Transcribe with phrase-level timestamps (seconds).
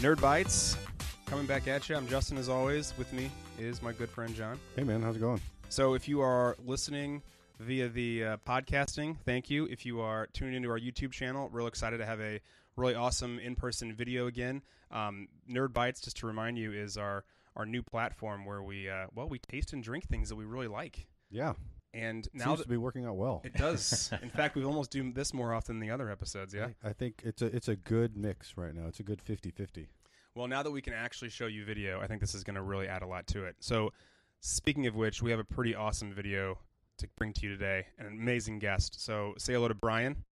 [0.00, 0.76] Nerd Bites
[1.24, 1.96] coming back at you.
[1.96, 2.92] I'm Justin, as always.
[2.98, 4.58] With me is my good friend John.
[4.76, 5.40] Hey man, how's it going?
[5.70, 7.22] So, if you are listening
[7.60, 9.64] via the uh, podcasting, thank you.
[9.64, 12.40] If you are tuning into our YouTube channel, real excited to have a
[12.76, 14.60] really awesome in-person video again.
[14.90, 17.24] Um, Nerd Bites, just to remind you, is our
[17.56, 20.68] our new platform where we uh, well we taste and drink things that we really
[20.68, 21.06] like.
[21.30, 21.54] Yeah,
[21.96, 23.40] And now seems that to be working out well.
[23.42, 26.52] it does, in fact, we almost do this more often than the other episodes.
[26.52, 26.68] Yeah.
[26.84, 28.86] I, I think it's a it's a good mix right now.
[28.86, 29.86] It's a good 50-50.
[30.34, 32.62] Well, now that we can actually show you video, I think this is going to
[32.62, 33.56] really add a lot to it.
[33.60, 33.94] So,
[34.40, 36.58] speaking of which, we have a pretty awesome video
[36.98, 39.02] to bring to you today, an amazing guest.
[39.02, 40.24] So, say hello to Brian.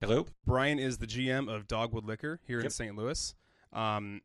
[0.00, 0.26] Hello.
[0.46, 2.96] Brian is the GM of Dogwood Liquor here in St.
[2.96, 3.34] Louis.
[3.74, 4.22] Um,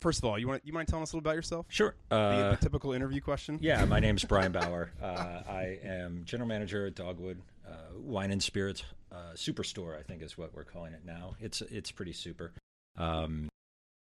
[0.00, 1.66] first of all, you want you mind telling us a little about yourself?
[1.68, 1.94] Sure.
[2.08, 3.58] The, Uh, the typical interview question.
[3.60, 4.90] yeah, my name's Brian Bauer.
[5.02, 9.98] Uh, I am general manager at Dogwood uh, Wine and Spirits uh, Superstore.
[9.98, 11.34] I think is what we're calling it now.
[11.40, 12.52] It's it's pretty super.
[12.96, 13.48] Um,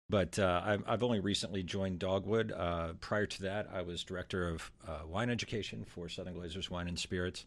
[0.09, 2.52] but uh, I've, I've only recently joined Dogwood.
[2.52, 6.88] Uh, prior to that, I was director of uh, wine education for Southern Glazers Wine
[6.88, 7.45] and Spirits.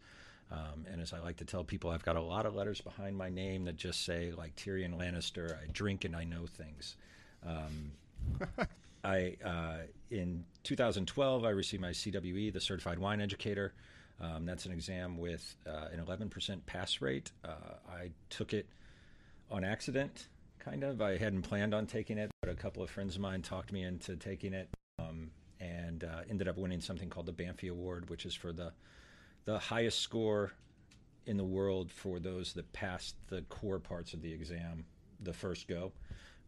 [0.50, 3.16] Um, and as I like to tell people, I've got a lot of letters behind
[3.16, 6.96] my name that just say, like Tyrion Lannister, I drink and I know things.
[7.46, 7.92] Um,
[9.04, 9.76] I uh,
[10.10, 13.74] in 2012 I received my CWE, the Certified Wine Educator.
[14.20, 17.32] Um, that's an exam with uh, an 11% pass rate.
[17.44, 18.66] Uh, I took it
[19.50, 21.02] on accident, kind of.
[21.02, 23.82] I hadn't planned on taking it, but a couple of friends of mine talked me
[23.82, 28.24] into taking it, um, and uh, ended up winning something called the Banfi Award, which
[28.24, 28.72] is for the
[29.44, 30.52] the highest score
[31.26, 34.84] in the world for those that passed the core parts of the exam
[35.20, 35.92] the first go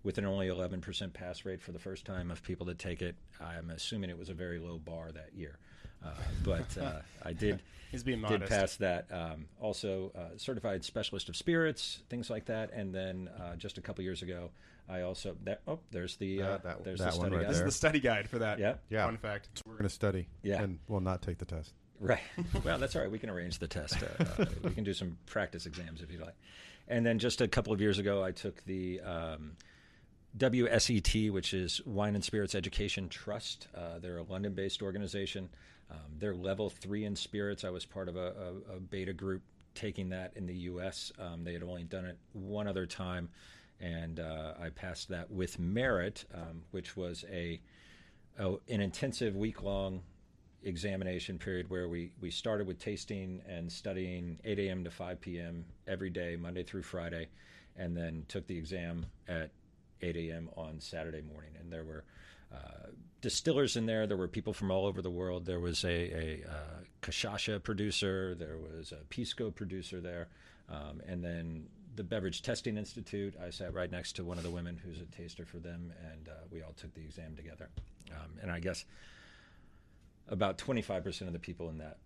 [0.02, 3.16] with an only 11% pass rate for the first time of people that take it.
[3.40, 5.58] I'm assuming it was a very low bar that year.
[6.04, 6.10] Uh,
[6.44, 9.06] but uh, I did He's being did pass that.
[9.10, 12.70] Um, also, uh, certified specialist of spirits, things like that.
[12.72, 14.50] And then uh, just a couple years ago,
[14.90, 17.50] I also that oh, there's the uh, Uh, that- there's that the study right guide.
[17.50, 18.58] This is the study guide for that.
[18.58, 19.06] Yeah, Yeah.
[19.06, 19.62] Fun fact.
[19.66, 20.28] We're going to study.
[20.42, 20.62] Yeah.
[20.62, 21.72] and we'll not take the test.
[21.98, 22.20] Right.
[22.64, 23.10] Well, that's all right.
[23.10, 23.96] We can arrange the test.
[24.02, 26.36] Uh, we can do some practice exams if you'd like.
[26.88, 29.56] And then just a couple of years ago, I took the um,
[30.36, 33.68] WSET, which is Wine and Spirits Education Trust.
[33.74, 35.48] Uh, they're a London based organization.
[35.90, 37.64] Um, they're level three in spirits.
[37.64, 38.32] I was part of a,
[38.70, 39.42] a, a beta group
[39.74, 41.12] taking that in the U.S.
[41.18, 43.28] Um, they had only done it one other time,
[43.80, 47.60] and uh, I passed that with merit, um, which was a,
[48.38, 50.02] a an intensive week long
[50.64, 54.84] examination period where we, we started with tasting and studying 8 a.m.
[54.84, 55.64] to 5 p.m.
[55.86, 57.28] every day, Monday through Friday,
[57.76, 59.50] and then took the exam at
[60.02, 60.50] 8 a.m.
[60.56, 61.50] on Saturday morning.
[61.58, 62.04] And there were
[62.52, 62.88] uh,
[63.20, 64.06] distillers in there.
[64.06, 65.46] There were people from all over the world.
[65.46, 68.34] There was a, a uh, Cachaça producer.
[68.34, 70.28] There was a Pisco producer there.
[70.70, 71.66] Um, and then
[71.96, 73.34] the Beverage Testing Institute.
[73.44, 76.28] I sat right next to one of the women who's a taster for them, and
[76.28, 77.68] uh, we all took the exam together.
[78.12, 78.84] Um, and I guess
[80.28, 81.98] about 25% of the people in that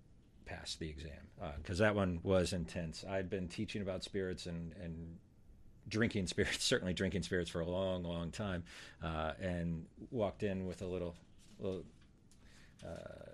[0.47, 1.13] passed the exam
[1.59, 3.05] because that one was intense.
[3.09, 5.19] I'd been teaching about spirits and, and
[5.89, 8.65] drinking spirits, certainly drinking spirits for a long, long time,
[9.03, 11.15] uh, and walked in with a little,
[11.59, 11.85] little
[12.85, 13.33] uh,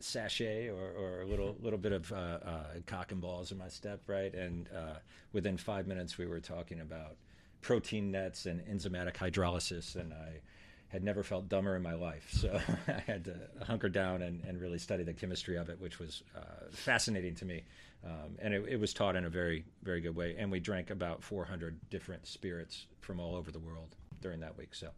[0.00, 3.68] sashay or, or a little little bit of uh, uh, cock and balls in my
[3.68, 4.34] step, right?
[4.34, 4.98] And uh,
[5.32, 7.16] within five minutes, we were talking about
[7.60, 10.40] protein nets and enzymatic hydrolysis, and I
[10.88, 12.28] had never felt dumber in my life.
[12.32, 12.58] So
[12.88, 16.22] I had to hunker down and, and really study the chemistry of it, which was
[16.36, 17.64] uh, fascinating to me.
[18.04, 20.36] Um, and it, it was taught in a very, very good way.
[20.38, 24.74] And we drank about 400 different spirits from all over the world during that week.
[24.74, 24.88] So,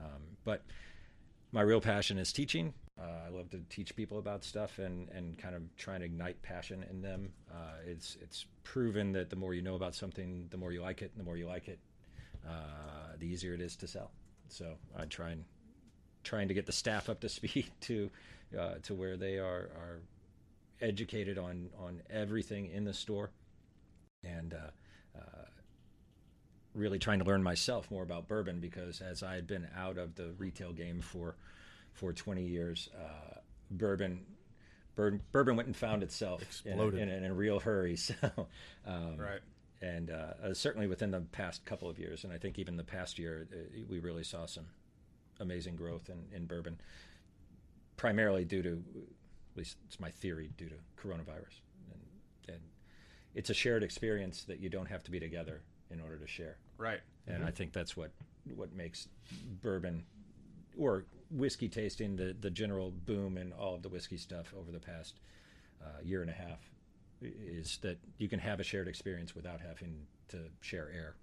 [0.00, 0.62] um, but
[1.52, 2.72] my real passion is teaching.
[2.98, 6.40] Uh, I love to teach people about stuff and, and kind of try and ignite
[6.42, 7.30] passion in them.
[7.50, 11.02] Uh, it's it's proven that the more you know about something, the more you like
[11.02, 11.78] it, and the more you like it,
[12.48, 14.12] uh, the easier it is to sell.
[14.48, 15.44] So I try and
[16.24, 18.10] trying to get the staff up to speed to
[18.58, 20.00] uh, to where they are are
[20.80, 23.30] educated on on everything in the store,
[24.24, 25.44] and uh, uh,
[26.74, 30.14] really trying to learn myself more about bourbon because as I had been out of
[30.14, 31.36] the retail game for
[31.92, 33.38] for 20 years, uh,
[33.70, 34.24] bourbon.
[34.96, 37.00] Bourbon, bourbon went and found itself in a, Exploded.
[37.00, 37.96] in, a, in a real hurry.
[37.98, 38.14] So,
[38.86, 39.40] um, Right.
[39.82, 42.82] and uh, uh, certainly within the past couple of years, and I think even the
[42.84, 44.64] past year, uh, we really saw some
[45.38, 46.78] amazing growth in, in bourbon,
[47.98, 48.82] primarily due to,
[49.56, 51.60] at least it's my theory, due to coronavirus.
[51.90, 52.00] And,
[52.48, 52.60] and
[53.34, 56.58] it's a shared experience that you don't have to be together in order to share.
[56.76, 57.00] Right.
[57.26, 58.10] And I think that's what
[58.54, 59.08] what makes
[59.62, 60.04] bourbon
[60.78, 64.78] or whiskey tasting the the general boom in all of the whiskey stuff over the
[64.78, 65.18] past
[65.82, 66.60] uh, year and a half
[67.22, 71.16] is that you can have a shared experience without having to share air.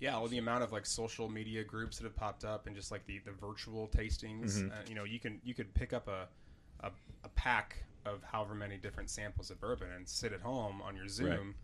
[0.00, 2.90] Yeah, well, the amount of like social media groups that have popped up and just
[2.90, 4.62] like the, the virtual tastings.
[4.62, 4.70] Mhm.
[4.70, 6.28] Uh, you know, you can you could pick up a,
[6.80, 6.90] a
[7.24, 11.08] a pack of however many different samples of bourbon and sit at home on your
[11.08, 11.54] Zoom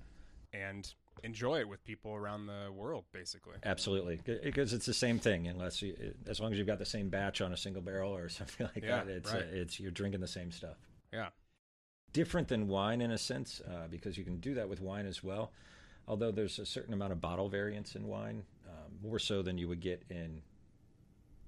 [0.52, 3.54] and enjoy it with people around the world, basically.
[3.64, 5.46] Absolutely, because it's the same thing.
[5.48, 5.94] Unless you,
[6.26, 8.84] as long as you've got the same batch on a single barrel or something like
[8.84, 9.42] Yeah, that, it's right.
[9.42, 10.76] uh, it's you're drinking the same stuff.
[11.12, 11.28] Yeah.
[12.12, 15.24] Different than wine in a sense, uh, because you can do that with wine as
[15.24, 15.50] well.
[16.06, 19.66] Although there's a certain amount of bottle variance in wine, um, more so than you
[19.68, 20.42] would get in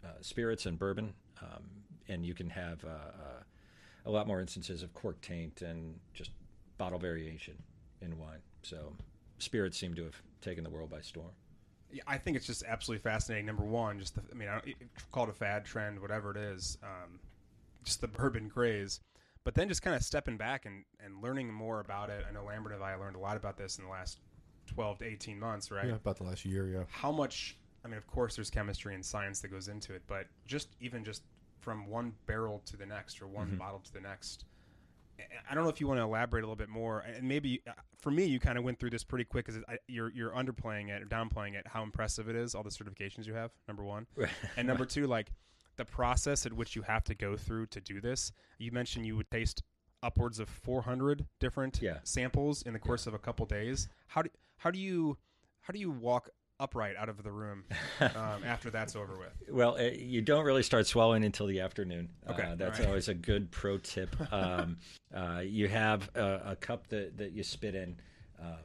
[0.02, 1.64] uh, spirits and bourbon, um,
[2.08, 3.42] and you can have uh, uh,
[4.06, 6.30] a lot more instances of cork taint and just
[6.78, 7.54] bottle variation
[8.00, 8.38] in wine.
[8.62, 8.92] So
[9.38, 11.32] spirits seem to have taken the world by storm.
[11.92, 13.46] Yeah, I think it's just absolutely fascinating.
[13.46, 14.74] Number one, just the, I mean, I don't,
[15.12, 17.18] call it a fad, trend, whatever it is, um,
[17.84, 19.00] just the bourbon craze.
[19.44, 22.24] But then just kind of stepping back and, and learning more about it.
[22.28, 24.18] I know Lambert and I learned a lot about this in the last
[24.66, 25.86] 12 to 18 months, right?
[25.86, 26.68] Yeah, about the last year.
[26.68, 26.82] Yeah.
[26.88, 30.26] How much, I mean, of course, there's chemistry and science that goes into it, but
[30.46, 31.22] just even just
[31.66, 33.58] from one barrel to the next or one Mhm.
[33.58, 34.44] bottle to the next.
[35.50, 37.72] I- don't know if you want to elaborate a little bit more, and maybe uh,
[37.98, 41.02] for me, you kind of went through this pretty quick because you're you're underplaying it
[41.02, 41.66] or downplaying it.
[41.66, 43.50] How impressive it is, all the certifications you have.
[43.66, 44.06] Number one,
[44.56, 45.32] and number two, like
[45.74, 48.30] the process at which you have to go through to do this.
[48.58, 49.64] You mentioned you would taste
[50.04, 51.98] upwards of 400 different Yeah.
[52.04, 53.88] samples in the course of a couple days.
[54.06, 55.18] How do how do you
[55.62, 57.64] how do you walk upright out of the room
[58.00, 58.10] um,
[58.44, 59.32] after that's over with?
[59.50, 62.08] Well, uh, you don't really start swallowing until the afternoon.
[62.28, 62.88] Okay, uh, that's alright.
[62.88, 64.14] always a good pro tip.
[64.32, 64.78] Um,
[65.14, 67.96] uh, you have a, a cup that, that you spit in.
[68.40, 68.58] Um,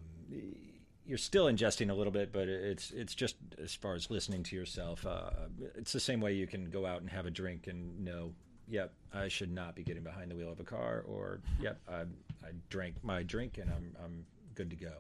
[1.05, 4.55] you're still ingesting a little bit, but it's it's just as far as listening to
[4.55, 5.05] yourself.
[5.05, 5.29] Uh,
[5.75, 8.33] it's the same way you can go out and have a drink and know,
[8.67, 12.01] yep, I should not be getting behind the wheel of a car, or yep, I,
[12.45, 14.93] I drank my drink and I'm I'm good to go.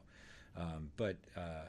[0.57, 1.67] Um, but uh,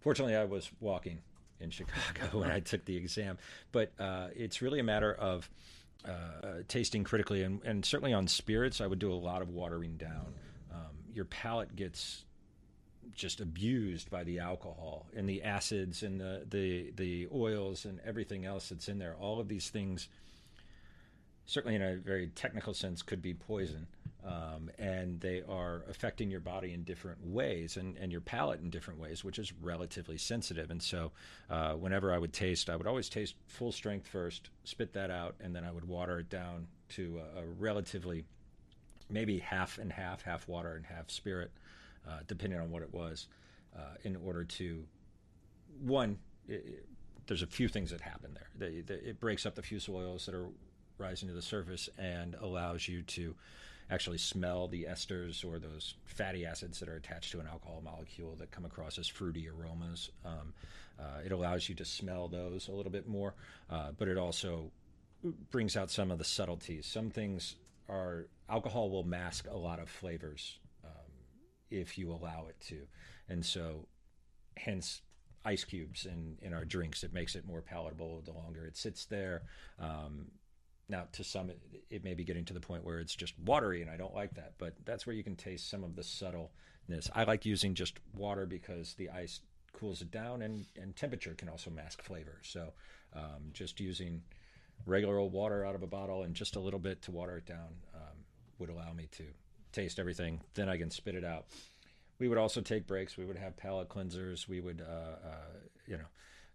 [0.00, 1.18] fortunately, I was walking
[1.60, 3.38] in Chicago when I took the exam.
[3.72, 5.48] But uh, it's really a matter of
[6.04, 9.96] uh, tasting critically, and, and certainly on spirits, I would do a lot of watering
[9.96, 10.34] down.
[10.72, 12.24] Um, your palate gets
[13.14, 18.44] just abused by the alcohol and the acids and the, the the oils and everything
[18.44, 19.16] else that's in there.
[19.16, 20.08] All of these things,
[21.48, 23.88] certainly in a very technical sense, could be poison.
[24.24, 28.68] Um, and they are affecting your body in different ways and, and your palate in
[28.68, 30.70] different ways, which is relatively sensitive.
[30.70, 31.12] And so,
[31.48, 35.34] uh, whenever I would taste, I would always taste full strength first, spit that out,
[35.40, 38.24] and then I would water it down to a, a relatively
[39.08, 41.50] maybe half and half, half water and half spirit,
[42.06, 43.28] uh, depending on what it was,
[43.74, 44.84] uh, in order to
[45.80, 46.18] one.
[46.48, 46.84] It, it-
[47.26, 48.48] there's a few things that happen there.
[48.58, 50.46] They, they, it breaks up the fusel oils that are
[50.98, 53.34] rising to the surface and allows you to
[53.90, 58.36] actually smell the esters or those fatty acids that are attached to an alcohol molecule
[58.36, 60.10] that come across as fruity aromas.
[60.24, 60.52] Um,
[60.98, 63.34] uh, it allows you to smell those a little bit more,
[63.70, 64.70] uh, but it also
[65.50, 66.86] brings out some of the subtleties.
[66.86, 67.56] Some things
[67.88, 71.12] are alcohol will mask a lot of flavors um,
[71.70, 72.86] if you allow it to,
[73.28, 73.86] and so
[74.56, 75.00] hence
[75.44, 77.04] ice cubes in, in our drinks.
[77.04, 79.42] It makes it more palatable the longer it sits there.
[79.78, 80.32] Um,
[80.88, 83.82] now, to some, it, it may be getting to the point where it's just watery,
[83.82, 84.54] and I don't like that.
[84.58, 87.10] But that's where you can taste some of the subtleness.
[87.14, 89.40] I like using just water because the ice
[89.72, 92.38] cools it down, and, and temperature can also mask flavor.
[92.42, 92.72] So,
[93.14, 94.22] um, just using
[94.86, 97.46] regular old water out of a bottle and just a little bit to water it
[97.46, 98.16] down um,
[98.58, 99.24] would allow me to
[99.72, 100.40] taste everything.
[100.54, 101.46] Then I can spit it out.
[102.18, 103.16] We would also take breaks.
[103.16, 104.48] We would have palate cleansers.
[104.48, 106.04] We would, uh, uh, you know,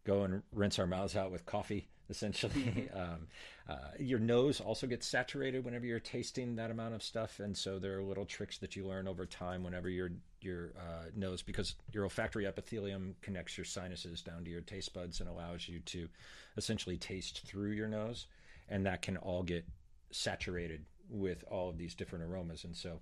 [0.05, 1.87] go and rinse our mouths out with coffee.
[2.13, 3.27] Essentially, um,
[3.67, 7.79] uh, your nose also gets saturated whenever you're tasting that amount of stuff, and so
[7.79, 11.73] there are little tricks that you learn over time whenever your your uh, nose, because
[11.91, 16.07] your olfactory epithelium connects your sinuses down to your taste buds and allows you to
[16.55, 18.27] essentially taste through your nose,
[18.69, 19.65] and that can all get
[20.11, 22.99] saturated with all of these different aromas, and so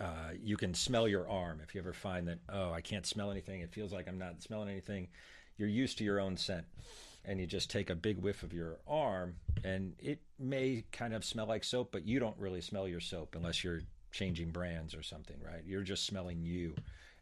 [0.00, 1.60] uh, you can smell your arm.
[1.60, 4.42] If you ever find that oh i can't smell anything it feels like i'm not
[4.42, 5.08] smelling anything
[5.58, 6.64] you're used to your own scent
[7.24, 11.24] and you just take a big whiff of your arm and it may kind of
[11.24, 15.02] smell like soap but you don't really smell your soap unless you're changing brands or
[15.02, 16.74] something right you're just smelling you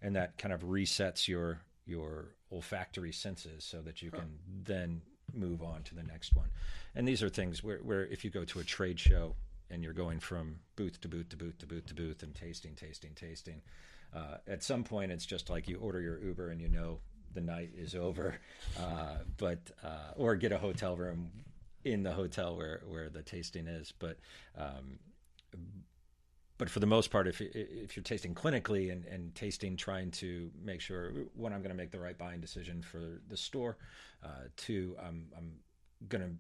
[0.03, 5.01] and that kind of resets your your olfactory senses so that you can then
[5.33, 6.49] move on to the next one
[6.95, 9.35] and these are things where, where if you go to a trade show
[9.71, 12.75] and you're going from booth to booth to booth to booth to booth and tasting,
[12.75, 13.63] tasting, tasting.
[14.15, 16.99] Uh, at some point, it's just like you order your Uber and you know
[17.35, 18.37] the night is over,
[18.79, 21.31] uh, but uh, or get a hotel room
[21.85, 23.93] in the hotel where where the tasting is.
[23.99, 24.19] But
[24.57, 24.99] um,
[26.59, 30.51] but for the most part, if if you're tasting clinically and, and tasting, trying to
[30.63, 33.79] make sure one, I'm going to make the right buying decision for the store.
[34.23, 35.53] Uh, two, I'm I'm
[36.09, 36.31] going to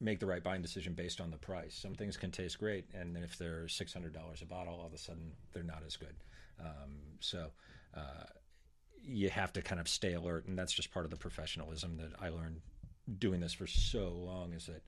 [0.00, 1.74] make the right buying decision based on the price.
[1.74, 4.86] Some things can taste great, and then if they're six hundred dollars a bottle, all
[4.86, 6.16] of a sudden they're not as good.
[6.58, 7.50] Um, so
[7.96, 8.24] uh,
[9.02, 12.10] you have to kind of stay alert, and that's just part of the professionalism that
[12.20, 12.60] I learned
[13.18, 14.52] doing this for so long.
[14.52, 14.82] Is that,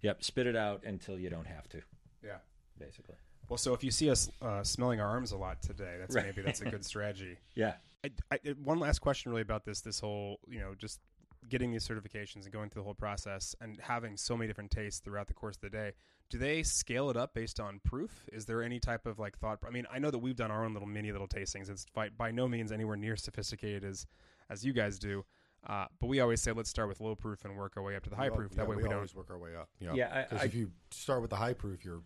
[0.00, 1.82] yep, spit it out until you don't have to.
[2.24, 2.38] Yeah.
[2.78, 3.16] Basically.
[3.48, 6.24] Well, so if you see us uh, smelling our arms a lot today, that's Right.
[6.24, 7.36] maybe that's a good strategy.
[7.54, 7.74] Yeah.
[8.04, 11.00] I, I, one last question, really, about this this whole you know just
[11.48, 15.00] getting these certifications and going through the whole process and having so many different tastes
[15.00, 15.92] throughout the course of the day.
[16.30, 18.24] Do they scale it up based on proof?
[18.32, 19.58] Is there any type of like thought?
[19.66, 21.70] I mean, I know that we've done our own little mini little tastings.
[21.70, 24.06] It's by, by no means anywhere near sophisticated as
[24.50, 25.24] as you guys do.
[25.66, 28.02] Uh, but we always say let's start with low proof and work our way up
[28.04, 28.50] to the high We al- proof.
[28.52, 28.96] yeah, that way we, we, don't.
[28.96, 29.68] always work our way up.
[29.80, 29.94] You know?
[29.94, 32.02] Yeah, Because if you start with the high proof, you're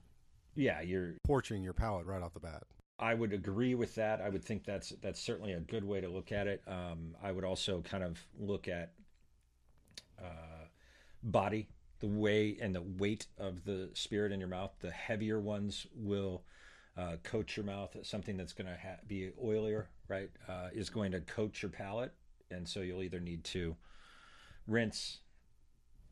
[0.54, 0.80] Yeah.
[0.80, 2.62] You're porching your palate right off the bat.
[3.00, 4.20] I would agree with that.
[4.20, 6.62] I would think that's that's certainly a good way to look at it.
[6.66, 8.92] Um, I would also kind of look at
[10.20, 10.66] uh,
[11.22, 11.68] body,
[12.00, 14.72] the way and the weight of the spirit in your mouth.
[14.80, 16.42] The heavier ones will
[16.96, 17.96] uh, coat your mouth.
[18.02, 22.12] Something that's going to ha- be oilier, right, uh, is going to coat your palate,
[22.50, 23.76] and so you'll either need to
[24.66, 25.18] rinse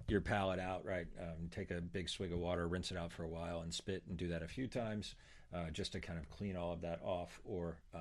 [0.08, 1.06] your palate out, right?
[1.20, 4.04] Um, take a big swig of water, rinse it out for a while, and spit,
[4.08, 5.14] and do that a few times,
[5.52, 7.40] uh, just to kind of clean all of that off.
[7.44, 8.00] Or um,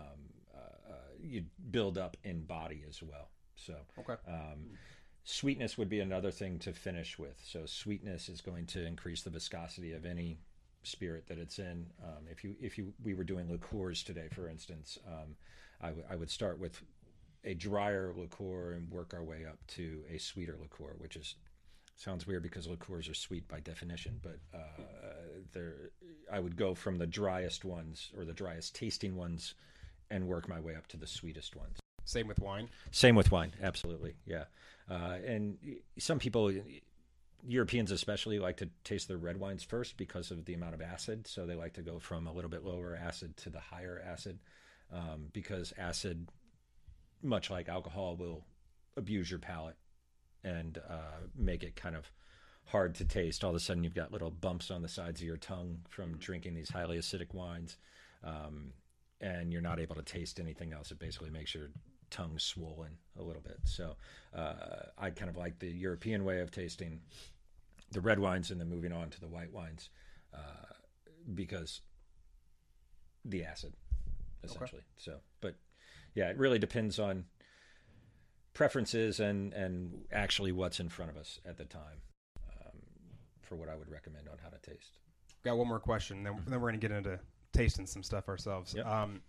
[0.53, 3.29] uh, uh, you build up in body as well.
[3.55, 4.15] So Okay.
[4.27, 4.77] um,
[5.25, 7.39] sweetness would be another thing to finish with.
[7.43, 10.37] So sweetness is going to increase the viscosity of any
[10.83, 11.87] spirit that it's in.
[12.03, 15.35] Um, if you if you we were doing liqueurs today, for instance, um,
[15.81, 16.81] I, w- I would start with
[17.43, 21.35] a drier liqueur and work our way up to a sweeter liqueur, which is
[21.95, 24.83] sounds weird because liqueurs are sweet by definition, but uh,
[25.53, 25.91] they're
[26.31, 29.55] I would go from the driest ones or the driest tasting ones
[30.11, 31.79] and work my way up to the sweetest ones.
[32.05, 32.69] Same with wine.
[32.91, 34.45] Same with wine, absolutely, yeah.
[34.89, 35.57] Uh, and
[35.97, 36.53] some people,
[37.47, 41.27] Europeans especially, like to taste their red wines first because of the amount of acid.
[41.27, 44.39] So they like to go from a little bit lower acid to the higher acid,
[44.93, 46.29] um, because acid,
[47.21, 48.45] much like alcohol, will
[48.95, 49.75] abuse your palate
[50.43, 52.11] and uh, make it kind of
[52.65, 53.43] hard to taste.
[53.43, 56.17] All of a sudden, you've got little bumps on the sides of your tongue from
[56.17, 57.77] drinking these highly acidic wines,
[58.23, 58.73] um,
[59.21, 60.91] and you're not able to taste anything else.
[60.91, 61.69] It basically makes your
[62.09, 63.57] tongue swollen a little bit.
[63.63, 63.95] So
[64.35, 64.53] uh,
[64.97, 67.01] I kind of like the European way of tasting
[67.91, 69.89] the red wines and then moving on to the white wines
[70.33, 70.73] uh,
[71.33, 71.81] because
[73.23, 73.73] the acid,
[74.43, 74.83] essentially.
[74.97, 75.55] So, but
[76.13, 77.25] yeah, it really depends on
[78.53, 82.01] preferences and and actually what's in front of us at the time
[82.49, 82.79] um,
[83.41, 84.99] for what I would recommend on how to taste.
[85.43, 87.19] Got one more question, then, then we're going to get into
[87.53, 88.73] tasting some stuff ourselves.
[88.75, 88.85] Yep.
[88.85, 89.21] Um,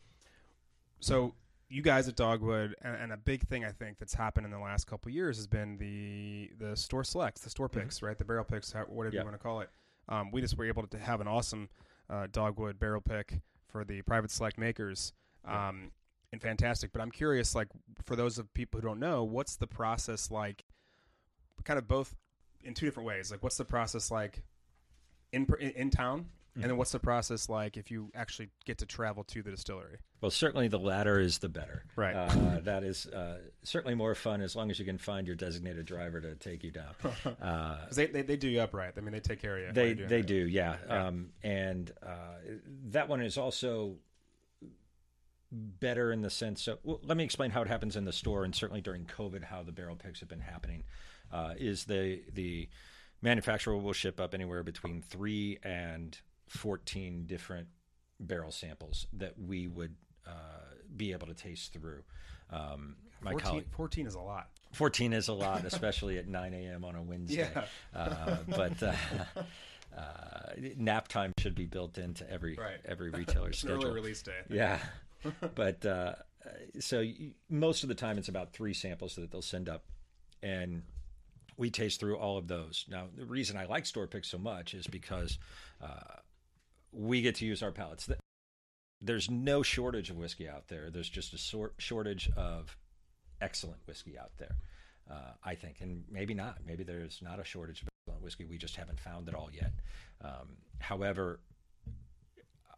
[1.00, 1.35] so
[1.68, 4.58] you guys at Dogwood, and, and a big thing I think that's happened in the
[4.58, 8.16] last couple of years has been the the store selects, the store picks, right?
[8.16, 9.23] The barrel picks, whatever Yep.
[9.23, 9.70] you want to call it.
[10.08, 11.68] Um, we just were able to have an awesome
[12.08, 15.12] uh, Dogwood barrel pick for the private select makers.
[15.44, 15.90] Um,
[16.32, 17.68] and fantastic, but I'm curious, like
[18.04, 20.64] for those of people who don't know, what's the process like?
[21.64, 22.14] Kind of both
[22.62, 23.30] in two different ways.
[23.32, 24.42] Like, what's the process like
[25.32, 28.86] in in, in town, and then what's the process like if you actually get to
[28.86, 29.98] travel to the distillery?
[30.20, 31.84] Well, certainly the latter is the better.
[31.94, 32.14] Right.
[32.14, 35.84] Uh, that is uh, certainly more fun as long as you can find your designated
[35.86, 36.94] driver to take you down.
[37.42, 38.94] Uh, they, they they do you upright.
[38.96, 39.72] I mean, they take care of you.
[39.72, 40.76] they they do, yeah.
[40.86, 41.06] Yeah.
[41.06, 42.38] Um, and uh,
[42.90, 43.96] that one is also
[45.52, 46.78] better in the sense of.
[46.82, 49.62] Well, let me explain how it happens in the store, and certainly during COVID, how
[49.62, 50.84] the barrel picks have been happening.
[51.32, 52.68] Uh, is the the
[53.22, 57.68] manufacturer will ship up anywhere between three and fourteen different
[58.20, 59.94] barrel samples that we would
[60.26, 60.30] uh,
[60.96, 62.02] be able to taste through.
[62.50, 64.48] Um, my 14, colleague, 14 is a lot.
[64.72, 66.84] 14 is a lot, especially at 9 a.m.
[66.84, 67.48] on a Wednesday.
[67.54, 67.64] Yeah.
[67.94, 68.92] Uh, but uh,
[69.96, 72.78] uh, nap time should be built into every Right.
[72.84, 73.90] every retailer's schedule.
[73.92, 74.40] release day.
[74.50, 74.78] Yeah.
[75.54, 76.14] but uh,
[76.78, 77.04] so
[77.48, 79.84] most of the time it's about three samples that they'll send up,
[80.42, 80.82] and
[81.56, 82.84] we taste through all of those.
[82.88, 85.38] Now, the reason I like store picks so much is because
[85.82, 86.16] uh,
[86.93, 88.09] we get to use our palates.
[89.00, 90.90] There's no shortage of whiskey out there.
[90.90, 92.76] There's just a sort shortage of
[93.40, 94.57] excellent whiskey out there,
[95.11, 95.81] uh, I think.
[95.81, 96.59] And maybe not.
[96.66, 98.45] Maybe there's not a shortage of excellent whiskey.
[98.45, 99.73] We just haven't found it all yet.
[100.25, 101.40] Um, however,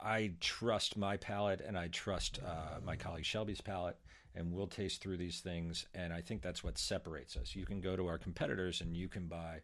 [0.01, 3.97] I trust my palate and I trust uh, my colleague Shelby's palate,
[4.35, 5.87] and we'll taste through these things.
[5.95, 7.55] And I think that's what separates us.
[7.57, 9.61] You can go to our competitors and you can buy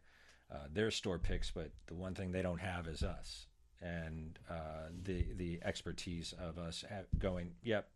[0.52, 3.46] uh, their store picks, but the one thing they don't have is us.
[3.84, 6.84] And uh, the the expertise of us
[7.18, 7.88] going, yep,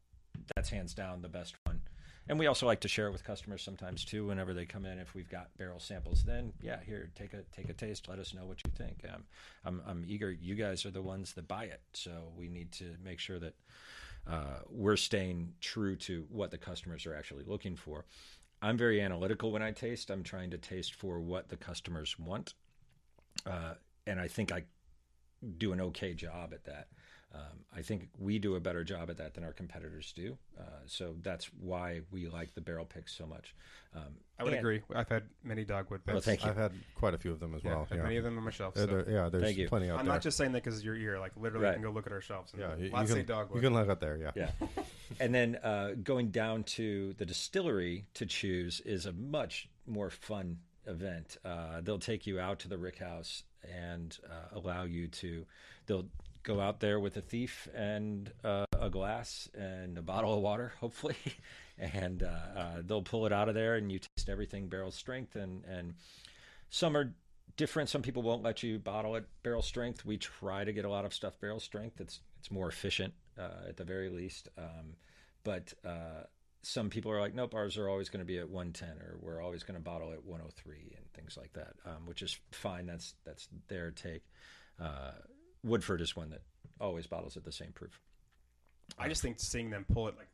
[0.54, 1.80] that's hands down the best one.
[2.28, 4.26] And we also like to share it with customers sometimes too.
[4.26, 7.71] Whenever they come in, if we've got barrel samples, then yeah, here take a take
[7.71, 8.07] a taste.
[8.09, 9.02] Let us know what you think.
[9.12, 9.25] Um,
[9.64, 10.30] I'm I'm eager.
[10.30, 13.54] You guys are the ones that buy it, so we need to make sure that
[14.26, 18.04] uh, we're staying true to what the customers are actually looking for.
[18.61, 20.11] I'm very analytical when I taste.
[20.11, 22.52] I'm trying to taste for what the customers want,
[23.47, 23.75] uh,
[24.07, 24.64] and I think I
[25.59, 26.88] do an okay job at that.
[27.35, 30.38] Um, I think we do a better job at that than our competitors do.
[30.59, 33.54] Uh, so that's why we like the barrel picks so much.
[33.95, 34.80] Um, I would and- agree.
[34.95, 36.14] I've had many dogwood picks.
[36.14, 36.49] Well, thank you.
[36.50, 37.80] I've had quite a few of them as Yeah, well.
[37.80, 38.76] I have Yeah, many of them on my shelf.
[38.78, 38.87] So.
[38.87, 39.68] there- yeah there's Thank you.
[39.68, 40.14] plenty out I'm there.
[40.14, 41.18] not just saying that because of your ear.
[41.21, 41.73] Like literally, Right.
[41.73, 42.52] you can go look at our shelves.
[42.54, 43.62] And yeah, you, you lots say can dogwood.
[43.62, 44.16] you can look out there.
[44.16, 44.66] Yeah, Yeah.
[45.21, 50.61] and then uh, going down to the distillery to choose is a much more fun
[50.88, 51.37] event.
[51.45, 55.45] Uh, they'll take you out to the rick house and uh, allow you to,
[55.87, 56.07] they'll
[56.42, 60.73] go out there with a thief and uh, a glass and a bottle of water,
[60.80, 61.16] hopefully.
[61.78, 65.37] and uh, uh, they'll pull it out of there and you taste everything barrel strength.
[65.37, 65.95] And, and
[66.71, 67.12] some are
[67.57, 67.88] different.
[67.88, 70.04] Some people won't let you bottle it barrel strength.
[70.04, 72.00] We try to get a lot of stuff barrel strength.
[72.00, 74.49] It's, it's more efficient uh, at the very least.
[74.57, 74.95] Um,
[75.45, 76.25] but uh,
[76.62, 79.40] some people are like, nope, ours are always going to be at 110, or we're
[79.40, 82.86] always going to bottle at 103, and things like that, um, which is fine.
[82.86, 84.22] That's that's their take.
[84.80, 85.12] Uh,
[85.64, 86.42] Woodford is one that
[86.80, 88.00] always bottles at the same proof.
[88.98, 90.28] I just think seeing them pull it like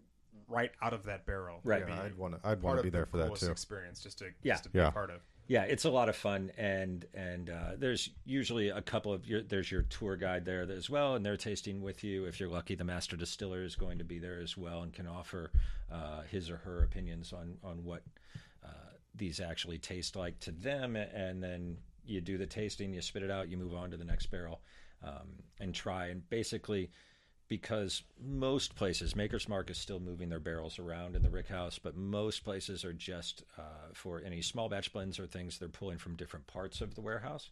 [0.48, 1.60] right out of that barrel.
[1.64, 1.82] Right.
[1.86, 2.48] Yeah, I'd want to.
[2.48, 3.50] I'd want to of be the there for that too.
[3.50, 4.00] experience.
[4.02, 4.54] Just to Yeah.
[4.54, 4.90] just to be Yeah.
[4.90, 5.20] part of.
[5.46, 9.42] Yeah, it's a lot of fun, and and uh, there's usually a couple of your
[9.42, 12.24] there's your tour guide there as well, and they're tasting with you.
[12.24, 15.06] If you're lucky, the master distiller is going to be there as well and can
[15.06, 15.50] offer
[15.92, 18.02] uh, his or her opinions on on what
[18.64, 18.68] uh,
[19.14, 23.30] these actually taste like to them, and then you do the tasting, you spit it
[23.30, 24.62] out, you move on to the next barrel,
[25.02, 25.28] um,
[25.60, 26.90] and try and basically
[27.48, 31.78] because most places, Maker's Mark is still moving their barrels around in the rick house,
[31.78, 35.98] but most places are just uh, for any small batch blends or things they're pulling
[35.98, 37.50] from different parts of the warehouse,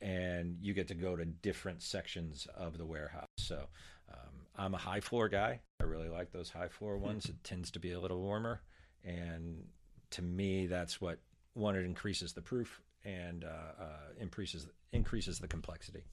[0.00, 3.26] and you get to go to different sections of the warehouse.
[3.38, 3.66] So
[4.12, 5.60] um, I'm a high floor guy.
[5.80, 7.26] I really like those high floor ones.
[7.26, 8.60] It tends to be a little warmer,
[9.04, 9.64] and
[10.10, 11.18] to me, that's what
[11.54, 16.04] one it increases the proof and uh, uh, increases increases the complexity,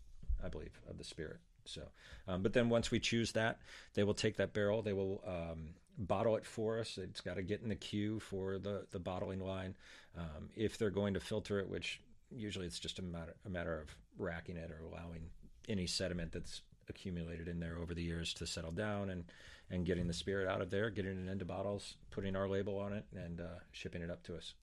[0.44, 1.38] I believe, of the spirit.
[1.66, 1.84] So,
[2.28, 3.60] um, but then once we choose that,
[3.94, 6.98] they will take that barrel, they will um, bottle it for us.
[6.98, 9.76] It's got to get in the queue for the the bottling line.
[10.18, 13.80] Um, if they're going to filter it, which usually it's just a matter a matter
[13.80, 15.30] of racking it or allowing
[15.70, 19.26] any sediment that's accumulated in there over the years to settle down and
[19.70, 22.92] and getting the spirit out of there, getting it into bottles, putting our label on
[22.92, 24.54] it, and uh, shipping it up to us.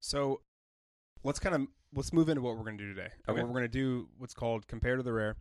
[0.00, 0.40] So
[1.22, 3.10] let's kind of let's move into what we're going to do today.
[3.28, 3.42] Okay.
[3.42, 5.36] We're going to do what's called compare to the rare.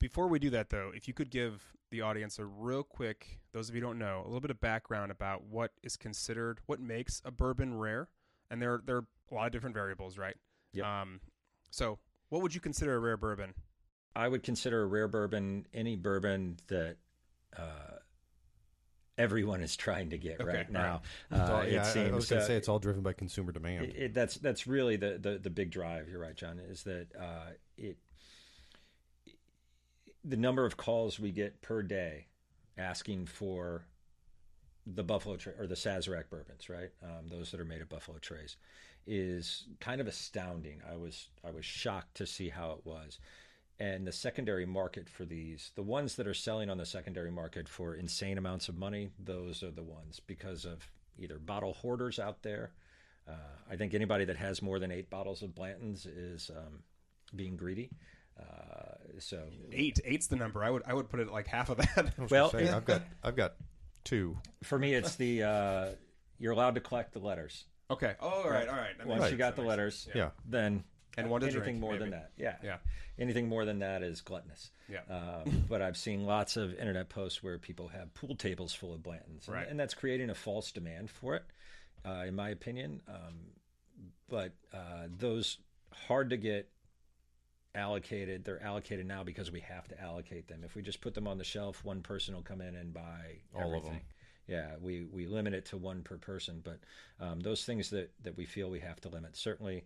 [0.00, 3.68] Before we do that, though, if you could give the audience a real quick, those
[3.68, 6.80] of you who don't know, a little bit of background about what is considered, what
[6.80, 8.08] makes a bourbon rare,
[8.50, 10.36] and there there are a lot of different variables, right?
[10.72, 10.84] Yep.
[10.86, 11.20] Um,
[11.70, 13.54] so, what would you consider a rare bourbon?
[14.14, 16.96] I would consider a rare bourbon any bourbon that
[17.56, 17.96] uh,
[19.16, 20.70] everyone is trying to get Okay, right right.
[20.70, 21.02] now.
[21.32, 23.12] All- Uh, yeah, it seems I was going uh, to say it's all driven by
[23.14, 23.86] consumer demand.
[23.86, 26.08] it, it- that's that's really the, the the big drive.
[26.08, 26.58] You're right, John.
[26.58, 27.96] Is that uh, it
[30.28, 32.26] the number of calls we get per day
[32.76, 33.86] asking for
[34.86, 36.90] the Buffalo Tra- or the Sazerac bourbons, right?
[37.02, 38.56] Um, those that are made of Buffalo Trace,
[39.06, 40.82] is kind of astounding.
[40.90, 43.18] I was I was shocked to see how it was.
[43.80, 47.68] And the secondary market for these, the ones that are selling on the secondary market
[47.68, 52.42] for insane amounts of money, those are the ones because of either bottle hoarders out
[52.42, 52.72] there.
[53.28, 56.80] Uh, I think anybody that has more than eight bottles of Blanton's is um,
[57.36, 57.90] being greedy.
[58.38, 59.98] Uh, so Eight.
[60.04, 60.62] Eight's the number.
[60.62, 62.14] I would I would put it like half of that.
[62.30, 63.54] Well, say, I've got I've got
[64.04, 64.36] two.
[64.62, 65.86] for me, it's the uh,
[66.38, 67.64] you're allowed to collect the letters.
[67.90, 68.14] okay.
[68.20, 68.68] Oh, all right.
[68.68, 68.96] All right.
[68.96, 70.14] That makes Once sense, you got that the letters, sense.
[70.16, 70.84] Yeah, then
[71.16, 72.04] And one to anything drink, more maybe.
[72.04, 72.76] than that, yeah, Yeah.
[73.18, 74.70] anything more than that is gluttonous.
[74.88, 75.00] Yeah.
[75.10, 79.00] Um, but I've seen lots of internet posts where people have pool tables full of
[79.00, 79.68] Blantons, and, Right.
[79.68, 81.42] and that's creating a false demand for it,
[82.06, 83.02] uh, in my opinion.
[83.08, 83.34] Um,
[84.28, 85.58] but uh, those
[86.06, 86.68] hard to get
[87.78, 88.44] allocated.
[88.44, 90.62] They're allocated now because we have to allocate them.
[90.64, 93.38] If we just put them on the shelf, one person will come in and buy
[93.54, 94.00] All of them.
[94.46, 96.80] Yeah, we, we limit it to one per person, but
[97.20, 99.36] um, those things that, that we feel we have to limit.
[99.36, 99.84] Certainly,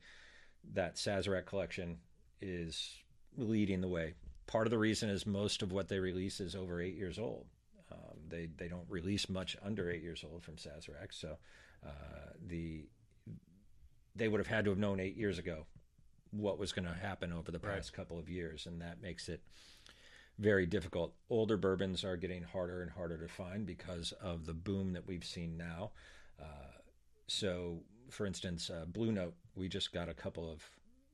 [0.74, 1.98] that Sazerac collection
[2.40, 3.02] is
[3.36, 4.14] leading the way.
[4.46, 7.46] Part of the reason is most of what they release is over eight years old.
[7.90, 11.36] Um, they they don't release much under eight years old from Sazerac, so
[11.84, 12.86] uh, the
[14.14, 15.66] they would have had to have known eight years ago
[16.32, 17.76] what was going to happen over the Right.
[17.76, 19.42] past couple of years, and that makes it
[20.38, 21.14] very difficult.
[21.30, 25.24] Older bourbons are getting harder and harder to find because of the boom that we've
[25.24, 25.92] seen now.
[26.40, 26.78] Uh,
[27.26, 30.62] so, for instance, uh, Blue Note, we just got a couple of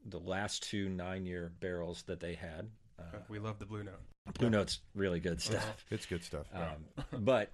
[0.07, 2.71] the last two nine year barrels that they had.
[2.99, 4.01] Uh, we love the Blue Note.
[4.39, 5.85] Blue Note's really good stuff.
[5.91, 6.47] It's good stuff.
[6.55, 7.53] Um, but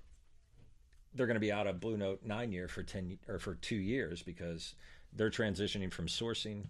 [1.15, 3.77] they're going to be out of Blue Note nine year for ten or for two
[3.77, 4.75] years because
[5.15, 6.67] they're transitioning from sourcing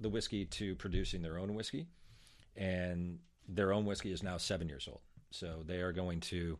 [0.00, 1.86] the whiskey to producing their own whiskey,
[2.56, 5.00] and their own whiskey is now seven years old.
[5.30, 6.58] So they are going to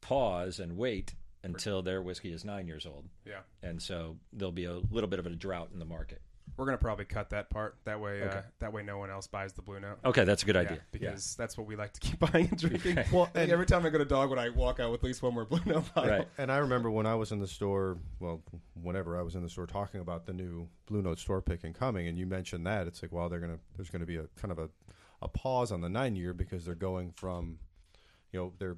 [0.00, 3.08] pause and wait until their whiskey is nine years old.
[3.24, 3.40] Yeah.
[3.62, 6.22] And so there'll be a little bit of a drought in the market.
[6.56, 7.76] We're gonna probably cut that part.
[7.84, 9.98] That way, uh, that way, no one else buys the Blue Note.
[10.04, 10.80] Okay, that's a good Yeah, idea.
[10.92, 12.98] because that's what we like to keep buying and drinking.
[12.98, 13.08] Okay.
[13.10, 15.22] Well, I think every time I go to Dogwood, I walk out with at least
[15.22, 16.10] one more Blue Note bottle.
[16.10, 16.28] Right.
[16.36, 18.42] And I remember when I was in the store, well,
[18.80, 21.74] whenever I was in the store talking about the new Blue Note store pick and
[21.74, 24.52] coming, and you mentioned that, it's like, well, they're gonna there's gonna be a kind
[24.52, 24.68] of a,
[25.22, 27.58] a pause on the nine year because they're going from,
[28.30, 28.76] you know, they're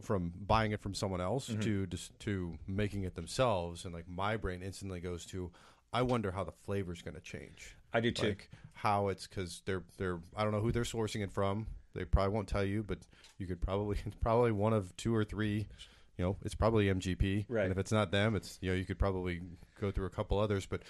[0.00, 4.36] from buying it from someone else to just to making it themselves, and like my
[4.38, 5.50] brain instantly goes to,
[5.92, 7.76] I wonder how the flavor's gonna change.
[7.92, 8.28] I do too.
[8.28, 11.66] Like how it's because they're they're I don't know who they're sourcing it from.
[11.94, 12.98] They probably won't tell you, but
[13.38, 15.66] you could probably it's probably one of two or three.
[16.18, 17.64] You know, it's probably MGP, Right.
[17.64, 19.40] And if it's not them, it's you know you could probably
[19.80, 20.66] go through a couple others.
[20.66, 20.82] But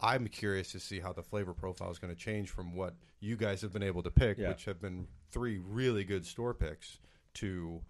[0.00, 3.36] I'm curious to see how the flavor profile is going to change from what you
[3.36, 4.48] guys have been able to pick, Yeah.
[4.48, 6.98] which have been three really good store picks,
[7.34, 7.80] to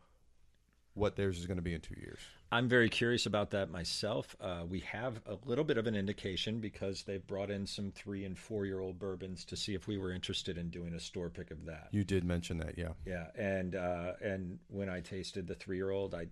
[0.94, 2.18] what theirs is going to be in two years.
[2.52, 4.36] I'm very curious about that myself.
[4.38, 8.26] Uh, we have a little bit of an indication because they've brought in some three
[8.26, 11.30] and four year old bourbons to see if we were interested in doing a store
[11.30, 11.88] pick of that.
[11.92, 12.90] You did mention that, yeah.
[13.06, 16.26] Yeah, and uh, and when I tasted the three year old, I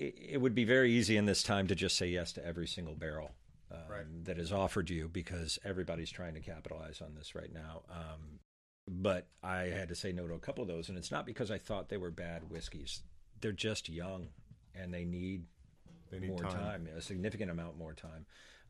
[0.00, 2.66] it, it would be very easy in this time to just say yes to every
[2.66, 3.30] single barrel
[3.70, 4.24] um, Right.
[4.24, 7.82] that is offered you because everybody's trying to capitalize on this right now.
[7.88, 8.40] Um,
[8.88, 11.52] but I had to say no to a couple of those, and it's not because
[11.52, 13.02] I thought they were bad whiskeys.
[13.42, 14.28] They're just young,
[14.74, 15.44] and they need
[16.10, 16.86] They need more time.
[16.86, 16.88] time.
[16.96, 18.24] a significant amount more time.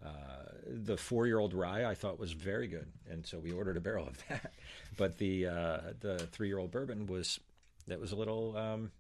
[0.05, 4.09] Uh, the four-year-old rye I thought was very good, and so we ordered a barrel
[4.09, 4.53] of that.
[4.97, 7.39] But the uh, the three-year-old bourbon was
[7.87, 8.91] that was a little um,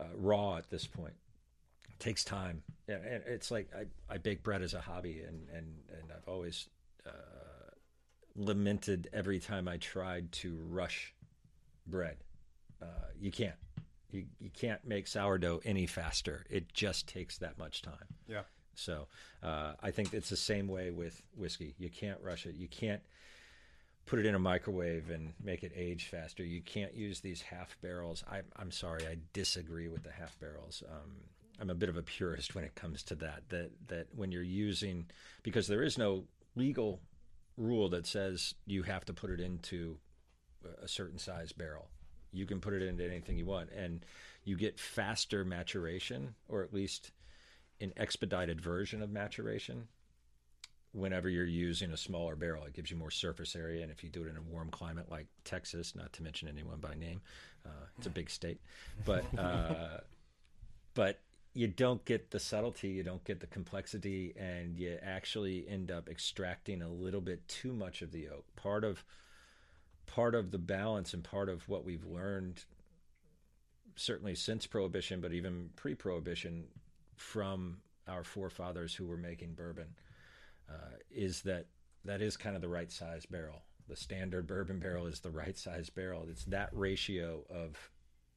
[0.00, 1.14] uh, raw at this point.
[1.90, 2.62] It takes time.
[2.88, 6.68] And it's like I, I bake bread as a hobby, and and and I've always
[7.04, 7.10] uh,
[8.36, 11.12] lamented every time I tried to rush
[11.86, 12.16] bread.
[12.80, 12.86] Uh,
[13.18, 13.56] you can't.
[14.16, 16.46] You, you can't make sourdough any faster.
[16.48, 18.06] It just takes that much time.
[18.26, 18.42] Yeah.
[18.74, 19.08] So
[19.42, 21.74] uh, I think it's the same way with whiskey.
[21.78, 22.54] You can't rush it.
[22.54, 23.02] You can't
[24.06, 26.44] put it in a microwave and make it age faster.
[26.44, 28.24] You can't use these half barrels.
[28.30, 30.82] I, I'm sorry, I disagree with the half barrels.
[30.90, 31.12] Um,
[31.60, 33.48] I'm a bit of a purist when it comes to that.
[33.48, 35.06] That that when you're using
[35.42, 36.24] because there is no
[36.54, 37.00] legal
[37.56, 39.98] rule that says you have to put it into
[40.82, 41.88] a certain size barrel.
[42.32, 44.04] You can put it into anything you want, and
[44.44, 47.12] you get faster maturation, or at least
[47.80, 49.88] an expedited version of maturation
[50.92, 52.64] whenever you're using a smaller barrel.
[52.64, 55.10] It gives you more surface area, and if you do it in a warm climate
[55.10, 57.20] like Texas, not to mention anyone by name,
[57.66, 58.60] uh, it's a big state,
[59.04, 59.98] but uh,
[60.94, 61.20] but
[61.52, 66.08] you don't get the subtlety, you don't get the complexity, and you actually end up
[66.08, 68.44] extracting a little bit too much of the oak.
[68.56, 69.04] Part of
[70.06, 72.64] part of the balance and part of what we've learned
[73.96, 76.64] certainly since prohibition but even pre-prohibition
[77.16, 79.88] from our forefathers who were making bourbon
[80.70, 81.66] uh, is that
[82.04, 83.62] that is kind of the right size barrel.
[83.88, 86.26] The standard bourbon barrel is the right size barrel.
[86.28, 87.90] It's that ratio of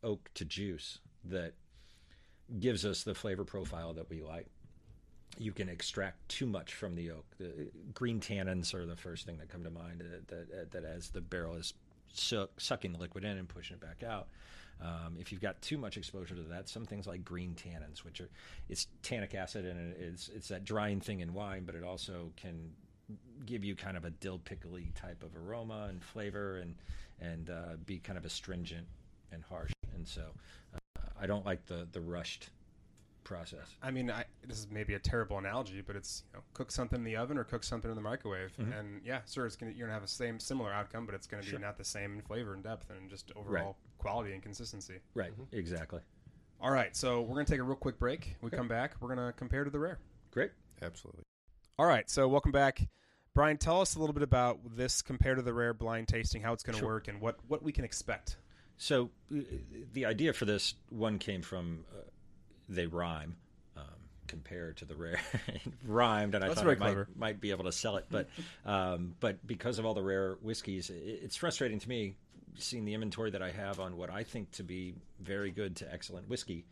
[0.03, 1.53] oak to juice that
[2.60, 4.47] gives us the flavor profile that we like
[5.37, 7.25] you can extract too much from the oak.
[7.37, 10.01] The green tannins are the first thing that come to mind.
[10.01, 11.73] That that, that as the barrel is
[12.13, 14.27] suck, sucking the liquid in and pushing it back out.
[14.81, 18.21] Um, if you've got too much exposure to that, some things like green tannins, which
[18.21, 18.29] are
[18.69, 22.71] it's tannic acid and it's it's that drying thing in wine, but it also can
[23.45, 26.75] give you kind of a dill pickly type of aroma and flavor and
[27.19, 28.87] and uh, be kind of astringent
[29.31, 29.71] and harsh.
[29.95, 30.23] And so
[30.73, 32.49] uh, I don't like the the rushed
[33.23, 33.75] process.
[33.82, 36.97] I mean, I, this is maybe a terrible analogy, but it's you know, cook something
[36.99, 38.79] in the oven or cook something in the microwave, Mhm.
[38.79, 41.43] and yeah, sure, it's gonna you're gonna have a same similar outcome, but it's gonna
[41.43, 44.99] be not the same in flavor and depth and just overall quality and consistency.
[45.13, 46.01] Right, exactly.
[46.62, 48.36] All right, so we're gonna take a real quick break.
[48.41, 49.99] We come back, we're gonna compare to the rare.
[50.32, 50.51] Great.
[50.82, 51.23] Absolutely.
[51.77, 52.88] All right, so welcome back.
[53.36, 56.51] Brian, tell us a little bit about this compared to the rare blind tasting, how
[56.51, 56.89] it's going to Sure.
[56.89, 58.38] work, and what, what we can expect.
[58.75, 59.41] So uh,
[59.93, 62.01] the idea for this one came from uh,
[62.69, 63.36] they rhyme.
[63.75, 63.84] Um,
[64.27, 65.19] compare to the rare.
[65.86, 68.29] Rhymed, and I That's thought I might, might be able to sell it, but
[68.65, 72.15] um, but because of all the rare whiskeys, it, it's frustrating to me
[72.58, 75.91] seeing the inventory that I have on what I think to be very good to
[75.93, 76.65] excellent whiskey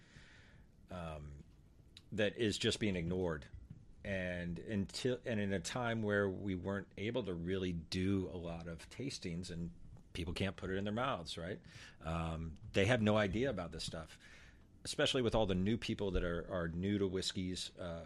[0.92, 1.24] um,
[2.14, 3.46] that is just being ignored.
[4.06, 8.68] And until and in a time where we weren't able to really do a lot
[8.68, 9.70] of tastings and
[10.14, 11.60] people can't put it in their mouths, right?
[12.06, 14.18] Um, they have no idea about this stuff,
[14.86, 18.06] especially with all the new people that are, are new to whiskeys uh,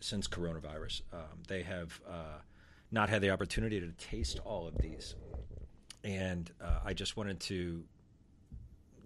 [0.00, 1.02] since coronavirus.
[1.12, 2.38] Um, they have uh,
[2.90, 5.14] not had the opportunity to taste all of these.
[6.04, 7.84] And uh, I just wanted to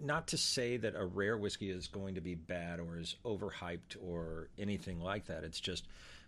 [0.03, 3.97] not to say that a rare whiskey is going to be bad or is overhyped
[4.03, 5.45] or anything like that.
[5.45, 5.87] It's just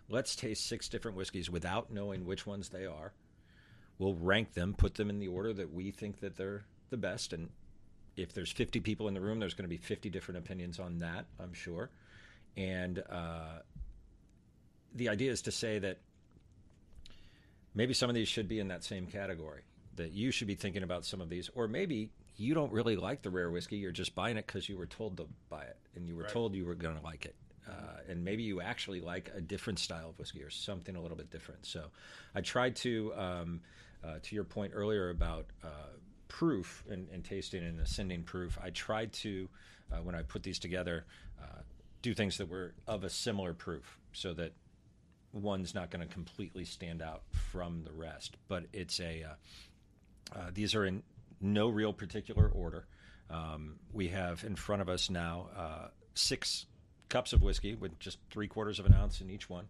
[0.09, 3.13] let's taste six different whiskeys without knowing which ones they are.
[3.97, 7.33] We'll rank them, put them in the order that we think that they're the best,
[7.33, 7.49] and
[8.21, 10.99] if there's 50 people in the room, there's going to be 50 different opinions on
[10.99, 11.89] that, I'm sure.
[12.57, 13.59] And uh,
[14.93, 15.99] the idea is to say that
[17.73, 19.61] maybe some of these should be in that same category.
[19.95, 23.21] That you should be thinking about some of these, or maybe you don't really like
[23.21, 23.77] the rare whiskey.
[23.77, 26.31] You're just buying it because you were told to buy it, and you were Right.
[26.31, 27.35] told you were going to like it.
[27.67, 27.71] Uh,
[28.07, 31.29] and maybe you actually like a different style of whiskey or something a little bit
[31.29, 31.65] different.
[31.65, 31.85] So,
[32.33, 33.61] I tried to, um,
[34.03, 35.67] uh, to your point earlier about uh,
[36.29, 38.57] proof and, and tasting and ascending proof.
[38.63, 39.49] I tried to,
[39.91, 41.03] uh, when I put these together,
[41.41, 41.63] uh,
[42.01, 44.53] do things that were of a similar proof, so that
[45.33, 48.37] one's not going to completely stand out from the rest.
[48.47, 51.03] But it's a uh, uh, these are in
[51.41, 52.85] no real particular order.
[53.29, 56.65] Um, we have in front of us now uh, six
[57.09, 59.67] cups of whiskey with just three quarters of an ounce in each one.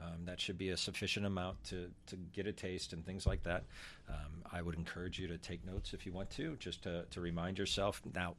[0.00, 3.42] Um, that should be a sufficient amount to, to get a taste and things like
[3.44, 3.64] that.
[4.08, 7.20] Um, I would encourage you to take notes if you want to, just to, to
[7.20, 8.02] remind yourself.
[8.14, 8.34] Now,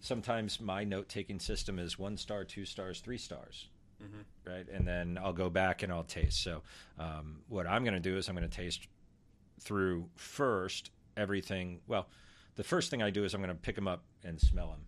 [0.00, 3.68] sometimes my note taking system is one star, two stars, three stars
[4.44, 4.66] right?
[4.72, 6.42] And then I'll go back and I'll taste.
[6.42, 6.62] So
[6.98, 8.88] um, what I'm going to do is I'm going to taste
[9.60, 11.80] through first everything.
[11.86, 12.08] Well,
[12.56, 14.80] the first thing I do is I'm going to pick them up and smell them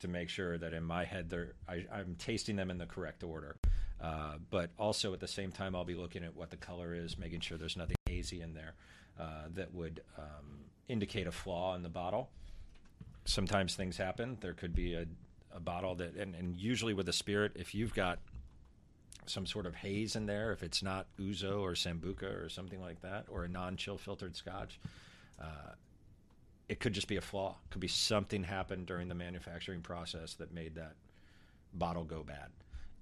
[0.00, 3.22] to make sure that in my head they're I, I'm tasting them in the correct
[3.22, 3.56] order.
[4.02, 7.18] Uh, but also at the same time, I'll be looking at what the color is,
[7.18, 8.74] making sure there's nothing hazy in there
[9.18, 12.30] uh, that would um, indicate a flaw in the bottle.
[13.26, 14.38] Sometimes things happen.
[14.40, 15.04] There could be a,
[15.54, 18.18] a bottle that, and, and usually with a spirit, if you've got
[19.26, 23.02] some sort of haze in there, if it's not ouzo or sambuca or something like
[23.02, 24.80] that, or a non-chill filtered scotch,
[25.40, 25.74] uh,
[26.68, 27.56] it could just be a flaw.
[27.64, 30.94] It could be something happened during the manufacturing process that made that
[31.74, 32.48] bottle go bad.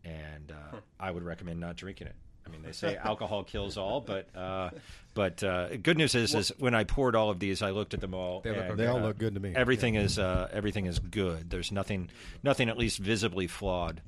[0.05, 2.15] And uh, I would recommend not drinking it.
[2.47, 4.71] I mean, they say alcohol kills all, but uh,
[5.15, 8.01] but uh, good news is is when I poured all of these, I looked at
[8.01, 8.41] them all.
[8.41, 8.77] They look and, okay.
[8.83, 9.53] They all uh, look good to me.
[9.55, 11.51] Everything is uh, everything is good.
[11.51, 12.11] There's nothing
[12.43, 14.01] nothing at least visibly flawed.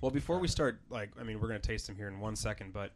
[0.00, 2.36] Well, before we start, like, I mean, we're going to taste them here in one
[2.36, 2.90] second, but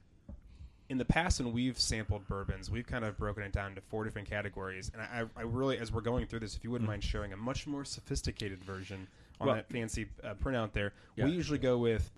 [0.90, 4.05] in the past, when we've sampled bourbons, we've kind of broken it down into four
[4.05, 4.90] different categories.
[4.92, 7.37] And I, I really, as we're going through this, if you wouldn't mind showing a
[7.37, 9.07] much more sophisticated version
[9.40, 11.24] on Well- that fancy uh, printout there, Yeah.
[11.27, 12.11] we usually go with,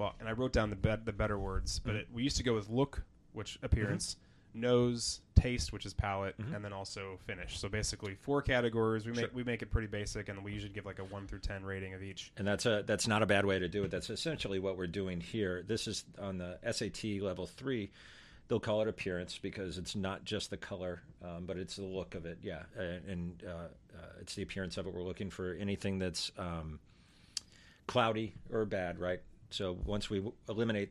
[0.00, 2.42] well, and I wrote down the bet the better words, but it, we used to
[2.42, 3.02] go with look,
[3.34, 4.16] which appearance,
[4.54, 7.58] nose, taste, which is palate, and then also finish.
[7.58, 9.04] So basically, four categories.
[9.04, 9.30] We make Sure.
[9.34, 11.92] we make it pretty basic, and we usually give like a one through ten rating
[11.92, 12.32] of each.
[12.38, 13.90] And that's a that's not a bad way to do it.
[13.90, 15.62] That's essentially what we're doing here.
[15.68, 17.90] This is on the SAT level three.
[18.48, 22.14] They'll call it appearance because it's not just the color, um, but it's the look
[22.14, 22.38] of it.
[22.42, 24.94] Yeah, and, and uh, uh, it's the appearance of it.
[24.94, 26.80] We're looking for anything that's um,
[27.86, 29.20] cloudy or bad, right?
[29.50, 30.90] So once we eliminate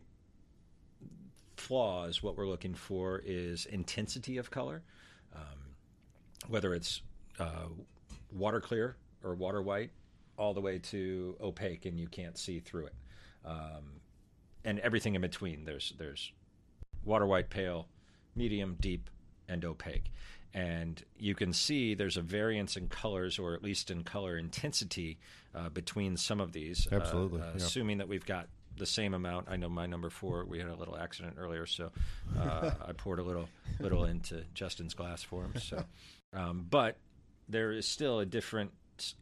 [1.55, 4.83] flaws, what we're looking for is intensity of color,
[5.35, 5.75] um,
[6.47, 7.01] whether it's
[7.39, 7.67] uh,
[8.31, 9.91] water clear or water white,
[10.37, 12.95] all the way to opaque and you can't see through it,
[13.45, 13.99] um,
[14.63, 15.65] and everything in between.
[15.65, 16.31] There's there's
[17.03, 17.87] water white, pale,
[18.35, 19.09] medium, deep,
[19.47, 20.11] and opaque.
[20.53, 25.19] And you can see there's a variance in colors, or at least in color intensity,
[25.53, 26.87] uh, between some of these.
[26.91, 27.51] uh, Absolutely, uh, yeah.
[27.57, 29.47] Assuming that we've got the same amount.
[29.49, 30.45] I know my number four.
[30.45, 31.91] We had a little accident earlier, so
[32.39, 33.47] uh, I poured a little
[33.79, 35.53] little into Justin's glass for him.
[35.59, 35.83] So,
[36.33, 36.97] um, but
[37.47, 38.71] there is still a difference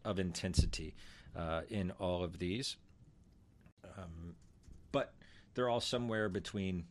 [0.05, 0.95] of intensity
[1.35, 2.77] uh, in all of these,
[3.97, 4.35] um,
[4.91, 5.13] but
[5.55, 6.85] they're all somewhere between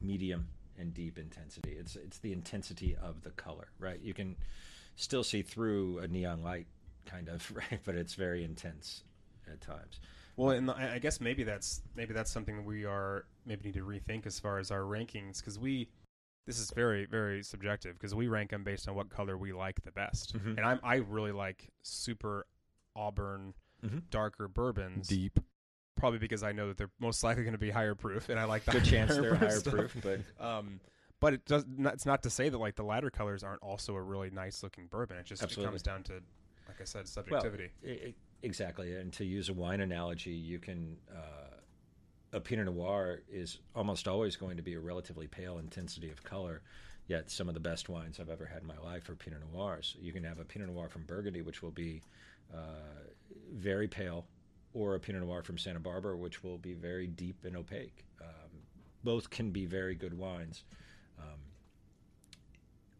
[0.00, 0.48] medium
[0.80, 1.72] and deep intensity.
[1.78, 4.00] It's it's the intensity of the color, right?
[4.00, 4.36] You can
[4.96, 6.66] still see through a neon light,
[7.06, 7.80] kind of, right?
[7.84, 9.04] But it's very intense
[9.50, 10.00] at times.
[10.36, 13.74] Well, and I I guess maybe that's maybe that's something that we are maybe need
[13.74, 15.88] to rethink as far as our rankings because we
[16.46, 19.82] this is very very subjective because we rank them based on what color we like
[19.82, 20.56] the best, Mhm.
[20.56, 22.46] and I'm I really like super
[22.96, 24.02] auburn Mhm.
[24.10, 25.38] darker bourbons, Deep.
[26.00, 28.44] Probably because I know that they're most likely going to be higher proof, and I
[28.44, 29.72] like the Good chance they're higher stuff.
[29.74, 30.80] proof, but Um,
[31.20, 31.64] but it does.
[31.68, 34.62] Not, it's not to say that like the lighter colors aren't also a really nice
[34.62, 35.18] looking bourbon.
[35.18, 36.14] It just it comes down to,
[36.66, 37.70] like I said, well, subjectivity.
[37.86, 38.96] i- i- exactly.
[38.96, 41.56] And to use a wine analogy, you can uh,
[42.32, 46.62] a Pinot Noir is almost always going to be a relatively pale intensity of color.
[47.06, 49.96] Yet some of the best wines I've ever had in my life are Pinot Noirs.
[50.00, 52.02] You can have a Pinot Noir from Burgundy, which will be
[52.54, 52.58] uh,
[53.52, 54.26] very pale,
[54.72, 58.04] or a Pinot Noir from Santa Barbara, which will be very deep and opaque.
[58.20, 58.50] Um,
[59.02, 60.64] both can be very good wines.
[61.18, 61.38] Um,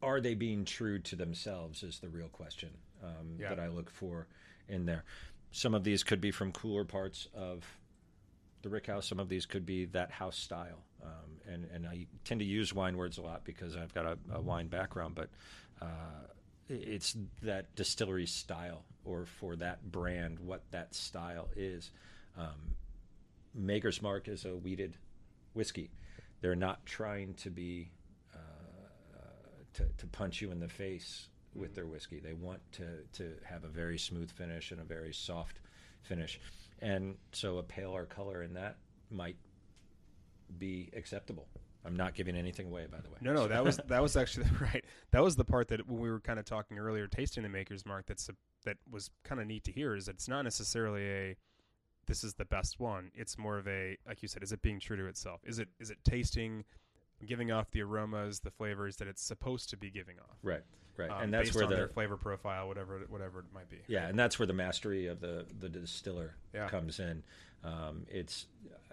[0.02, 2.70] are they being true to themselves is the real question
[3.02, 3.50] um, Yeah.
[3.50, 4.26] that I look for
[4.68, 5.04] in there.
[5.52, 7.64] Some of these could be from cooler parts of
[8.62, 9.04] the rickhouse.
[9.04, 10.84] Some of these could be that house style.
[11.02, 14.18] Um, and, and I tend to use wine words a lot because I've got a,
[14.34, 15.28] a wine background, but
[15.80, 15.86] uh,
[16.70, 21.90] it's that distillery style or for that brand, what that style is.
[22.38, 22.76] Um,
[23.54, 24.96] Maker's Mark is a wheated
[25.54, 25.90] whiskey.
[26.40, 27.90] They're not trying to be
[28.34, 28.38] uh,
[29.74, 32.20] to, to punch you in the face with their whiskey.
[32.20, 35.58] They want to to have a very smooth finish and a very soft
[36.02, 36.40] finish,
[36.80, 38.76] and so a paler color in that
[39.10, 39.36] might
[40.58, 41.48] be acceptable.
[41.84, 43.16] I'm not giving anything away, by the way.
[43.20, 44.84] No, no, that was that was actually right.
[45.12, 47.86] That was the part that when we were kind of talking earlier, tasting the Maker's
[47.86, 48.06] Mark.
[48.06, 48.32] That's a,
[48.64, 49.94] that was kind of neat to hear.
[49.94, 51.36] Is that it's not necessarily a
[52.06, 53.10] this is the best one.
[53.14, 54.42] It's more of a like you said.
[54.42, 55.40] Is it being true to itself?
[55.44, 56.64] Is it is it tasting,
[57.24, 60.36] giving off the aromas, the flavors that it's supposed to be giving off?
[60.42, 60.62] right,
[60.96, 63.78] right, um, and that's where the their flavor profile, whatever whatever it might be.
[63.86, 66.68] Yeah, and that's where the mastery of the the distiller Yeah.
[66.68, 67.22] comes in.
[67.64, 68.46] Um, it's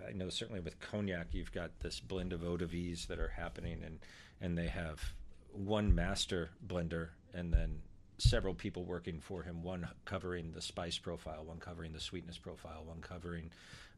[0.07, 3.29] I know certainly with cognac, you've got this blend of eau de vies that are
[3.29, 3.99] happening, and
[4.41, 5.13] and they have
[5.51, 7.81] one master blender, and then
[8.17, 9.63] several people working for him.
[9.63, 13.51] One covering the spice profile, one covering the sweetness profile, one covering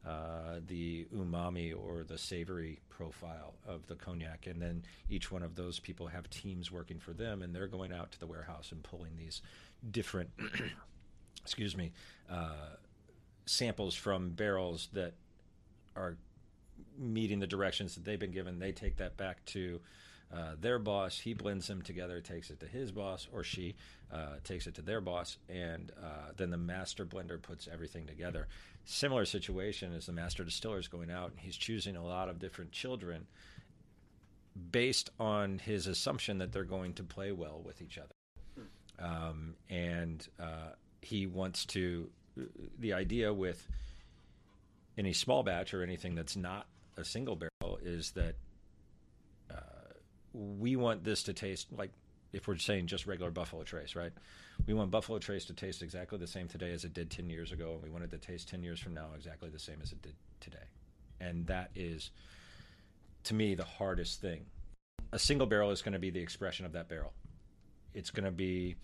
[0.06, 5.54] uh, the umami or the savory profile of the cognac, and then each one of
[5.54, 8.82] those people have teams working for them, and they're going out to the warehouse and
[8.82, 9.42] pulling these
[9.90, 10.30] different,
[11.42, 11.92] excuse me,
[12.30, 12.76] uh,
[13.50, 15.14] samples from barrels that
[15.96, 16.16] are
[16.96, 18.58] meeting the directions that they've been given.
[18.58, 19.80] They take that back to
[20.32, 21.18] uh, their boss.
[21.18, 23.74] He blends them together, takes it to his boss, or she
[24.12, 28.46] uh, takes it to their boss, and uh, then the master blender puts everything together.
[28.84, 32.38] Similar situation is the master distiller is going out and he's choosing a lot of
[32.38, 33.26] different children
[34.72, 38.14] based on his assumption that they're going to play well with each other.
[38.98, 42.10] Um, and uh, he wants to,
[42.78, 43.66] the idea with
[44.98, 48.34] any small batch or anything that's not a single barrel is that
[49.50, 49.54] uh,
[50.32, 51.90] we want this to taste like
[52.32, 54.12] if we're saying just regular Buffalo Trace, right?
[54.66, 57.50] We want Buffalo Trace to taste exactly the same today as it did 10 years
[57.50, 59.90] ago, and we want it to taste 10 years from now exactly the same as
[59.90, 60.58] it did today.
[61.20, 62.10] And that is,
[63.24, 64.46] to me, the hardest thing.
[65.12, 67.12] A single barrel is going to be the expression of that barrel.
[67.94, 68.76] It's going to be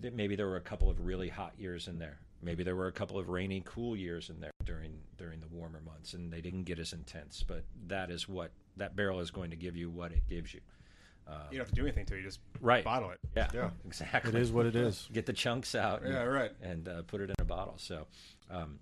[0.00, 2.18] maybe there were a couple of really hot years in there.
[2.42, 5.80] Maybe there were a couple of rainy, cool years in there during during the warmer
[5.80, 7.42] months, and they didn't get as intense.
[7.46, 9.90] But that is what that barrel is going to give you.
[9.90, 10.60] What it gives you.
[11.26, 12.18] Um, You don't have to do anything to it.
[12.18, 12.82] You just Right.
[12.82, 13.18] bottle it.
[13.36, 13.70] yeah, Yeah.
[13.84, 14.30] exactly.
[14.30, 15.08] It is what it is.
[15.12, 16.02] Get the chunks out.
[16.02, 16.50] and- Yeah, right.
[16.62, 17.74] and uh, put it in a bottle.
[17.76, 18.06] So,
[18.50, 18.80] um,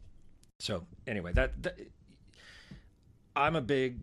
[0.61, 1.79] so anyway, that, that
[3.37, 3.99] I'm a big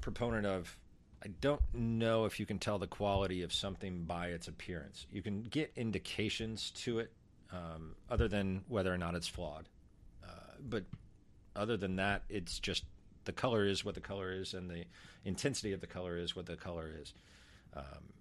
[0.00, 0.76] proponent of.
[1.24, 5.06] I don't know if you can tell the quality of something by its appearance.
[5.10, 7.10] You can get indications to it,
[7.52, 9.68] um, other than whether or not it's flawed.
[10.24, 10.28] Uh,
[10.68, 10.84] but
[11.54, 12.84] other than that, it's just
[13.24, 14.84] the color is what the color is, and the
[15.24, 17.12] intensity of the color is what the color is.
[17.76, 18.12] Um,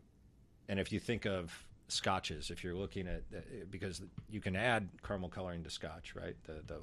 [0.67, 3.23] and if you think of scotches, if you're looking at
[3.69, 6.35] because you can add caramel coloring to scotch, right?
[6.45, 6.79] The the,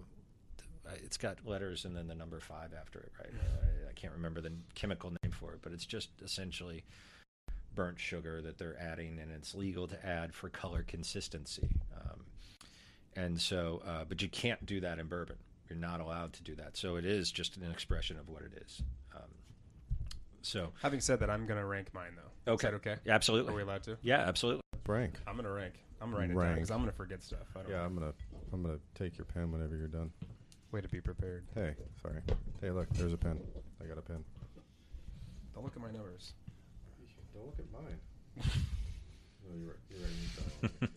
[0.56, 3.32] the it's got letters and then the number five after it, right?
[3.32, 6.84] I, I can't remember the chemical name for it, but it's just essentially
[7.74, 11.68] burnt sugar that they're adding, and it's legal to add for color consistency.
[11.96, 12.20] Um,
[13.16, 15.36] and so, uh, but you can't do that in bourbon.
[15.68, 16.76] You're not allowed to do that.
[16.76, 18.82] So it is just an expression of what it is.
[19.14, 19.22] Um,
[20.42, 22.52] so Having said that, I'm going to rank mine though.
[22.52, 22.68] Okay.
[22.68, 22.96] Is that okay?
[23.08, 23.96] absolutely, Are we allowed to?
[24.02, 24.62] yeah, absolutely.
[24.86, 25.14] Rank.
[25.26, 25.74] I'm going to rank.
[26.00, 26.54] I'm writing it down Rank.
[26.56, 27.46] because I'm going to forget stuff.
[27.54, 27.84] I don't Yeah, know.
[27.84, 28.12] I'm gonna
[28.52, 30.10] I'm gonna take your pen whenever you're done.
[30.72, 31.44] Way to be prepared.
[31.54, 32.20] Hey, sorry.
[32.60, 33.38] Hey, look, there's a pen.
[33.80, 34.24] I got a pen.
[35.54, 36.32] Don't look at my numbers.
[37.32, 38.00] Don't look at mine.
[39.48, 40.70] no, you're you're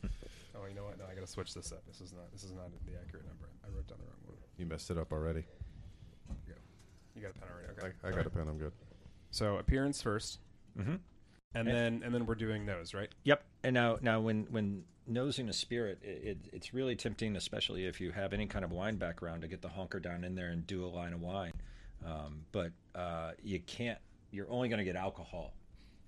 [0.56, 0.98] Oh, you know what?
[0.98, 1.84] No, I got to switch this up.
[1.88, 2.32] This is not.
[2.32, 3.50] This is not the accurate number.
[3.64, 4.38] I wrote down the wrong one.
[4.58, 5.44] You messed it up already.
[7.16, 7.80] You got a pen already.
[7.80, 7.96] Okay.
[8.04, 8.48] I, I got a pen.
[8.50, 8.74] I'm good.
[9.32, 10.40] So appearance first.
[10.78, 10.96] Mm-hmm.
[11.54, 13.10] and then and then we're doing those, right?
[13.24, 13.44] Yep.
[13.64, 18.02] And now, now when when nosing a spirit, it, it, it's really tempting, especially if
[18.02, 20.68] you have any kind of wine background, to get the honker down in there and
[20.68, 21.54] do a line of wine.
[22.06, 24.00] Um, but uh, you can't.
[24.32, 25.54] You're only going to get alcohol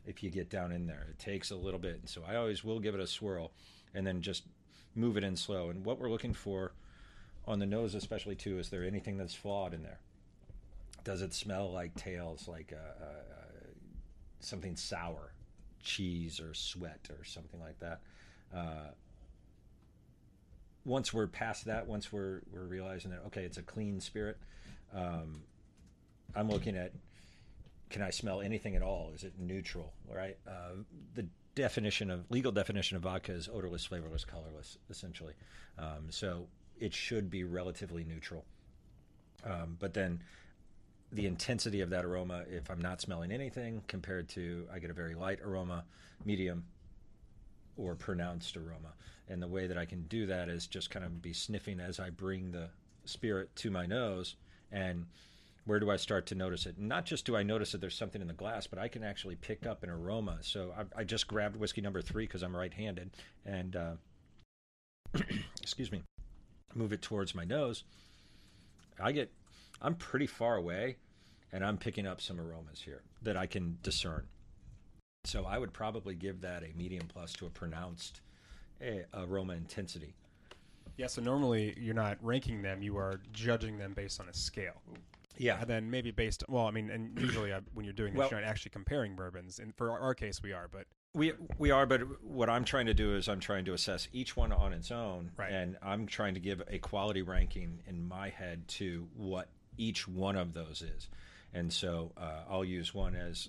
[0.05, 1.07] if you get down in there.
[1.09, 3.53] It takes a little bit, and so I always will give it a swirl,
[3.97, 4.43] and then just
[4.93, 5.69] move it in slow.
[5.71, 6.73] And what we're looking for
[7.47, 9.99] on the nose, especially too, is there anything that's flawed in there?
[11.03, 13.07] Does it smell like tails, like uh, uh,
[14.39, 15.33] something sour,
[15.81, 18.01] cheese or sweat or something like that?
[18.55, 18.91] Uh,
[20.85, 24.37] once we're past that, once we're we're realizing that okay, it's a clean spirit,
[24.93, 25.41] um,
[26.35, 26.93] I'm looking at
[27.89, 29.11] can I smell anything at all?
[29.15, 29.93] Is it neutral?
[30.13, 30.37] Right.
[30.47, 30.83] Uh,
[31.15, 31.25] the
[31.57, 35.33] definition of legal definition of vodka is odorless, flavorless, colorless, essentially.
[35.79, 36.47] Um, so
[36.79, 38.45] it should be relatively neutral.
[39.43, 40.21] Um, but then
[41.11, 44.93] the intensity of that aroma, if I'm not smelling anything, compared to I get a
[44.93, 45.83] very light aroma,
[46.25, 46.63] medium,
[47.75, 48.93] or pronounced aroma.
[49.27, 51.99] And the way that I can do that is just kind of be sniffing as
[51.99, 52.69] I bring the
[53.05, 54.35] spirit to my nose
[54.71, 55.05] and
[55.67, 56.79] where do I start to notice it?
[56.79, 59.35] Not just do I notice that there's something in the glass, but I can actually
[59.35, 60.37] pick up an aroma.
[60.41, 63.11] So I, I just grabbed whiskey number three because I'm right-handed,
[63.45, 63.93] and uh,
[65.61, 66.03] excuse me,
[66.73, 67.83] move it towards my nose.
[68.99, 69.29] I get,
[69.81, 70.95] I'm pretty far away,
[71.51, 74.25] and I'm picking up some aromas here that I can discern.
[75.25, 78.21] So I would probably give that a medium plus to a pronounced
[78.81, 80.15] eh, aroma intensity.
[80.95, 81.07] Yeah.
[81.07, 84.81] So normally you're not ranking them; you are judging them based on a scale.
[85.37, 86.43] Yeah, And then maybe based.
[86.47, 89.15] Well, I mean, and usually uh, when you're doing this, Well- you're not actually comparing
[89.15, 89.59] bourbons.
[89.59, 90.67] And for our, our case, we are.
[90.67, 94.07] But We we are, but what I'm trying to do is I'm trying to assess
[94.13, 95.51] each one on its own, Right.
[95.51, 100.35] and I'm trying to give a quality ranking in my head to what each one
[100.35, 101.09] of those is,
[101.53, 103.47] and so uh, I'll use one as,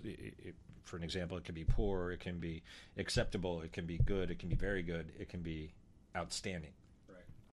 [0.85, 2.63] for an example, it can be poor, it can be
[2.97, 5.73] acceptable, it can be good, it can be very good, it can be
[6.17, 6.73] outstanding.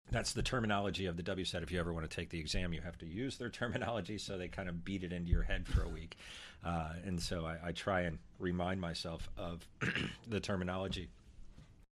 [0.06, 0.12] Right.
[0.14, 1.62] That's the terminology of the WSET.
[1.62, 4.36] If you ever want to take the exam, you have to use their terminology, so
[4.38, 6.16] they kind of beat it into your head for a week.
[6.64, 9.66] Uh, and so I, I try and remind myself of
[10.28, 11.08] the terminology.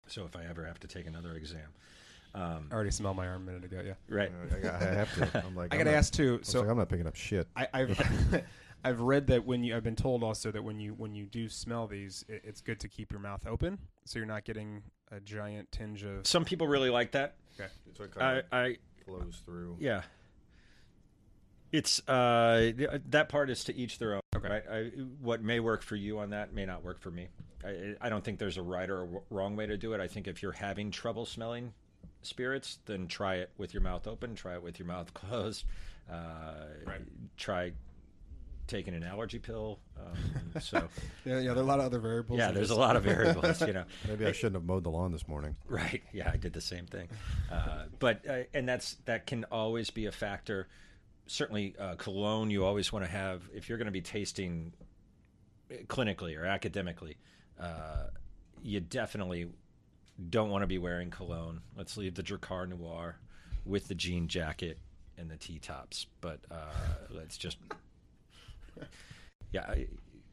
[0.05, 1.65] So if I ever have to take another exam,
[2.35, 3.81] um, I already smelled my arm a minute ago.
[3.83, 3.93] Yeah.
[4.15, 4.31] right?
[4.55, 5.43] I, got- I have to.
[5.43, 6.35] I'm like, I I'm got to not- ask too.
[6.35, 7.47] I was So like, I'm not picking up shit.
[7.55, 8.43] I, I've
[8.83, 11.49] I've read that when you I've been told also that when you when you do
[11.49, 15.19] smell these, it, it's good to keep your mouth open so you're not getting a
[15.19, 16.25] giant tinge of.
[16.25, 17.35] Some people really like that.
[17.57, 19.77] So it I, kind of I flows through.
[19.79, 20.03] yeah.
[21.71, 22.71] It's uh,
[23.09, 24.21] that part is to each their own.
[24.35, 24.49] Okay.
[24.49, 24.63] Right?
[24.71, 24.83] I,
[25.21, 27.27] what may work for you on that may not work for me.
[27.63, 29.99] I, I don't think there's a right or a wrong way to do it.
[30.01, 31.73] I think if you're having trouble smelling
[32.23, 34.33] spirits, then try it with your mouth open.
[34.33, 35.65] Try it with your mouth closed.
[36.11, 37.01] Uh, Right.
[37.37, 37.73] Try
[38.69, 39.79] taking an allergy pill.
[39.99, 40.77] Um, so
[41.25, 41.53] Yeah, yeah.
[41.53, 42.37] There are a lot of other variables.
[42.39, 43.59] yeah, there's a lot of variables.
[43.61, 43.83] You know.
[44.07, 45.55] Maybe I shouldn't have mowed the lawn this morning.
[45.67, 46.01] Right.
[46.13, 47.09] Yeah, I did the same thing.
[47.51, 50.67] Uh, but uh, and that's that can always be a factor.
[51.27, 52.49] Certainly, uh, cologne.
[52.49, 54.73] You always want to have if you're going to be tasting
[55.87, 57.17] clinically or academically.
[57.59, 58.07] Uh,
[58.63, 59.47] you definitely
[60.29, 61.61] don't want to be wearing cologne.
[61.77, 63.17] Let's leave the Drakkar Noir
[63.65, 64.77] with the jean jacket
[65.17, 66.07] and the T tops.
[66.21, 66.55] But uh,
[67.09, 67.57] let's just
[69.51, 69.61] yeah.
[69.61, 69.87] I,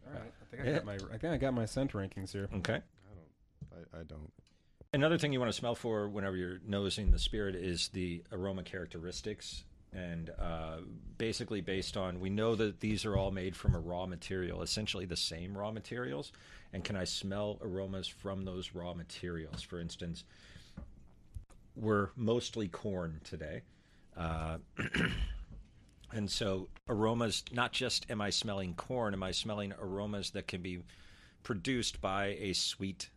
[0.07, 0.33] All right.
[0.43, 2.49] I think I got my I think I got my scent rankings here.
[2.57, 2.81] okay.
[3.73, 4.33] I, I don't.
[4.93, 8.63] Another thing you want to smell for whenever you're nosing the spirit is the aroma
[8.63, 9.65] characteristics.
[9.93, 10.79] And uh,
[11.17, 15.07] basically, based on, we know that these are all made from a raw material, essentially
[15.07, 16.33] the same raw materials.
[16.73, 19.63] And can I smell aromas from those raw materials?
[19.63, 20.25] For instance,
[21.75, 23.63] we're mostly corn today.
[24.17, 24.59] Uh,
[26.13, 30.63] and so, aromas, not just am I smelling corn, am I smelling aromas that can
[30.63, 30.81] be
[31.43, 33.11] produced by a sweet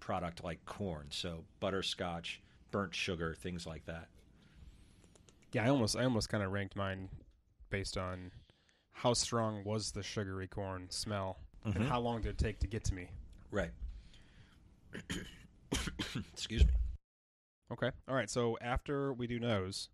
[0.00, 1.06] product like corn.
[1.10, 2.40] So butterscotch,
[2.70, 4.08] burnt sugar, things like that.
[5.52, 7.08] Yeah, I almost I almost kind of ranked mine
[7.70, 8.30] based on
[8.92, 11.76] how strong was the sugary corn smell Mhm.
[11.76, 13.08] and how long did it take to get to me.
[13.50, 13.72] Right.
[16.32, 16.72] Excuse me.
[17.72, 17.90] Okay.
[18.08, 18.28] All right.
[18.30, 19.88] So after we do nose,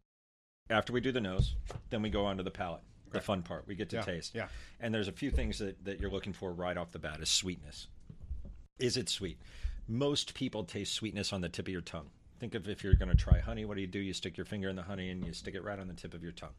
[0.68, 1.54] After we do the nose,
[1.90, 2.82] then we go on to the palate.
[3.12, 3.66] The fun part.
[3.66, 4.34] We get to yeah, taste.
[4.34, 4.48] Yeah.
[4.80, 7.30] And there's a few things that, that you're looking for right off the bat is
[7.30, 7.86] sweetness.
[8.78, 9.38] Is it sweet?
[9.88, 12.10] Most people taste sweetness on the tip of your tongue.
[12.40, 13.98] Think of if you're going to try honey, what do you do?
[13.98, 16.12] You stick your finger in the honey and you stick it right on the tip
[16.12, 16.50] of your tongue.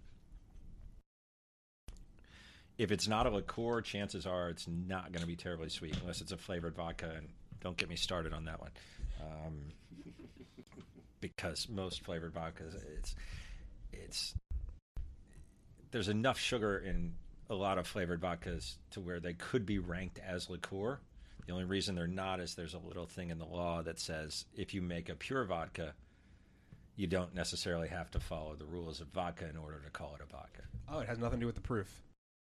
[2.78, 6.22] If it's not a liqueur, chances are it's not going to be terribly sweet unless
[6.22, 7.12] it's a flavored vodka.
[7.16, 7.28] And
[7.60, 8.72] don't get me started on that one.
[9.22, 9.54] Um,
[11.22, 13.16] because most flavored vodkas, it's,
[14.08, 14.34] it's,
[15.92, 17.14] there's enough sugar in
[17.50, 21.00] a lot of flavored vodkas to where they could be ranked as liqueur.
[21.46, 24.46] The only reason they're not is there's a little thing in the law that says
[24.56, 25.94] if you make a pure vodka,
[26.98, 30.22] you don't necessarily have to follow the rules of vodka in order to call it
[30.22, 30.64] a vodka.
[30.92, 32.02] Oh, it has nothing to do with the proof.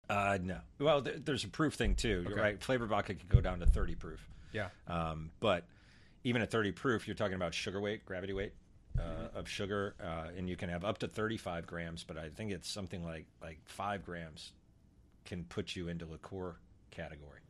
[0.09, 0.59] Uh, no.
[0.79, 2.27] Well, th- there's a proof thing too.
[2.29, 2.61] You're right.
[2.61, 4.29] Flavored vodka can go down to 30 proof.
[4.53, 4.69] Yeah.
[4.89, 5.65] Um, but
[6.25, 8.53] even at 30 proof, you're talking about sugar weight, gravity weight
[8.99, 12.05] uh, of sugar, uh, and you can have up to 35 grams.
[12.05, 14.53] But I think it's something like like five grams
[15.25, 16.57] can put you into liqueur
[16.91, 17.41] category,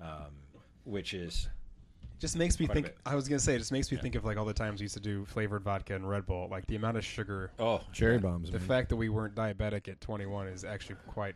[0.00, 0.34] um,
[0.84, 1.48] which is
[2.18, 2.92] Just makes me think.
[3.06, 4.84] I was gonna say, it just makes me think of like all the times we
[4.84, 6.48] used to do flavored vodka and Red Bull.
[6.50, 7.50] Like the amount of sugar.
[7.58, 8.50] oh Cherry bombs.
[8.50, 8.68] The man.
[8.68, 11.34] fact that we weren't diabetic at 21 is actually quite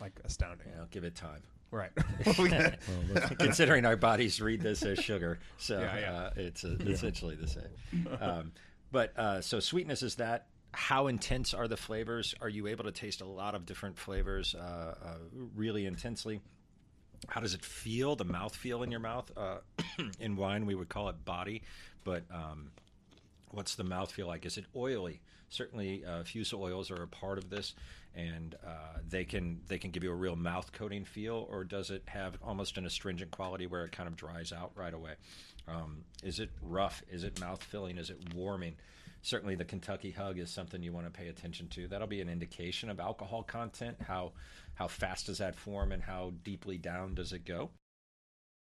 [0.00, 0.66] like astounding.
[0.74, 1.42] yeah, I'll give it time.
[1.70, 1.90] Right.
[2.38, 6.12] Well, Considering our bodies read this as sugar, so Yeah, yeah.
[6.12, 8.08] Uh, it's uh, essentially the same.
[8.20, 8.52] Um,
[8.92, 10.46] but uh, so sweetness is that.
[10.72, 12.34] How intense are the flavors?
[12.40, 15.14] Are you able to taste a lot of different flavors uh, uh,
[15.54, 16.40] really intensely?
[17.28, 18.16] How does it feel?
[18.16, 19.30] The mouth feel in your mouth.
[19.36, 19.58] Uh,
[20.20, 21.62] in wine, we would call it body,
[22.04, 22.70] but um,
[23.50, 24.44] what's the mouth feel like?
[24.46, 25.20] Is it oily?
[25.48, 27.74] Certainly, uh, fusel oils are a part of this,
[28.14, 31.90] and uh, they can they can give you a real mouth coating feel, or does
[31.90, 35.14] it have almost an astringent quality where it kind of dries out right away?
[35.66, 37.02] Um, is it rough?
[37.10, 37.98] Is it mouth filling?
[37.98, 38.76] Is it warming?
[39.22, 41.88] Certainly, the Kentucky Hug is something you want to pay attention to.
[41.88, 43.96] That'll be an indication of alcohol content.
[44.06, 44.32] How
[44.74, 47.70] how fast does that form, and how deeply down does it go?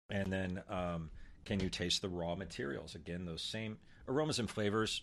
[0.10, 1.10] And then, um,
[1.46, 2.94] can you taste the raw materials?
[2.94, 3.78] Again, those same
[4.08, 5.02] aromas and flavors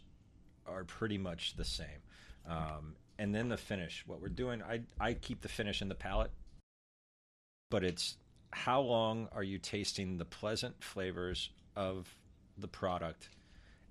[0.66, 2.02] are pretty much the same.
[2.48, 4.02] Um, and then the finish.
[4.06, 6.30] What we're doing, I I keep the finish in the palate,
[7.68, 8.16] but it's
[8.50, 12.16] how long are you tasting the pleasant flavors of
[12.56, 13.28] the product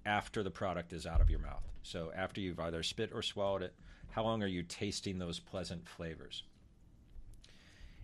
[0.04, 1.64] after the product is out of your mouth?
[1.84, 3.76] So after you've either spit or swallowed it,
[4.10, 6.42] how long are you tasting those pleasant flavors?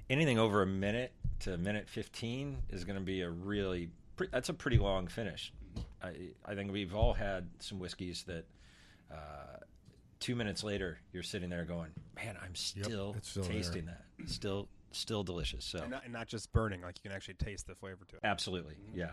[0.08, 3.90] Anything over a minute to a minute 15 is going to be a really
[4.32, 5.52] that's a pretty long finish.
[6.04, 6.12] I,
[6.46, 8.46] I think we've all had some whiskeys that
[9.12, 9.58] uh,
[10.20, 13.52] two minutes later you're sitting there going, "Man, I'm still, it's still there.
[13.54, 14.04] tasting that.
[14.26, 16.82] Still, still delicious." So and, not, and not just burning.
[16.82, 18.22] Like you can actually taste the flavor to it.
[18.24, 19.12] Absolutely, yeah.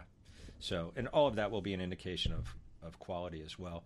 [0.59, 3.85] So, and all of that will be an indication of of quality as well.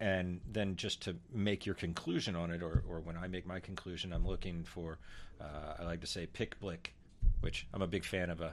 [0.00, 3.58] And then just to make your conclusion on it, or, or when I make my
[3.58, 4.98] conclusion, I'm looking for,
[5.40, 6.94] uh, I like to say, pick blick,
[7.40, 8.40] which I'm a big fan of.
[8.40, 8.52] A,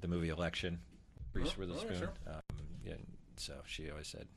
[0.00, 0.78] the movie Election,
[1.32, 1.98] Reese Oh, oh, yeah, Witherspoon.
[1.98, 2.12] sure.
[2.26, 2.40] Um,
[2.84, 2.94] yeah,
[3.36, 4.28] so she always said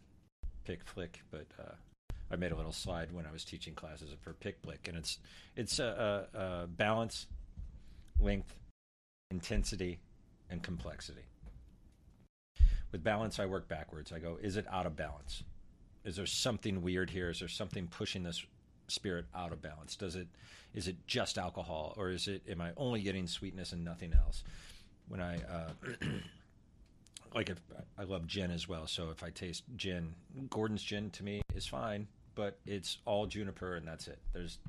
[0.63, 1.73] pick flick, but uh,
[2.29, 5.19] I made a little slide when I was teaching classes for pick blick, and it's
[5.55, 7.27] it's a, a, a balance,
[8.19, 8.53] length,
[9.31, 9.99] intensity,
[10.49, 11.23] and complexity.
[12.91, 14.11] With balance, I work backwards.
[14.11, 15.43] I go, is it out of balance?
[16.05, 17.29] Is there something weird here?
[17.29, 18.45] Is there something pushing this
[18.87, 19.95] spirit out of balance?
[19.95, 20.27] Does it
[20.73, 24.43] is it just alcohol, or is it am I only getting sweetness and nothing else?
[25.07, 25.71] When I uh,
[27.35, 27.59] like if
[27.97, 30.13] I love gin as well, so if I taste gin,
[30.49, 32.07] Gordon's gin to me is fine,
[32.37, 34.19] but it's all juniper and that's it.
[34.31, 34.59] There's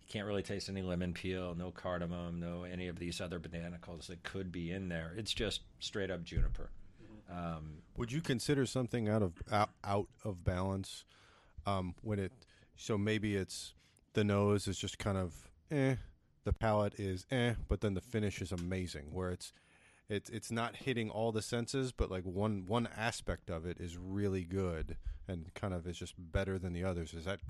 [0.00, 4.06] you can't really taste any lemon peel, no cardamom, no any of these other botanicals
[4.06, 5.12] that could be in there.
[5.16, 6.70] It's just straight up juniper.
[7.30, 11.04] Um, Would you consider something out of out, out of balance
[11.66, 12.32] um, when it?
[12.76, 13.74] So maybe it's
[14.14, 15.96] the nose is just kind of eh,
[16.44, 19.12] the palate is eh, but then the finish is amazing.
[19.12, 19.52] Where it's
[20.08, 23.96] it's it's not hitting all the senses, but like one one aspect of it is
[23.96, 24.96] really good
[25.28, 27.14] and kind of is just better than the others.
[27.14, 27.40] Is that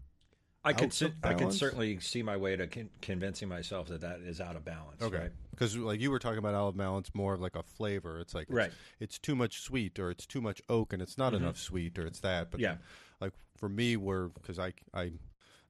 [0.64, 0.94] I could
[1.24, 4.64] I could certainly see my way to con- convincing myself that that is out of
[4.64, 5.02] balance.
[5.02, 8.20] Okay, Because like you were talking about out of balance, more of like a flavor.
[8.20, 8.72] It's like it's, Right.
[9.00, 11.44] it's too much sweet, or it's too much oak, and it's not mm-hmm.
[11.44, 12.52] enough sweet, or it's that.
[12.52, 12.76] But Yeah.
[13.20, 15.14] like for me, where because I I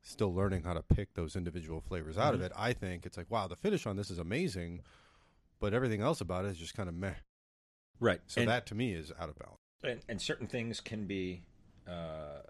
[0.03, 2.47] still learning how to pick those individual flavors out of mm-hmm.
[2.47, 2.53] it.
[2.55, 4.83] I think it's like wow, the finish on this is amazing,
[5.63, 7.15] but everything else about it is just kind of meh.
[8.01, 8.21] Right.
[8.27, 9.61] So and, that to me is out of balance.
[9.85, 11.45] and, and certain things can be.
[11.89, 12.41] Uh,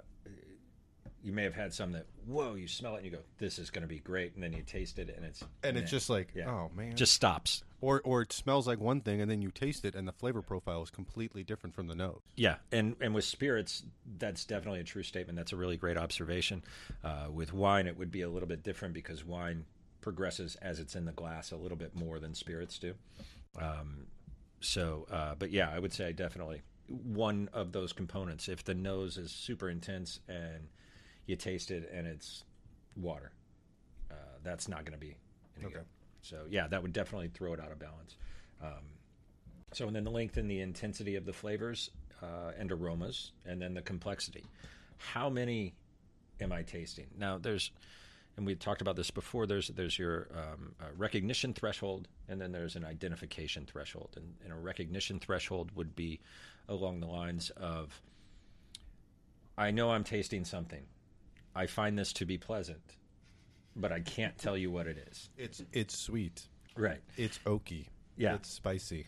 [1.23, 3.71] you may have had some that whoa, you smell it and you go, "This is
[3.71, 6.33] going to be great," and then you taste it and it's And it's just like
[6.35, 6.51] Yeah.
[6.51, 7.63] oh man, just stops.
[7.81, 10.43] or or it smells like one thing, and then you taste it, and the flavor
[10.43, 12.23] profile is completely different from the nose.
[12.35, 13.85] Yeah, and and with spirits,
[14.19, 15.37] that's definitely a true statement.
[15.37, 16.65] That's a really great observation.
[17.05, 19.65] Uh, with wine, it would be a little bit different because wine
[20.03, 22.95] progresses as it's in the glass a little bit more than spirits do.
[23.59, 24.07] Um,
[24.61, 28.49] so, uh, but yeah, I would say definitely one of those components.
[28.49, 30.69] If the nose is super intense and
[31.27, 32.45] you taste it and it's
[32.97, 33.33] water,
[34.11, 35.17] uh, that's not going to be
[35.57, 35.75] any Okay.
[35.77, 35.87] good.
[36.21, 38.17] So yeah, that would definitely throw it out of balance.
[38.63, 38.85] Um,
[39.73, 41.91] so, and then the length and the intensity of the flavors
[42.23, 44.45] uh, and aromas, and then the complexity.
[44.99, 45.75] How many
[46.41, 47.07] am I tasting?
[47.19, 47.73] Now, there's
[48.37, 49.47] and we talked about this before.
[49.47, 54.11] There's there's your um, uh, recognition threshold, and then there's an identification threshold.
[54.16, 56.20] And, and a recognition threshold would be
[56.68, 58.01] along the lines of,
[59.59, 60.85] I know I'm tasting something.
[61.55, 62.97] I find this to be pleasant,
[63.76, 65.28] but I can't tell you what it is.
[65.37, 66.49] It's it's sweet.
[66.76, 67.03] Right.
[67.16, 67.89] It's oaky.
[68.16, 68.37] Yeah.
[68.37, 69.07] It's spicy.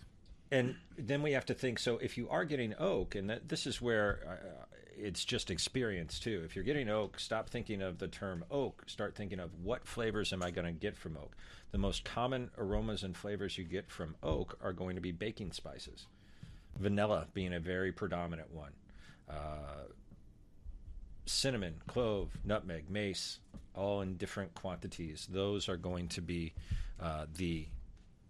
[0.51, 3.67] and then we have to think so if you are getting oak and that, this
[3.67, 6.43] is where uh, it's just experience too.
[6.45, 8.85] If you're getting oak stop thinking of the term oak.
[8.87, 11.37] Start thinking of what flavors am i going to get from oak?
[11.73, 15.53] The most common aromas and flavors you get from oak are going to be baking
[15.53, 16.07] spices.
[16.79, 18.73] Vanilla being a very predominant one.
[19.29, 19.89] Uh,
[21.27, 23.41] cinnamon clove nutmeg mace
[23.75, 25.27] all in different quantities.
[25.31, 26.53] Those are going to be
[27.01, 27.67] uh, the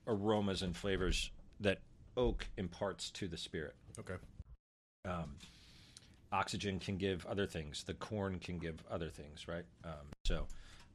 [0.07, 1.81] aromas and flavors that
[2.17, 3.75] oak imparts to the spirit.
[3.99, 4.15] Okay.
[5.07, 5.37] Um,
[6.35, 7.85] oxygen can give other things.
[7.85, 9.64] The corn can give other things, right?
[9.85, 10.47] Um, so,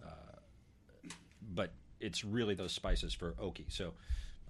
[0.06, 1.10] uh,
[1.54, 3.66] but it's really those spices for oaky.
[3.70, 3.94] So,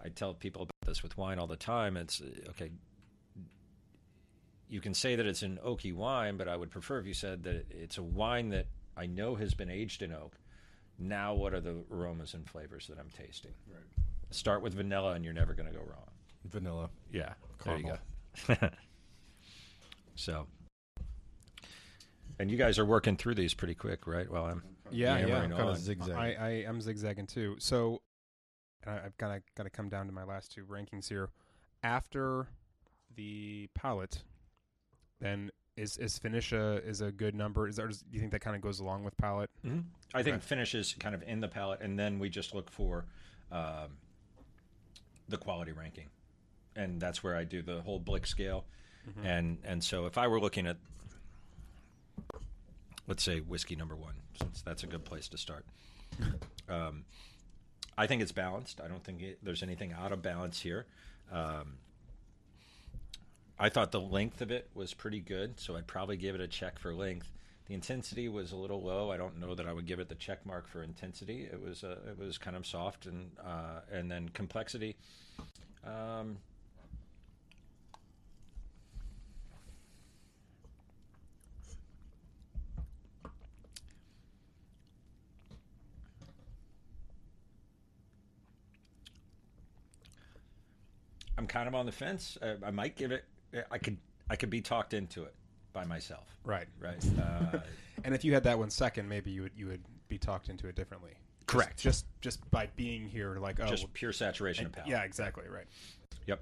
[0.04, 1.96] I tell people about this with wine all the time.
[1.98, 2.72] It's uh, okay.
[4.68, 7.44] You can say that it's an oaky wine, but I would prefer if you said
[7.44, 10.36] that it's a wine that I know has been aged in oak.
[10.98, 13.54] Now, what are the aromas and flavors that I'm tasting?
[13.72, 13.82] Right.
[14.32, 16.10] Start with vanilla, and you're never going to go wrong.
[16.46, 16.90] Vanilla.
[17.12, 17.34] Yeah,
[17.64, 17.98] Caramel.
[18.48, 18.70] there you go.
[20.16, 20.48] so,
[22.40, 24.30] and you guys are working through these pretty quick, right?
[24.32, 25.28] Well, I'm Yeah, yeah.
[25.28, 25.70] yammering Kind on.
[25.70, 26.16] of zigzag.
[26.16, 27.58] I, I am zigzagging too.
[27.60, 28.02] So,
[28.84, 31.30] and I, I've kind of got to come down to my last two rankings here.
[31.84, 32.48] After
[33.16, 34.24] the palette,
[35.20, 37.68] then is is finish a is a good number?
[37.68, 39.50] Is there, do you think that kind of goes along with palette?
[39.66, 39.84] Mhm.
[40.14, 40.46] I think Okay.
[40.46, 43.06] finish is kind of in the palette, and then we just look for
[43.52, 43.98] um,
[45.30, 46.10] the quality ranking,
[46.76, 48.66] and that's where I do the whole Blick scale,
[49.24, 50.78] and and so if I were looking at,
[53.10, 55.66] let's say whiskey number one, since that's a good place to start.
[56.70, 57.04] um,
[57.98, 58.80] I think it's balanced.
[58.80, 60.86] I don't think it, there's anything out of balance here.
[61.32, 61.80] Um,
[63.58, 66.48] I thought the length of it was pretty good, so I'd probably give it a
[66.48, 67.28] check for length.
[67.68, 69.12] The intensity was a little low.
[69.12, 71.50] I don't know that I would give it the check mark for intensity.
[71.52, 74.96] It was uh, it was kind of soft, and uh, and then complexity.
[75.86, 76.38] Um,
[91.40, 92.38] I'm kind of on the fence.
[92.42, 93.24] Uh, I might give it.
[93.72, 93.96] I could
[94.30, 95.34] I could be talked into it
[95.72, 96.68] by myself, Right.
[96.82, 97.04] right?
[97.18, 97.60] Uh,
[98.04, 100.68] And if you had that one second, maybe you would you would be talked into
[100.68, 101.12] it differently.
[101.48, 101.78] Correct.
[101.80, 104.84] Just just, just by being here, like oh, just well, pure saturation of power.
[104.86, 105.66] yeah, exactly, right.
[106.28, 106.42] Yep.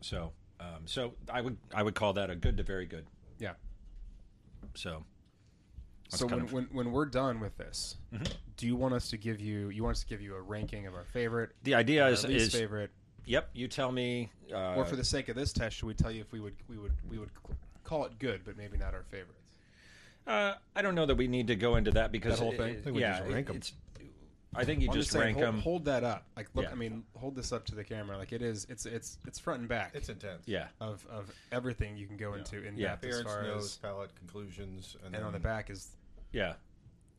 [0.00, 3.06] So, um, so I would I would call that a good to very good.
[3.38, 3.52] Yeah.
[4.74, 5.04] So,
[6.08, 8.32] so when, of- when when we're done with this, Mhm.
[8.56, 10.86] do you want us to give you you want us to give you a ranking
[10.86, 12.90] of our favorite, the idea our is, least is favorite,
[13.28, 13.50] yep.
[13.52, 14.30] You tell me.
[14.52, 16.54] Uh, or for the sake of this test, should we tell you if we would
[16.68, 17.30] we would we would
[17.84, 19.34] call it good, but maybe not our favorites?
[20.26, 22.74] uh, I don't know that we need to go into that because That whole thing?
[22.74, 24.08] it- I think we yeah, just rank it- 'em.
[24.54, 25.60] I think you I'm just saying, rank hold, them.
[25.60, 26.26] hold that up.
[26.34, 26.70] Like, look, Yeah.
[26.72, 28.16] I mean, hold this up to the camera.
[28.16, 28.66] Like it is.
[28.70, 30.42] It's it's it's front and back It's intense.
[30.46, 30.68] Yeah.
[30.80, 32.38] of of everything you can go Yeah.
[32.38, 32.88] into in Yeah.
[32.88, 35.90] depth as Appearance, far nose, as palate, conclusions, and, and on the back is
[36.32, 36.54] Yeah.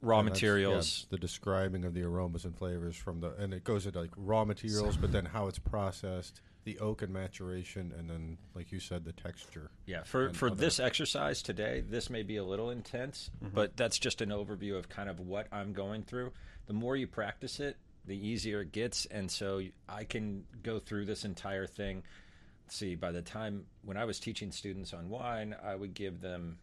[0.02, 1.08] Raw and that's- yeah, materials.
[1.10, 4.46] the describing of the aromas and flavors from the, and it goes into like raw
[4.46, 9.04] materials, but then how it's processed, the oak and maturation, and then like you said,
[9.06, 9.72] the texture.
[9.86, 13.56] Yeah, for for other- this exercise today, this may be a little intense, Mm-hmm.
[13.56, 16.32] but that's just an overview of kind of what I'm going through.
[16.68, 17.76] The more you practice it,
[18.06, 22.04] the easier it gets, and so I can go through this entire thing.
[22.66, 26.22] Let's see, by the time when I was teaching students on wine, I would give
[26.22, 26.60] them.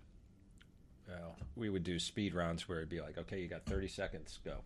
[1.08, 4.40] Well, we would do speed rounds where it'd be like, okay, you got 30 seconds,
[4.44, 4.56] go.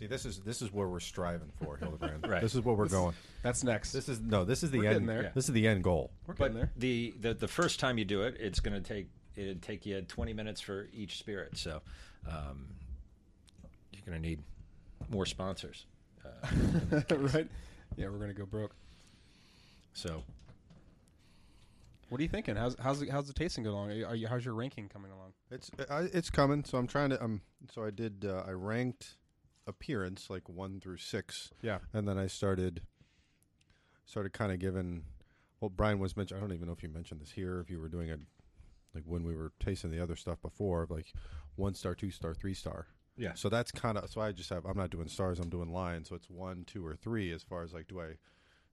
[0.00, 2.26] See, this is this is where we're striving for, Hildebrand.
[2.28, 2.40] Right.
[2.42, 3.14] This is where we're going.
[3.42, 3.92] that's next.
[3.92, 4.44] This is no.
[4.44, 5.08] This is the We're end.
[5.08, 5.22] there.
[5.24, 5.28] Yeah.
[5.34, 6.10] This is the end goal.
[6.26, 6.72] We're But getting there.
[6.76, 10.00] the, the the first time you do it, it's going to take it'd take you
[10.02, 11.56] 20 minutes for each spirit.
[11.56, 11.82] So
[12.28, 12.66] um,
[13.92, 14.40] you're going to need
[15.08, 15.86] more sponsors.
[16.24, 17.48] Uh, right?
[17.96, 18.74] Yeah, we're gonna go broke.
[19.92, 20.22] so
[22.12, 22.56] What are you thinking?
[22.56, 23.90] How's how's the, how's the tasting going along?
[24.04, 25.32] Are you, how's your ranking coming along?
[25.50, 26.62] It's I, it's coming.
[26.62, 27.24] So I'm trying to.
[27.24, 27.40] Um.
[27.72, 28.26] So I did.
[28.26, 29.16] Uh, I ranked
[29.66, 31.78] appearance like one through six, Yeah.
[31.94, 32.82] and then I started
[34.04, 35.04] started kind of giving.
[35.62, 36.36] Well, Brian was mentioned.
[36.36, 37.60] I don't even know if you mentioned this here.
[37.60, 38.20] If you were doing it,
[38.94, 41.14] like when we were tasting the other stuff before, like
[41.56, 42.88] one star, two star, three star.
[43.16, 44.10] yeah, So that's kind of.
[44.10, 44.66] So I just have.
[44.66, 45.38] I'm not doing stars.
[45.38, 46.10] I'm doing lines.
[46.10, 47.32] So it's one, two, or three.
[47.32, 48.16] As far as like, do I,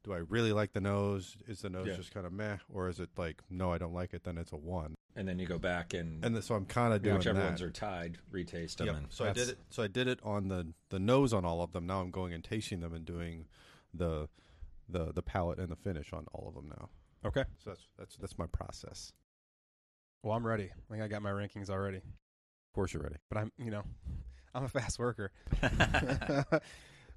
[0.04, 1.36] do I really like the nose?
[1.48, 1.96] Is the nose Yeah.
[1.96, 4.24] just kind of meh, or is it like, no, I don't like it?
[4.24, 4.96] Then it's a one.
[5.16, 7.46] and then you go back and, and the, so I'm kind of doing whichever that.
[7.46, 8.88] ones are tied, retaste them.
[8.88, 8.96] Yep.
[8.96, 9.58] And So I did it.
[9.70, 11.86] So I did it on the the nose on all of them.
[11.88, 13.48] Now I'm going and tasting them and doing
[13.94, 14.30] the
[14.88, 16.90] the the palate and the finish on all of them now.
[17.26, 17.44] Okay.
[17.64, 19.12] So that's that's that's my process.
[20.24, 20.66] Well, I'm ready.
[20.72, 21.98] I think I got my rankings already.
[21.98, 23.16] Of course, you're ready.
[23.30, 23.84] But I'm, you know,
[24.56, 25.32] I'm a fast worker.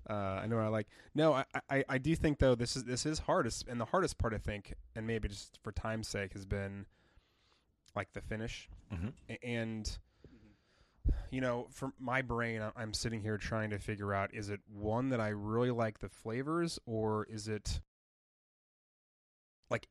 [0.09, 0.89] uh, I know what I like.
[1.15, 4.19] No, I, I, I do think though this is this is hardest, and the hardest
[4.19, 6.87] part I think, and maybe just for time's sake, has been
[7.95, 9.13] like the finish, Mhm.
[9.29, 9.99] A- and
[11.31, 15.09] you know, for my brain, I'm sitting here trying to figure out: is it one
[15.11, 17.81] that I really like the flavors, or is it
[19.71, 19.89] like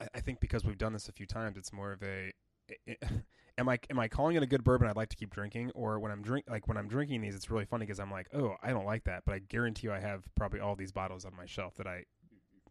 [0.00, 2.32] I, I think because we've done this a few times, it's more of a
[2.70, 3.22] i- i-
[3.58, 5.98] am I am I calling it a good bourbon I'd like to keep drinking or
[5.98, 8.56] when I'm drink like when I'm drinking these it's really funny because I'm like oh
[8.62, 11.34] I don't like that but I guarantee you I have probably all these bottles on
[11.36, 12.04] my shelf that I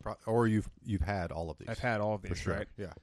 [0.01, 1.69] Pro- or you've you've had all of these.
[1.69, 2.55] I've had all of for these sure.
[2.55, 2.93] right Yeah,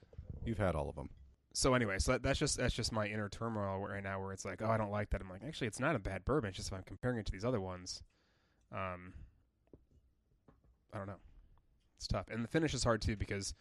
[0.44, 1.08] you've had all of them.
[1.52, 4.44] so anyway so that, that's just that's just my inner turmoil right now where it's
[4.44, 6.56] like oh I don't like that I'm like actually it's not a bad bourbon it's
[6.56, 8.02] just if I'm comparing it to these other ones
[8.72, 9.12] um
[10.92, 11.20] I don't know
[11.96, 13.54] it's tough and the finish is hard too because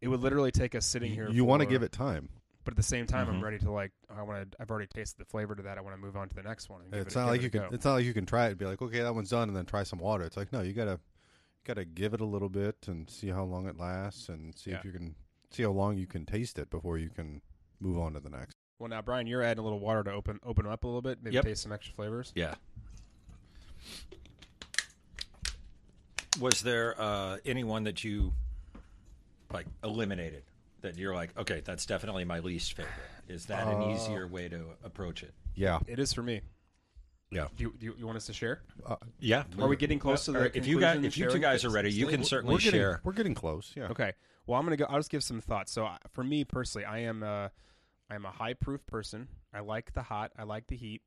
[0.00, 2.28] it would literally take us sitting here You want to give it time.
[2.66, 3.44] But at the same time, I'm Mhm.
[3.44, 3.92] ready to like.
[4.10, 4.60] I want to.
[4.60, 5.78] I've already tasted the flavor to that.
[5.78, 6.82] I want to move on to the next one.
[6.82, 7.70] And It's it, not give like it you a can.
[7.70, 7.74] go.
[7.76, 9.56] It's not like you can try it and be like, okay, that one's done, and
[9.56, 10.24] then try some water.
[10.24, 11.00] It's like, no, you gotta,
[11.64, 14.78] gotta give it a little bit and see how long it lasts, and see Yeah.
[14.80, 15.14] if you can
[15.50, 17.40] see how long you can taste it before you can
[17.80, 18.56] move on to the next.
[18.78, 21.00] Well, now Brian, you're adding a little water to open open them up a little
[21.02, 21.22] bit.
[21.22, 21.44] Maybe Yep.
[21.44, 22.32] taste some extra flavors.
[22.34, 22.56] Yeah.
[26.40, 28.32] Was there uh, anyone that you
[29.52, 30.42] like eliminated
[30.82, 32.92] that you're like, okay, that's definitely my least favorite?
[33.28, 35.34] Is that an Uh, easier way to approach it?
[35.54, 36.42] Yeah, It is for me.
[37.30, 37.48] Yeah.
[37.56, 38.60] Do you, do you, you want us to share?
[39.18, 39.44] Yeah.
[39.58, 41.42] Are we getting close to the Or if you guys, conclusion if you two sharing?
[41.42, 43.00] guys are ready, you can certainly we're getting, share.
[43.02, 43.72] We're getting close.
[43.76, 43.88] Yeah.
[43.88, 44.12] Okay.
[44.46, 44.84] Well, I'm gonna go.
[44.88, 45.72] I'll just give some thoughts.
[45.72, 47.50] So uh, for me personally, I am a,
[48.08, 49.26] I am a high proof person.
[49.52, 50.30] I like the hot.
[50.38, 51.02] I like the heat.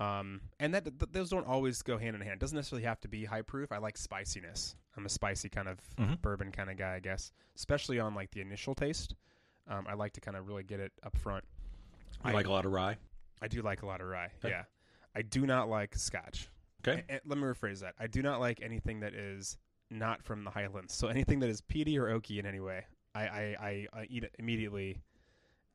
[0.00, 2.34] Um, and that th- those don't always go hand in hand.
[2.34, 3.72] It doesn't necessarily have to be high proof.
[3.72, 4.76] I like spiciness.
[4.96, 6.20] I'm a spicy kind of Mhm.
[6.22, 7.32] bourbon kind of guy, I guess.
[7.56, 9.14] Especially on like the initial taste.
[9.66, 11.44] Um, I like to kind of really get it up front.
[12.24, 12.96] You I, like a lot of rye.
[13.42, 14.30] I do like a lot of rye.
[14.38, 14.50] Okay.
[14.50, 14.64] Yeah.
[15.14, 16.48] I do not like scotch.
[16.86, 17.04] Okay.
[17.24, 17.94] Let me rephrase that.
[17.98, 19.58] I do not like anything that is
[19.90, 20.94] not from the Highlands.
[20.94, 22.84] So anything that is peaty or oaky in any way,
[23.14, 25.02] I, I, I, I eat it immediately.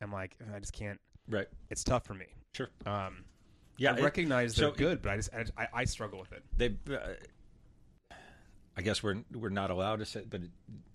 [0.01, 0.99] I'm like, I just can't.
[1.29, 1.47] Right.
[1.69, 2.25] It's tough for me.
[2.53, 2.69] Sure.
[2.85, 3.25] Um,
[3.77, 3.93] Yeah.
[3.93, 6.31] I it- recognize they're so- good, but I just, I, just- I, I struggle with
[6.31, 6.43] it.
[6.57, 6.99] they uh,
[8.75, 10.41] I guess we're we're not allowed to say, but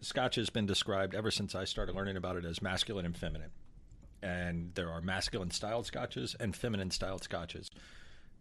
[0.01, 3.51] Scotch has been described ever since I started learning about it as masculine and feminine,
[4.23, 7.71] and there are masculine styled Scotches and feminine styled Scotches.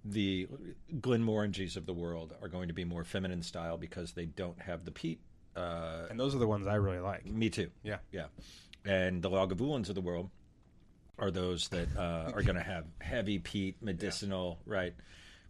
[0.04, 0.48] The
[1.02, 4.86] Glenmorangies of the world are going to be more feminine style because they don't have
[4.86, 5.20] the peat.
[5.56, 7.26] Uh, And those are the ones I really like.
[7.26, 7.70] me too.
[7.84, 7.98] Yeah.
[8.12, 8.28] Yeah.
[8.86, 10.30] And the Lagavulins of the world
[11.20, 14.94] are those that uh, are going to have heavy peat, medicinal, right?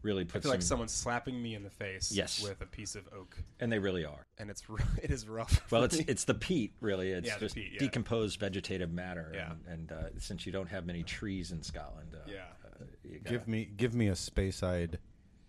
[0.03, 2.41] Really I feel some, like someone's slapping me in the face Yes.
[2.41, 4.25] with a piece of oak, and they really are.
[4.37, 4.61] and it's
[5.03, 5.69] it is rough.
[5.71, 6.05] Well, it's me.
[6.07, 7.11] it's the peat, really.
[7.11, 7.79] It's Yeah, just peat, yeah.
[7.79, 9.31] decomposed vegetative matter.
[9.33, 9.53] Yeah.
[9.67, 12.43] And, and uh, since you don't have many trees in Scotland, uh, Yeah.
[12.63, 12.85] uh,
[13.23, 14.97] gotta- Give me give me a Speyside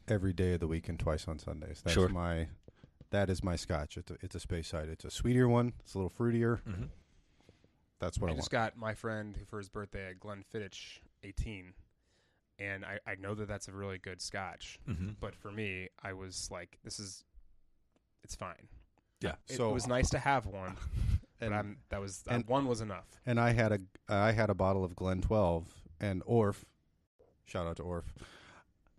[0.08, 1.82] every day of the week and twice on Sundays.
[1.84, 2.08] That's Sure.
[2.08, 2.48] my
[3.10, 3.96] that is my scotch.
[3.98, 4.88] It's a, it's a Speyside.
[4.88, 5.74] It's a sweeter one.
[5.80, 6.62] It's a little fruitier.
[6.62, 6.88] Mhm.
[8.00, 8.74] That's what I I, just want.
[8.74, 11.72] got my friend for his birthday at Glenfiddich 18,
[12.60, 14.78] and I, I know that that's a really good scotch.
[14.88, 15.16] Mhm.
[15.20, 17.24] But for me, I was like, this is,
[18.22, 18.68] it's fine.
[19.20, 19.34] Yeah.
[19.48, 20.76] It, So- it was nice to have one,
[21.40, 23.06] and I'm that was uh, and- one was enough.
[23.26, 23.78] and I had a
[24.08, 25.66] I had a bottle of Glen 12
[26.00, 26.64] and Orf.
[27.46, 28.04] Shout out to Orf.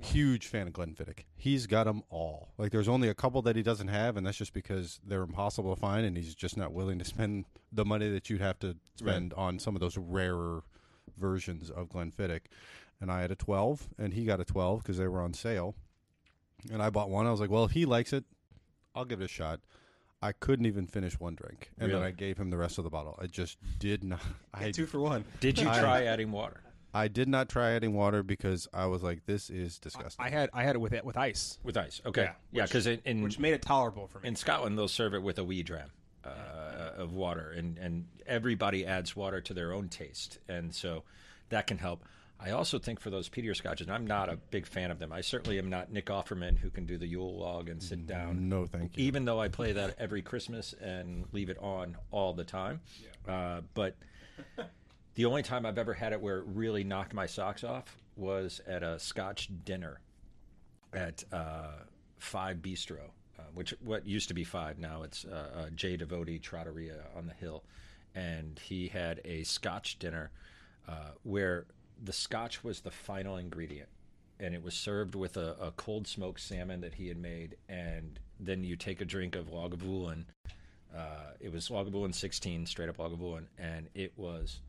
[0.01, 1.25] Huge fan of Glenfiddich.
[1.35, 2.53] He's got them all.
[2.57, 5.75] Like there's only a couple that he doesn't have, and that's just because they're impossible
[5.75, 8.77] to find, and he's just not willing to spend the money that you'd have to
[8.95, 10.63] spend on some of those rarer
[11.17, 12.43] versions of Glenfiddich.
[13.01, 15.75] And I had a 12, and he got a 12 because they were on sale.
[16.71, 17.25] And I bought one.
[17.27, 18.25] I was like, well, if he likes it,
[18.93, 19.61] I'll give it a shot.
[20.21, 22.89] I couldn't even finish one drink, and then I gave him the rest of the
[22.89, 23.17] bottle.
[23.21, 24.19] I just did not.
[24.53, 25.23] I Two for one.
[25.39, 26.61] Did you I- try adding water?
[26.93, 30.25] I did not try adding water because I was like, this is disgusting.
[30.25, 32.01] I had I had it with it with ice, With ice.
[32.05, 32.23] Okay.
[32.23, 34.27] Yeah, Yeah, because in, in, which made it tolerable for me.
[34.29, 35.89] in Scotland, they'll serve it with a wee dram
[36.25, 36.29] uh,
[36.97, 40.39] of water, and, and everybody adds water to their own taste.
[40.47, 41.03] And so
[41.49, 42.03] that can help.
[42.41, 45.11] I also think for those peatier scotches, and I'm not a big fan of them.
[45.11, 48.47] I certainly am not Nick Offerman, who can do the Yule log and sit down
[48.47, 49.03] no, thank you.
[49.03, 52.79] even though I play that every Christmas and leave it on all the time.
[53.27, 53.97] Uh, but
[55.15, 58.61] the only time I've ever had it where it really knocked my socks off was
[58.67, 59.99] at a Scotch dinner
[60.93, 61.71] at uh,
[62.17, 66.41] Five Bistro, uh, which what used to be Five now it's uh, uh, J Devoti
[66.41, 67.63] Trattoria on the hill,
[68.15, 70.31] and he had a Scotch dinner
[70.87, 71.65] uh, where
[72.03, 73.89] the Scotch was the final ingredient,
[74.39, 78.19] and it was served with a, a cold smoked salmon that he had made, and
[78.39, 80.25] then you take a drink of Lagavulin.
[80.95, 84.61] Uh, it was Lagavulin 16, straight up Lagavulin, and it was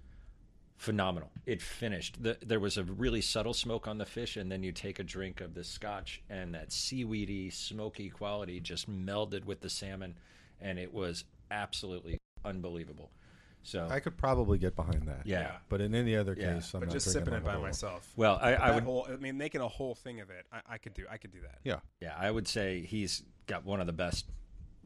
[0.80, 1.30] phenomenal.
[1.44, 2.22] It finished.
[2.22, 5.04] The, there was a really subtle smoke on the fish, and then you take a
[5.04, 10.14] drink of the scotch, and that seaweedy, smoky quality just melded with the salmon,
[10.58, 12.16] and it was absolutely
[12.46, 13.10] unbelievable.
[13.62, 15.26] So, I could probably get behind that.
[15.26, 15.56] yeah.
[15.68, 16.54] But in any other Yeah.
[16.54, 17.60] case, I'm but not just sipping it by Lagavulin.
[17.62, 18.10] myself.
[18.16, 20.78] Well, I, I would, whole, I mean, making a whole thing of it, I, I
[20.78, 21.04] could do.
[21.10, 21.58] I could do that.
[21.62, 21.80] Yeah.
[22.00, 24.24] yeah, I would say he's got one of the best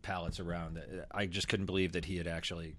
[0.03, 0.83] palates around.
[1.13, 2.75] I just couldn't believe that he had actually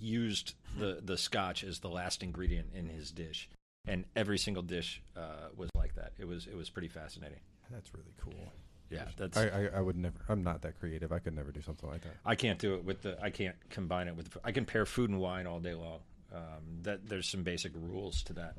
[0.00, 3.48] used the the scotch as the last ingredient in his dish,
[3.86, 6.12] and every single dish uh, was like that.
[6.18, 7.40] It was it was pretty fascinating.
[7.70, 8.52] That's really cool.
[8.90, 10.16] Yeah, that's I, I, I would never.
[10.28, 11.12] I'm not that creative.
[11.12, 12.14] I could never do something like that.
[12.26, 13.16] I can't do it with the.
[13.22, 14.36] I can't combine it with.
[14.42, 16.00] I can pair food and wine all day long.
[16.32, 18.56] Um, that there's some basic rules to that.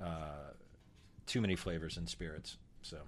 [0.00, 0.52] Uh,
[1.26, 2.58] too many flavors and spirits.
[2.82, 2.98] So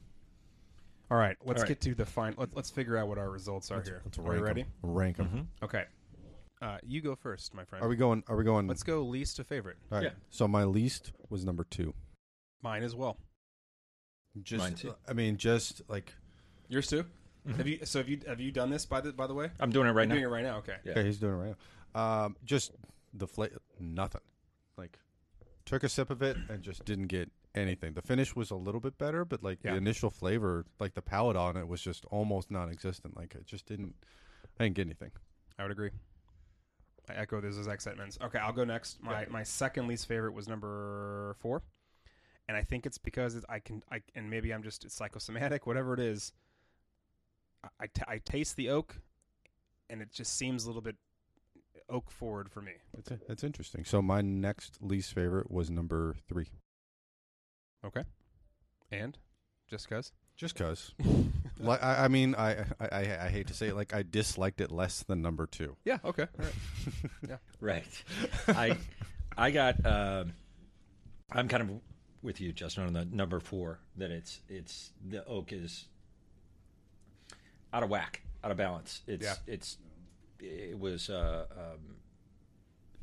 [1.11, 1.69] All right, let's All right.
[1.69, 2.35] get to the final.
[2.39, 4.03] Let's, let's figure out what our results are here.
[4.05, 4.45] Let's are rank we 'em.
[4.45, 4.65] ready?
[4.83, 5.49] Rank them.
[5.63, 5.85] Okay.
[6.65, 7.85] Uh, you go first, my friend.
[7.85, 8.25] Are we going?
[8.27, 8.67] Are we going?
[8.67, 9.77] Let's go least to favorite.
[9.93, 10.05] All right.
[10.05, 10.11] Yeah.
[10.31, 11.93] So my least was number two.
[12.63, 13.19] Mine as well.
[14.43, 14.95] Just, Mine too.
[15.07, 16.15] I mean, just like
[16.69, 17.05] Yours too.
[17.57, 17.81] Have you?
[17.85, 18.19] So have you?
[18.27, 19.51] Have you done this by the by the way?
[19.61, 20.15] I'm doing it right You're now.
[20.15, 20.57] doing it right now.
[20.59, 20.77] Okay.
[20.85, 20.93] Yeah.
[20.93, 21.55] okay, he's doing it right
[21.95, 22.25] now.
[22.25, 22.73] Um, just
[23.13, 24.23] the flavor, nothing.
[24.79, 24.99] Like
[25.67, 27.93] took a sip of it and just didn't get anything.
[27.93, 29.73] The finish was a little bit better, but like Yeah.
[29.73, 33.15] the initial flavor, like the palate on it was just almost non-existent.
[33.15, 33.95] Like it just didn't.
[34.59, 35.11] I didn't get anything.
[35.59, 35.91] I would agree.
[37.09, 38.19] I echo those exact sentiments.
[38.23, 39.03] Okay, I'll go next.
[39.03, 39.29] My Yeah.
[39.31, 41.63] my second least favorite was number four,
[42.49, 45.67] and I think it's because it's, I can I and maybe I'm just it's psychosomatic,
[45.67, 46.33] whatever it is.
[47.63, 48.97] I I, t- I taste the oak,
[49.91, 50.97] and it just seems a little bit
[51.91, 52.73] oak forward for me.
[52.95, 53.85] That's that's interesting.
[53.85, 56.47] So my next least favorite was number three.
[57.85, 58.05] Okay,
[58.91, 59.19] And
[59.69, 60.13] just cause.
[60.37, 60.95] Just cause,
[61.59, 64.61] like I, I mean, I, I I I hate to say it, like I disliked
[64.61, 65.77] it less than number two.
[65.85, 65.99] yeah.
[66.05, 66.27] Okay.
[66.39, 67.39] All right.
[67.61, 68.05] Right.
[68.49, 68.77] I
[69.37, 69.85] I got.
[69.87, 70.33] um
[71.33, 71.71] I'm kind of
[72.23, 73.79] with you, Justin, on the number four.
[73.97, 75.87] That it's it's the oak is
[77.73, 79.03] out of whack, out of balance.
[79.07, 79.35] It's Yeah.
[79.47, 79.79] it's
[80.41, 81.97] it was uh, um,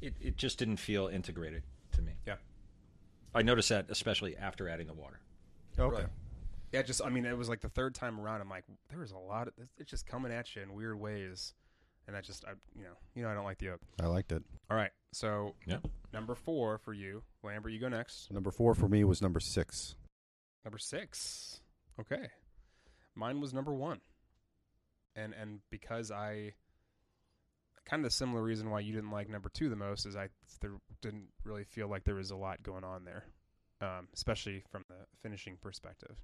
[0.01, 2.13] it it just didn't feel integrated to me.
[2.27, 2.35] Yeah.
[3.33, 5.19] I noticed that especially after adding the water.
[5.79, 5.95] Okay.
[6.03, 6.07] Right.
[6.71, 8.41] Yeah, just I mean, it was like the third time around.
[8.41, 11.53] I'm like, there was a lot of it's just coming at you in weird ways,
[12.07, 13.81] and that just I you know you know I don't like the oak.
[14.01, 14.43] I liked it.
[14.69, 15.87] All right, so Yep.
[16.13, 17.73] number four for you, Lambert.
[17.73, 18.31] You go next.
[18.31, 19.95] Number four for me was number six.
[20.63, 21.59] Number six.
[21.99, 22.29] Okay,
[23.15, 23.99] mine was number one,
[25.15, 26.53] and and because I
[27.83, 30.29] kind of the similar reason why you didn't like number two the most is I
[30.61, 33.25] there didn't really feel like there was a lot going on there,
[33.81, 36.15] um, especially from the finishing perspective.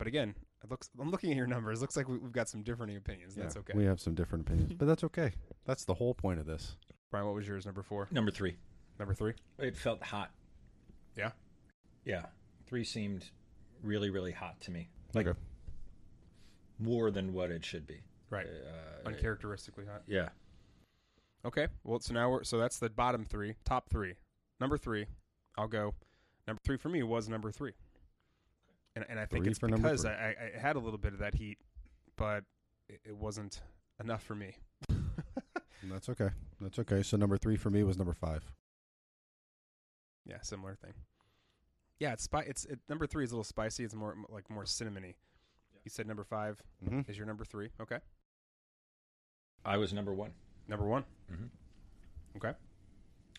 [0.00, 0.34] But again,
[0.64, 1.82] it looks I'm looking at your numbers.
[1.82, 3.34] Looks like we- we've got some differing opinions.
[3.34, 3.74] That's okay.
[3.76, 5.32] We have some different opinions, but that's okay.
[5.66, 6.78] That's the whole point of this.
[7.10, 7.66] Brian, what was yours?
[7.66, 8.08] Number four.
[8.10, 8.56] Number three.
[8.98, 9.34] Number three.
[9.58, 10.30] It felt hot.
[11.18, 11.32] Yeah?
[12.06, 12.24] Yeah.
[12.64, 13.30] Three seemed
[13.82, 14.88] really, really hot to me.
[15.12, 15.38] Like Okay.
[16.78, 18.00] more than what it should be.
[18.30, 18.46] Right.
[18.46, 20.02] Uh, Uncharacteristically hot.
[20.06, 20.30] Yeah.
[21.44, 21.68] Okay.
[21.84, 24.14] Well, so now we're so that's the bottom three, top three.
[24.60, 25.08] Number three,
[25.58, 25.94] I'll go.
[26.46, 27.72] Number three for me was number three,
[29.00, 30.10] and and I think Three it's for number because three.
[30.10, 31.58] I, I, I had a little bit of that heat,
[32.16, 32.44] but
[32.88, 33.60] it, it wasn't
[34.02, 34.54] enough for me.
[35.84, 36.28] That's okay.
[36.60, 37.02] That's okay.
[37.02, 38.44] So number three for me was number five.
[40.26, 40.92] Yeah, similar thing.
[41.98, 43.84] Yeah, it's spi- It's it, number three is a little spicy.
[43.84, 45.14] It's more like more cinnamony.
[45.84, 47.10] You said number five Mm-hmm.
[47.10, 47.70] is your number three.
[47.80, 47.98] Okay,
[49.64, 50.32] I was number one.
[50.68, 51.04] number one.
[51.32, 51.48] Mhm.
[52.36, 52.52] Okay,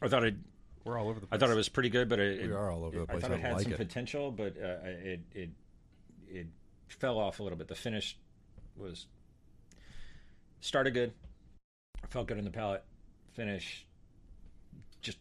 [0.02, 0.36] I thought it.
[0.84, 1.28] We're all over the.
[1.28, 1.38] Place.
[1.38, 3.24] I thought it was pretty good, but it, We are all over the place.
[3.24, 3.30] I place.
[3.30, 3.78] thought I, it had like some it.
[3.78, 5.50] potential, but uh, it it
[6.28, 6.48] it
[6.88, 7.68] fell off a little bit.
[7.68, 8.18] The finish
[8.76, 9.06] was
[10.60, 11.14] started good,
[12.10, 12.84] felt good in the palate.
[13.34, 13.86] Finish
[15.02, 15.18] just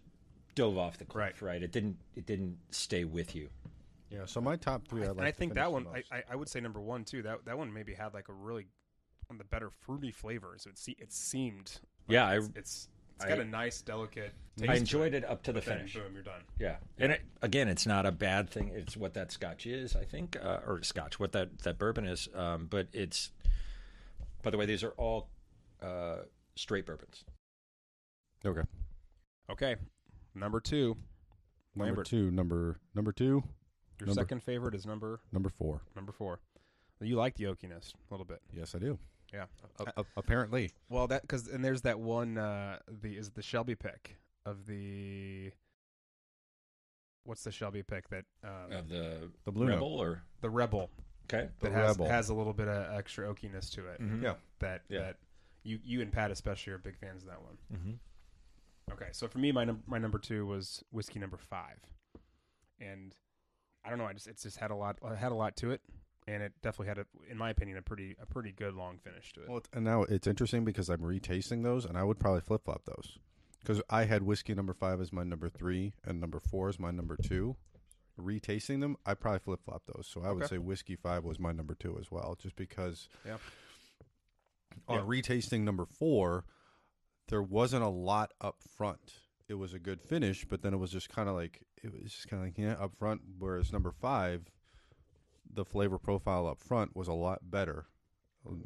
[0.55, 1.43] dove off the cliff.
[1.43, 1.63] Right.
[1.63, 1.97] It didn't.
[2.17, 3.49] It didn't stay with you.
[4.11, 4.27] Yeah.
[4.27, 6.03] So my top three, I, I, like and I think finish that one, I.
[6.17, 7.23] I, I would say number one too.
[7.23, 8.67] That that one maybe had like a really
[9.27, 10.67] one of the better fruity flavors.
[10.67, 11.79] It se- it seemed.
[12.09, 12.89] like Yeah, I- it's
[13.21, 14.33] it's, it's I- got a nice delicate.
[14.59, 15.95] Taste I to enjoyed it up to the but then finish.
[15.95, 16.43] Boom, you're done.
[16.59, 18.71] Yeah, and it, again, it's not a bad thing.
[18.75, 22.29] It's what that Scotch is, I think, uh, or Scotch, what that that bourbon is.
[22.35, 23.31] Um, but it's,
[24.43, 25.29] by the way, these are all
[25.81, 26.17] uh,
[26.57, 27.25] straight bourbons.
[28.45, 28.63] okay.
[29.51, 29.77] Okay,
[30.35, 30.97] number two.
[31.75, 32.07] Number Lambert.
[32.07, 32.31] two.
[32.31, 33.43] Number number two.
[33.99, 35.83] Your Number- second favorite is number Number four.
[35.97, 36.41] number four.
[37.01, 38.41] You like the oakiness a little bit.
[38.53, 38.99] Yes, I do.
[39.33, 39.47] Yeah.
[39.79, 42.37] A- a- apparently, Well, that because and there's that one.
[42.39, 45.53] Uh, the is the Shelby pick of the.
[47.25, 49.75] What's the Shelby pick that um, Of the the Blue Note.
[49.75, 50.91] Rebel or the Rebel
[51.33, 51.49] okay.
[51.61, 52.09] The that has Rebel.
[52.09, 54.01] has a little bit of extra oakiness to it.
[54.01, 54.23] Mhm.
[54.23, 54.35] Yeah.
[54.61, 55.01] That Yeah.
[55.01, 55.17] that
[55.63, 57.59] you you and Pat especially are big fans of that one.
[57.73, 57.93] Mm-hmm.
[58.95, 61.79] Okay, so for me, my num- my number two was whiskey number five,
[62.81, 63.15] and
[63.85, 64.07] I don't know.
[64.07, 65.81] I just it's just had a lot uh, had a lot to it,
[66.29, 69.33] and it definitely had a, in my opinion, a pretty a pretty good long finish
[69.35, 69.49] to it.
[69.49, 72.83] Well, and now it's interesting because I'm retasting those, and I would probably flip flop
[72.85, 73.19] those
[73.61, 76.91] because I had whiskey number five as my number three, and number four is my
[76.91, 77.57] number two.
[78.19, 80.07] Retasting them, I probably flip flop those.
[80.07, 80.57] So I would Okay.
[80.57, 83.09] say whiskey five was my number two as well, just because.
[83.25, 83.39] Yeah.
[84.89, 85.05] On Yeah.
[85.05, 86.45] retasting number four,
[87.29, 89.23] there wasn't a lot up front.
[89.49, 92.13] It was a good finish, but then it was just kind of like it was
[92.13, 93.23] just kind of like yeah up front.
[93.39, 94.51] Whereas number five,
[95.53, 97.87] the flavor profile up front was a lot better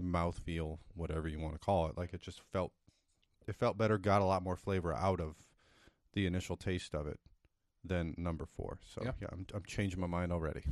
[0.01, 1.97] mouthfeel, whatever you want to call it.
[1.99, 2.73] Like it just felt,
[3.47, 3.99] it felt better.
[3.99, 5.35] Got a lot more flavor out of
[6.13, 7.19] the initial taste of it
[7.85, 8.79] than number four.
[8.87, 9.13] So Yeah.
[9.21, 10.63] yeah, I'm, I'm changing my mind already.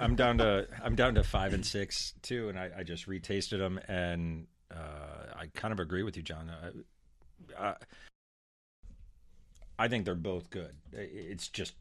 [0.00, 3.58] I'm down to I'm down to five and six too, and I, I just retasted
[3.58, 6.50] them, and uh, I kind of agree with you, John.
[7.58, 7.74] I, I,
[9.78, 10.76] I think they're both good.
[10.92, 11.74] It's just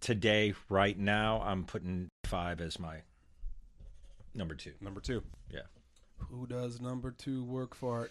[0.00, 2.98] today, right now, I'm putting five as my
[4.34, 4.72] number two.
[4.80, 5.22] number two.
[5.50, 5.60] Yeah.
[6.30, 8.10] Who does number two work for?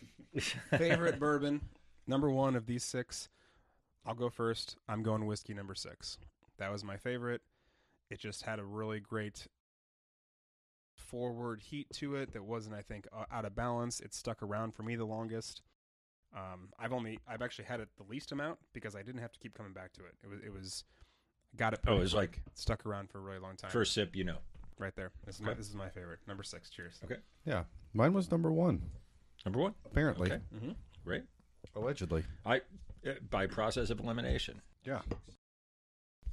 [0.78, 1.62] Favorite bourbon
[2.08, 3.30] number one of these six.
[4.06, 4.76] I'll go first.
[4.88, 6.18] I'm going whiskey number six.
[6.58, 7.42] That was my favorite.
[8.10, 9.48] It just had a really great
[10.96, 14.00] forward heat to it that wasn't, I think, out of balance.
[14.00, 15.62] It stuck around for me the longest.
[16.36, 19.40] Um, I've only, I've actually had it the least amount because I didn't have to
[19.40, 20.14] keep coming back to it.
[20.24, 20.84] It was, it was,
[21.56, 21.80] got it.
[21.80, 23.72] Oh, it pretty was like- stuck around for a really long time.
[23.72, 24.38] First sip, you know.
[24.78, 25.12] right there.
[25.26, 26.20] This is, my, this is my favorite.
[26.28, 26.70] Number six.
[26.70, 27.00] Cheers.
[27.04, 27.18] Okay.
[27.46, 28.82] Yeah, mine was number one.
[29.46, 29.74] Number one.
[29.86, 30.42] Apparently, Okay.
[30.56, 30.72] Mm-hmm.
[31.06, 31.24] Great.
[31.76, 32.24] allegedly.
[32.46, 32.58] I
[33.08, 34.62] uh, by process of elimination.
[34.84, 35.02] Yeah.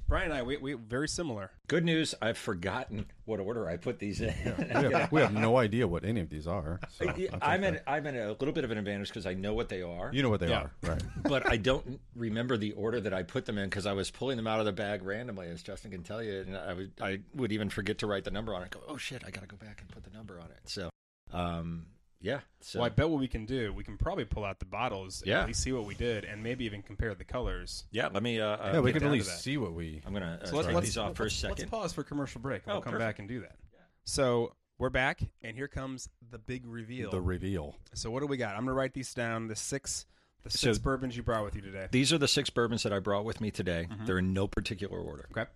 [0.08, 1.50] Brian and I, we, we very similar.
[1.66, 2.14] Good news.
[2.22, 4.32] I've forgotten what order I put these in.
[4.58, 6.78] we, have, we have no idea what any of these are.
[6.90, 7.06] So
[7.42, 7.68] I'm okay.
[7.68, 7.80] in.
[7.88, 10.22] I'm in a little bit of an advantage because I know what they are, You
[10.22, 10.62] know what they Yeah.
[10.62, 11.02] are, right?
[11.24, 14.36] but I don't remember the order that I put them in because I was pulling
[14.36, 17.18] them out of the bag randomly, as Justin can tell you, and I would I
[17.34, 18.70] would even forget to write the number on it.
[18.70, 20.60] Go, oh shit, I got to go back and put the number on it.
[20.66, 20.88] So,
[21.32, 21.86] um,
[22.20, 22.40] yeah.
[22.60, 25.22] So Well, I bet what we can do, we can probably pull out the bottles,
[25.26, 25.40] Yeah.
[25.42, 27.84] at least see what we did, and maybe even compare the colors.
[27.90, 28.40] yeah, let me.
[28.40, 30.02] Uh, uh, yeah, we can at least see what we.
[30.06, 32.02] I'm gonna uh, So let's, take let's, these off for a let's, let's pause for
[32.02, 32.62] commercial break.
[32.64, 33.08] and Oh, We'll come perfect.
[33.08, 33.56] back and do that.
[34.04, 37.10] So we're back, and here comes the big reveal.
[37.10, 37.76] The reveal.
[37.94, 38.54] so what do we got?
[38.56, 39.48] I'm gonna write these down.
[39.48, 40.06] The six,
[40.42, 41.88] the So- six bourbons you brought with you today.
[41.90, 43.86] These are the six bourbons that I brought with me today.
[43.90, 44.06] Mm-hmm.
[44.06, 45.28] They're in no particular order.
[45.32, 45.50] Okay.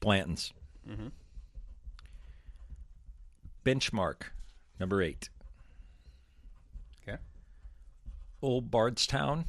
[0.00, 0.52] Blanton's.
[0.88, 1.08] Mm-hmm.
[3.64, 4.22] Benchmark,
[4.78, 5.28] number eight.
[7.02, 7.18] Okay.
[8.42, 9.46] Old Bardstown,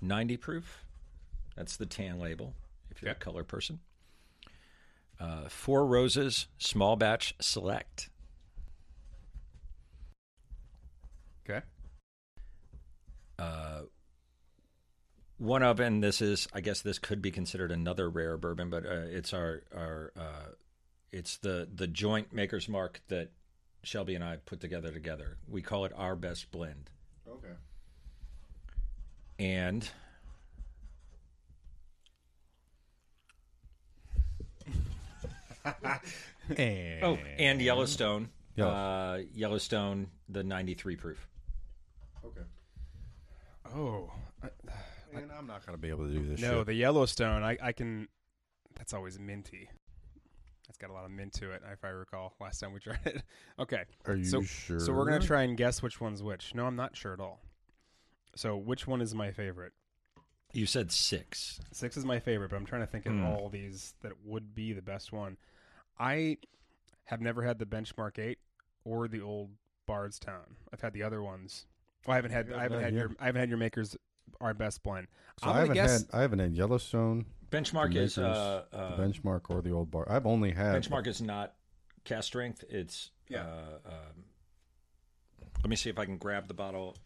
[0.00, 0.84] 90 proof.
[1.56, 2.54] That's the tan label
[2.90, 3.18] if you're Okay.
[3.20, 3.80] a color person.
[5.18, 8.10] Uh, Four Roses, small batch select.
[11.48, 11.64] Okay.
[13.38, 13.82] Uh,
[15.38, 18.84] one of, and this is, I guess this could be considered another rare bourbon, but
[18.86, 20.50] uh, it's our, our uh,
[21.12, 23.30] it's the, the joint maker's mark that
[23.86, 25.36] Shelby and I put together together.
[25.48, 26.90] We call it our best blend.
[27.28, 27.54] Okay.
[29.38, 29.88] And
[36.56, 38.30] And Oh, and Yellowstone.
[38.54, 41.28] Yellow- Uh, Yellowstone, the 93 proof.
[42.24, 42.42] okay.
[43.74, 44.12] Oh
[45.12, 46.40] And I'm not going to be able to do this.
[46.40, 46.66] no, shit.
[46.66, 47.42] the Yellowstone.
[47.42, 48.08] I, I can.
[48.76, 49.68] That's always minty.
[50.66, 52.34] That's got a lot of mint to it, if I recall.
[52.40, 53.22] Last time we tried it.
[53.58, 53.84] Okay.
[54.06, 54.80] Are you so- sure?
[54.80, 56.54] So we're gonna try and guess which one's which.
[56.54, 57.40] No, I'm not sure at all.
[58.34, 59.72] So which one is my favorite?
[60.52, 61.60] You said six.
[61.72, 63.24] Six is my favorite, but I'm trying to think of Hmm.
[63.24, 65.36] all these that would be the best one.
[65.98, 66.38] I
[67.04, 68.38] have never had the Benchmark Eight
[68.84, 69.50] or the old
[69.86, 70.56] Bardstown.
[70.72, 71.66] I've had the other ones.
[72.06, 72.52] Well, I haven't had.
[72.52, 73.00] I haven't haven't had had yet?
[73.00, 73.10] your.
[73.20, 73.96] I haven't had your makers.
[74.40, 75.06] Our best blend.
[75.40, 76.06] So I'm I gonna haven't guess.
[76.10, 76.18] had.
[76.18, 80.10] I haven't had Yellowstone, Benchmark the is uh, uh, the benchmark, or the old bar.
[80.10, 81.54] I've only had benchmark is not
[82.04, 82.64] cask strength.
[82.68, 83.42] It's Yeah.
[83.42, 84.24] Uh, um,
[85.62, 86.96] let me see if I can grab the bottle.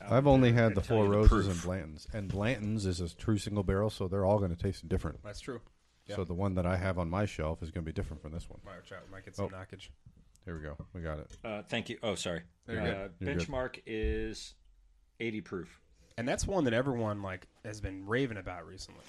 [0.00, 3.14] I've only there had the Four you the Roses and Blanton's, and Blanton's is a
[3.14, 5.22] true single barrel, so they're all going to taste different.
[5.22, 5.60] That's true.
[6.06, 6.16] Yeah.
[6.16, 8.32] So the one that I have on my shelf is going to be different from
[8.32, 8.58] this one.
[8.64, 9.48] Might, try- might get some Oh.
[9.48, 9.90] knockage.
[10.44, 10.76] Here we go.
[10.92, 11.36] We got it.
[11.44, 11.98] Uh, thank you.
[12.02, 12.42] Oh, sorry.
[12.66, 13.10] There you uh, go.
[13.20, 13.38] Good.
[13.38, 14.54] benchmark is
[15.20, 15.80] 80 proof.
[16.18, 19.04] And that's one that everyone like has been raving about recently.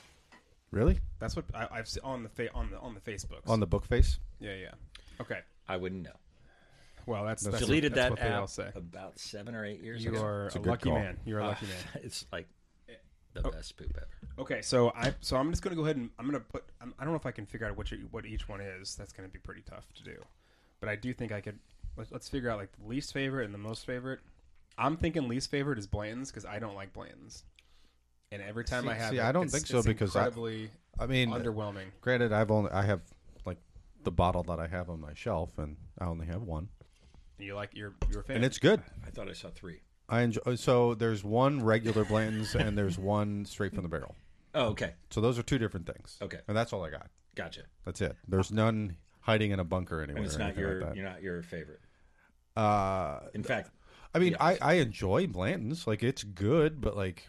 [0.73, 0.99] Really?
[1.19, 3.47] That's what I, I've seen on the fa- on the on the Facebooks.
[3.47, 4.19] On the book face?
[4.39, 4.71] yeah, yeah.
[5.21, 5.39] Okay.
[5.69, 6.11] I wouldn't know.
[7.05, 8.69] Well, that's, That's that's Deleted that's that what they all app say.
[8.75, 10.11] about seven or eight years ago.
[10.13, 10.25] You ago.
[10.25, 10.99] are a a good lucky call.
[10.99, 11.17] man.
[11.25, 11.75] You're a uh, lucky man.
[12.03, 12.47] It's like
[12.89, 12.93] eh,
[13.33, 13.51] the Oh.
[13.51, 14.07] best poop ever.
[14.39, 17.03] Okay, so I so I'm just gonna go ahead and I'm gonna put I'm, I
[17.03, 18.95] don't know if I can figure out which what each one is.
[18.95, 20.15] That's gonna be pretty tough to do,
[20.79, 21.59] but I do think I could.
[21.97, 24.21] Let's, let's figure out like the least favorite and the most favorite.
[24.77, 27.43] I'm thinking least favorite is Blanton's because I don't like Blanton's,
[28.33, 30.25] and every time See- I have see, it, I don't it's- think so because I-
[30.27, 30.69] incredibly
[30.99, 31.85] I mean, underwhelming.
[32.01, 33.01] granted, I've only I have
[33.45, 33.57] like
[34.03, 36.69] the bottle that I have on my shelf, and I only have one,
[37.39, 38.81] You like your your you're fan, and it's good.
[39.05, 39.81] I thought I saw three.
[40.09, 40.55] I enjoy.
[40.55, 44.15] So there's one regular Blanton's, and there's one straight from the barrel.
[44.53, 44.93] Oh, okay.
[45.09, 46.17] So those are two different things.
[46.21, 46.39] Okay.
[46.47, 47.09] and that's all I got.
[47.35, 47.63] Gotcha.
[47.85, 48.15] That's it.
[48.27, 50.17] There's none hiding in a bunker anywhere.
[50.17, 50.95] And it's not your like that.
[50.95, 51.79] you're not your favorite.
[52.55, 53.71] Uh, In fact,
[54.13, 54.43] I mean, Yeah.
[54.43, 55.87] I, I enjoy Blanton's.
[55.87, 57.27] Like it's good, but like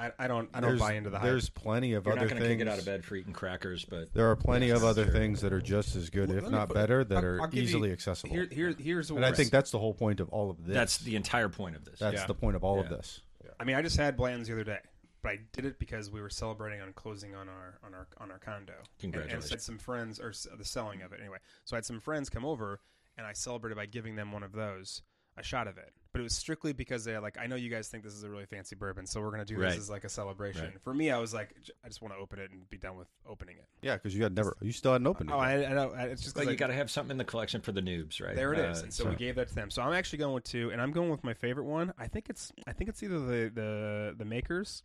[0.00, 1.26] I, I don't I don't there's, buy into the hype.
[1.26, 2.58] There's plenty of you're other not going to things.
[2.60, 5.04] kick it out of bed for eating crackers, but There are plenty Yes, of other
[5.04, 5.12] sure.
[5.12, 7.46] things that are just as good, Well, if not put- better, that I'll- are I'll
[7.48, 8.32] give you- easily accessible.
[8.34, 10.74] Here, here here's and I think that's the whole point of all of this.
[10.74, 11.98] that's the entire point of this.
[11.98, 12.26] that's Yeah.
[12.26, 12.96] the point of all of Yeah.
[12.96, 13.20] this.
[13.58, 14.78] I mean, I just had Blanton's the other day,
[15.22, 18.30] but I did it because we were celebrating on closing on our on our on
[18.30, 18.72] our condo.
[18.72, 19.50] And- And, Congratulations.
[19.50, 21.38] had some friends or the selling of it anyway.
[21.64, 22.80] So I had some friends come over,
[23.18, 25.02] and I celebrated by giving them one of those,
[25.36, 25.92] a shot of it.
[26.12, 28.28] But it was strictly because they like, I know you guys think this is a
[28.28, 29.70] really fancy bourbon, so we're gonna do Right.
[29.70, 30.64] this as like a celebration.
[30.64, 30.82] Right.
[30.82, 32.96] For me, I was like, j- I just want to open it and be done
[32.96, 33.66] with opening it.
[33.80, 35.32] Yeah, because you had never, you still hadn't opened it.
[35.32, 35.38] Oh.
[35.38, 35.92] I, I know.
[35.92, 38.20] I- It's just Like you got to have something in the collection for the noobs,
[38.20, 38.34] right?
[38.34, 39.70] there it is, Uh, and so, we gave that to them.
[39.70, 41.94] So I'm actually going with two, and I'm going with my favorite one.
[41.96, 44.82] I think it's I think it's either the the the makers,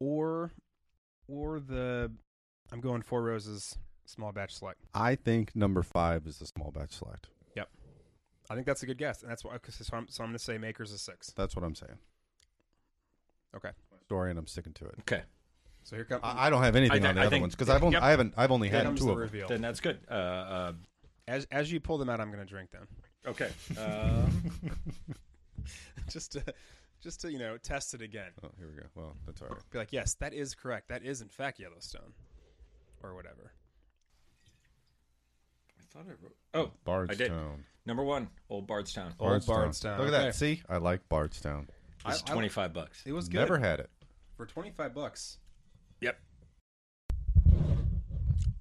[0.00, 0.50] or
[1.28, 2.10] or the
[2.72, 4.80] I'm going Four Roses small batch select.
[4.94, 7.28] I think number five is the small batch select.
[8.48, 9.56] I think that's a good guess, and that's why.
[9.58, 11.32] 'cause So I'm so I'm going to say makers is six.
[11.36, 11.98] That's what I'm saying.
[13.56, 13.70] Okay.
[14.04, 14.94] Story, and I'm sticking to it.
[15.00, 15.22] okay.
[15.82, 17.54] So here comes I, I don't have anything I- on the I other think- ones
[17.54, 18.02] because I've only, yep.
[18.02, 19.22] I haven't, I've only here had comes two the of them.
[19.22, 19.48] reveal.
[19.48, 19.98] Then that's good.
[20.10, 20.72] Uh, uh,
[21.28, 22.86] As as you pull them out, I'm going to drink them,
[23.26, 23.50] okay.
[23.80, 24.50] Um,
[26.10, 26.42] just to
[27.02, 28.30] just to you know test it again.
[28.44, 28.86] Oh, here we go.
[28.94, 29.58] Well, that's all right.
[29.70, 30.88] Be like, yes, that is correct.
[30.88, 32.12] That is in fact Yellowstone,
[33.02, 33.52] or whatever.
[35.80, 36.36] I thought I wrote.
[36.54, 37.64] Oh, Bardstown.
[37.86, 39.14] Number one, Old Bardstown.
[39.18, 39.98] Old Bardstown.
[39.98, 40.24] Look at Okay.
[40.26, 40.34] that.
[40.34, 41.68] See, I like Bardstown.
[42.06, 43.02] It's I- I- twenty five bucks.
[43.06, 43.90] It was good Never had it.
[44.36, 45.38] for 25 bucks.
[46.00, 46.18] Yep.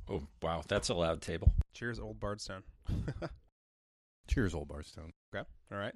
[0.07, 1.53] Oh wow, that's a loud table.
[1.73, 2.63] Cheers, Old Bardstown.
[4.27, 5.13] Cheers, old Bardstown.
[5.35, 5.47] Okay.
[5.71, 5.93] All right.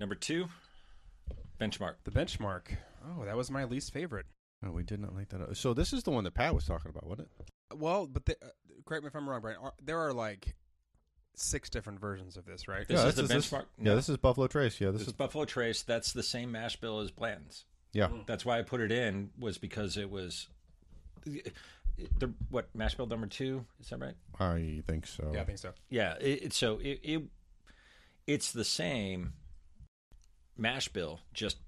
[0.00, 0.46] Number two,
[1.60, 1.94] benchmark.
[2.04, 2.76] The benchmark.
[3.04, 4.26] Oh, that was my least favorite.
[4.62, 5.56] No, we did not like that.
[5.56, 7.76] So this is the one that Pat was talking about, wasn't it?
[7.76, 8.48] Well, but the, uh,
[8.86, 9.58] correct me if I'm wrong, Brian.
[9.60, 10.54] Are, there are like
[11.40, 12.86] six different versions of this, right?
[12.86, 13.66] This Yeah, is the this is- benchmark.
[13.80, 14.80] Yeah, this is Buffalo Trace.
[14.80, 15.82] Yeah, this This is is Buffalo Trace.
[15.82, 17.64] That's the same mash bill as Blanton's.
[17.92, 18.08] yeah.
[18.08, 18.26] Mm.
[18.26, 20.48] That's why I put it in was because it was
[21.24, 23.64] the what mash bill number two.
[23.80, 24.14] Is that right?
[24.38, 25.30] I think so.
[25.34, 25.72] Yeah, I think so.
[25.90, 26.14] Yeah.
[26.20, 27.22] It, it, so it, it
[28.26, 29.32] it's the same
[30.56, 31.58] mash bill, just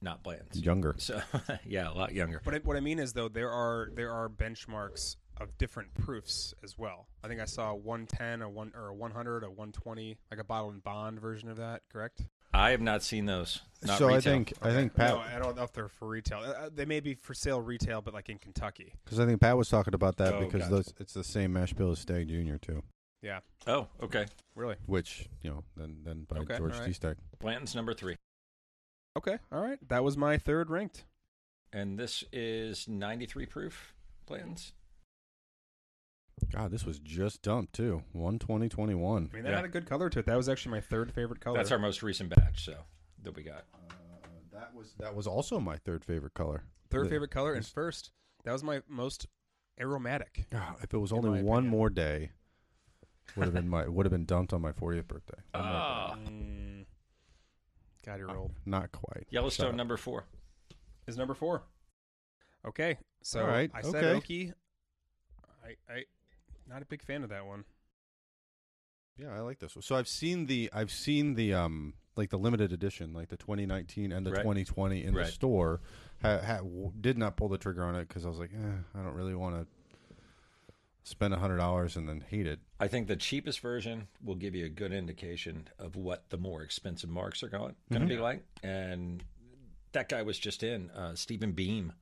[0.00, 0.60] not Blanton's.
[0.60, 0.94] Younger.
[0.98, 1.20] So
[1.66, 2.40] yeah, a lot younger.
[2.44, 6.54] But it, what I mean is, though, there are there are benchmarks of different proofs
[6.62, 7.06] as well.
[7.24, 10.44] I think I saw a 110, a one or a 100, a 120, like a
[10.44, 11.82] bottle and bond version of that.
[11.92, 12.22] Correct?
[12.54, 13.62] I have not seen those.
[13.82, 14.32] Not so I retail.
[14.32, 16.40] think I think Pat No, I don't know if they're for retail.
[16.40, 18.92] Uh, they may be for sale retail, but like in Kentucky.
[19.04, 20.74] because I think Pat was talking about that Oh, because gotcha.
[20.74, 22.82] those, it's the same mash bill as Stagg Junior too,
[23.22, 23.40] Yeah.
[23.66, 24.26] Oh, okay.
[24.54, 24.76] Really?
[24.84, 26.84] which you know then then by Okay, George all T.
[26.84, 26.94] right.
[26.94, 27.16] Stagg.
[27.38, 28.16] Blanton's number three,
[29.16, 29.38] Okay.
[29.50, 29.78] All right.
[29.88, 31.04] That was my third ranked.
[31.72, 33.94] and this is ninety three proof.
[34.26, 34.72] Blanton's.
[36.50, 38.02] God, this was just dumped too.
[38.12, 39.30] One twenty twenty one.
[39.32, 39.56] I mean, that Yeah.
[39.56, 40.26] had a good color to it.
[40.26, 41.56] That was actually my third favorite color.
[41.56, 42.64] That's our most recent batch.
[42.64, 42.76] So
[43.22, 43.64] that we got.
[44.52, 46.64] That was that was also my third favorite color.
[46.90, 48.10] third The- favorite color, and first,
[48.44, 49.26] that was my most
[49.80, 50.46] aromatic.
[50.50, 51.66] God, if it was only one opinion.
[51.70, 52.32] more day,
[53.36, 55.38] would have been my would have been dumped on my 40th birthday.
[55.52, 55.72] One more.
[55.74, 56.86] Ah, Mm.
[58.04, 58.52] God, you're old.
[58.66, 59.26] Not quite.
[59.30, 60.26] Yellowstone number four.
[61.06, 61.62] Is number four.
[62.66, 64.12] Okay, so All right, I said okay.
[64.16, 64.52] Oki.
[65.64, 66.04] I, I,
[66.72, 67.64] not a big fan of that one.
[69.18, 69.82] Yeah, I like this one.
[69.82, 74.12] So I've seen the I've seen the um like the limited edition, like the 2019
[74.12, 74.40] and the Right.
[74.42, 75.26] 2020 in Right.
[75.26, 75.80] the store.
[76.22, 78.98] Ha, ha, w- did not pull the trigger on it because I was like, eh,
[78.98, 79.66] I don't really want to
[81.04, 82.60] spend a hundred dollars and then hate it.
[82.78, 86.62] I think the cheapest version will give you a good indication of what the more
[86.62, 88.44] expensive marks are going going to be like.
[88.62, 89.22] And
[89.92, 91.92] that guy was just in uh, Stephen Beam.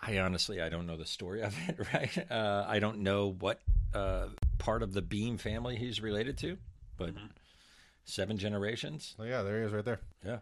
[0.00, 1.76] I honestly I don't know the story of it.
[1.94, 3.60] Right, uh, I don't know what
[3.94, 4.26] uh,
[4.58, 6.58] part of the Beam family he's related to,
[6.96, 7.10] but
[8.04, 9.14] seven generations.
[9.18, 10.00] Oh yeah, there he is right there.
[10.26, 10.38] Yeah,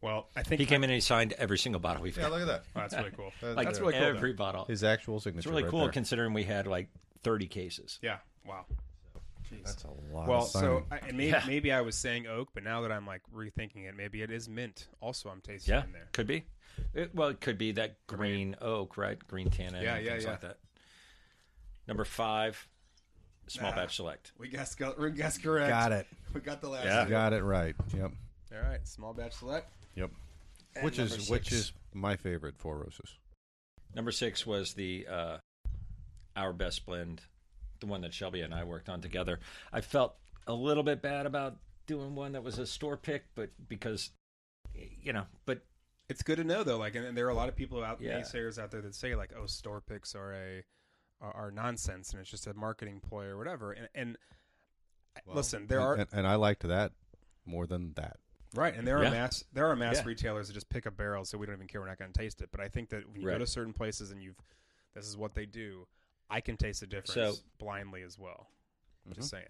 [0.00, 2.32] Well, I think He came in and he signed every single bottle we've Yeah, got.
[2.32, 2.64] look at that.
[2.76, 3.32] Oh, that's really cool.
[3.40, 4.02] That- like that's really cool.
[4.02, 4.08] though.
[4.08, 4.64] every bottle.
[4.66, 5.38] His actual signature.
[5.40, 5.90] It's really right cool there.
[5.92, 6.88] considering we had like
[7.22, 7.98] 30 cases.
[8.02, 8.18] Yeah.
[8.46, 8.66] Wow.
[9.54, 9.64] Jeez.
[9.64, 10.28] That's a lot.
[10.28, 10.84] Well, of so.
[10.90, 11.44] I, and maybe Yeah.
[11.46, 14.48] maybe I was saying oak, but now that I'm like rethinking it, maybe it is
[14.48, 14.88] mint.
[15.00, 16.08] Also, I'm tasting Yeah, in there.
[16.12, 16.44] could be.
[16.92, 19.18] It, well, it could be that green oak, right?
[19.28, 19.82] Green tannin.
[19.82, 20.30] Yeah, and yeah, things yeah.
[20.30, 20.58] like that.
[21.86, 22.66] Number five,
[23.46, 23.76] small Ah.
[23.76, 24.32] batch select.
[24.38, 24.80] We guessed.
[24.98, 25.68] We guessed correct.
[25.70, 26.06] got it.
[26.32, 26.84] We got the last.
[26.86, 27.00] Yeah.
[27.02, 27.10] one.
[27.10, 27.76] Got it right.
[27.94, 28.12] Yep.
[28.54, 28.86] All right.
[28.88, 29.70] Small batch select.
[29.94, 30.10] Yep.
[30.76, 33.18] And which number is which is my favorite Four Roses.
[33.94, 35.38] Number six was the uh,
[36.34, 37.22] our best blend,
[37.84, 39.40] the one that Shelby and I worked on together.
[39.72, 40.14] I felt
[40.46, 41.56] a little bit bad about
[41.86, 44.10] doing one that was a store pick, but because
[44.74, 45.64] you know, but
[46.08, 46.78] It's good to know though.
[46.78, 48.20] Like, and, and there are a lot of people out Yeah.
[48.20, 50.64] naysayers out there that say like, "Oh, store picks are a
[51.20, 54.18] are, are nonsense and it's just a marketing ploy or whatever." And, and
[55.26, 56.92] listen, there and, are and, and I liked that
[57.46, 58.18] more than that.
[58.54, 59.08] Right, and there Yeah.
[59.08, 60.04] are mass there are mass Yeah.
[60.06, 61.80] retailers that just pick up barrels, so we don't even care.
[61.80, 62.50] We're not going to taste it.
[62.50, 64.40] But I think that when you go to certain places and you've
[64.94, 65.86] this is what they do,
[66.30, 67.64] I can taste the difference So- Mm-hmm.
[67.64, 68.48] blindly as well.
[69.06, 69.44] I'm just saying.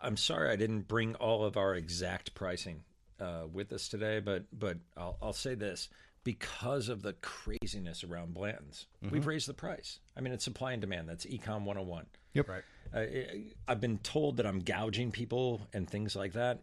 [0.00, 2.82] I'm sorry I didn't bring all of our exact pricing
[3.20, 5.88] uh, with us today, but but I'll, I'll say this:
[6.24, 9.98] because of the craziness around Blanton's, we've raised the price.
[10.16, 11.08] I mean, it's supply and demand.
[11.08, 12.06] That's Econ 101.
[12.34, 12.48] Yep.
[12.48, 12.62] Right.
[12.94, 16.62] Uh, I- I've been told that I'm gouging people and things like that.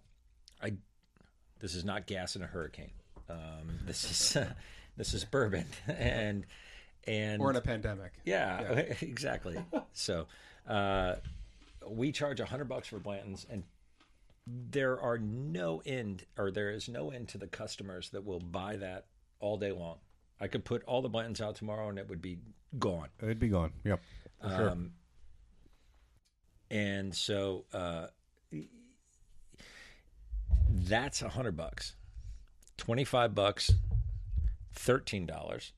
[0.61, 0.73] I
[1.59, 2.91] this is not gas in a hurricane.
[3.29, 4.03] Um, this
[4.35, 4.37] is
[4.97, 6.45] this is bourbon and
[7.07, 8.13] and Or in a pandemic.
[8.25, 8.61] yeah,
[9.01, 9.57] exactly.
[9.93, 10.27] so
[10.67, 11.15] uh,
[11.87, 13.63] we charge a hundred bucks for Blanton's, and
[14.47, 18.75] there are no end, or there is no end to the customers that will buy
[18.77, 19.05] that
[19.39, 19.97] all day long.
[20.39, 22.37] I could put all the Blantons out tomorrow, and it would be
[22.77, 23.07] gone.
[23.21, 23.71] It'd be gone.
[23.83, 24.01] Yep.
[24.41, 24.69] For sure.
[24.69, 24.91] Um,
[26.69, 28.07] and so uh,
[30.69, 31.93] that's a hundred bucks,
[32.77, 33.71] twenty five bucks,
[34.73, 35.73] thirteen dollars.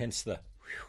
[0.00, 0.86] Hence the whew,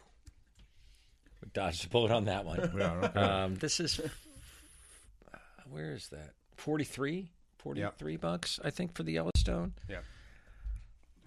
[1.42, 2.58] we dodged a bullet on that one.
[2.78, 3.20] Yeah, okay.
[3.20, 5.38] Um, this is uh,
[5.70, 6.30] where is that?
[6.56, 7.28] 43?
[7.58, 9.74] 43 bucks, I think, for the Yellowstone.
[9.88, 9.98] Yeah.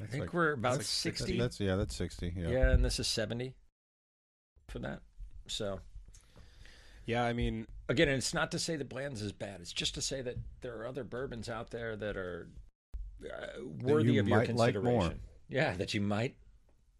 [0.02, 1.10] I think like- we're about like 60.
[1.10, 1.40] sixty.
[1.40, 2.34] that's yeah, that's sixty.
[2.36, 2.49] Yeah.
[2.49, 3.53] yeah, and this is seventy
[4.68, 5.02] for that.
[5.48, 5.80] So
[7.06, 9.62] Yeah, I mean, again, and it's not to say that Bland's is bad.
[9.62, 12.49] It's just to say that there are other bourbons out there that are
[13.24, 13.45] uh,
[13.84, 14.99] worthy you of your might like consideration.
[14.99, 15.14] more.
[15.49, 16.36] Yeah, that you might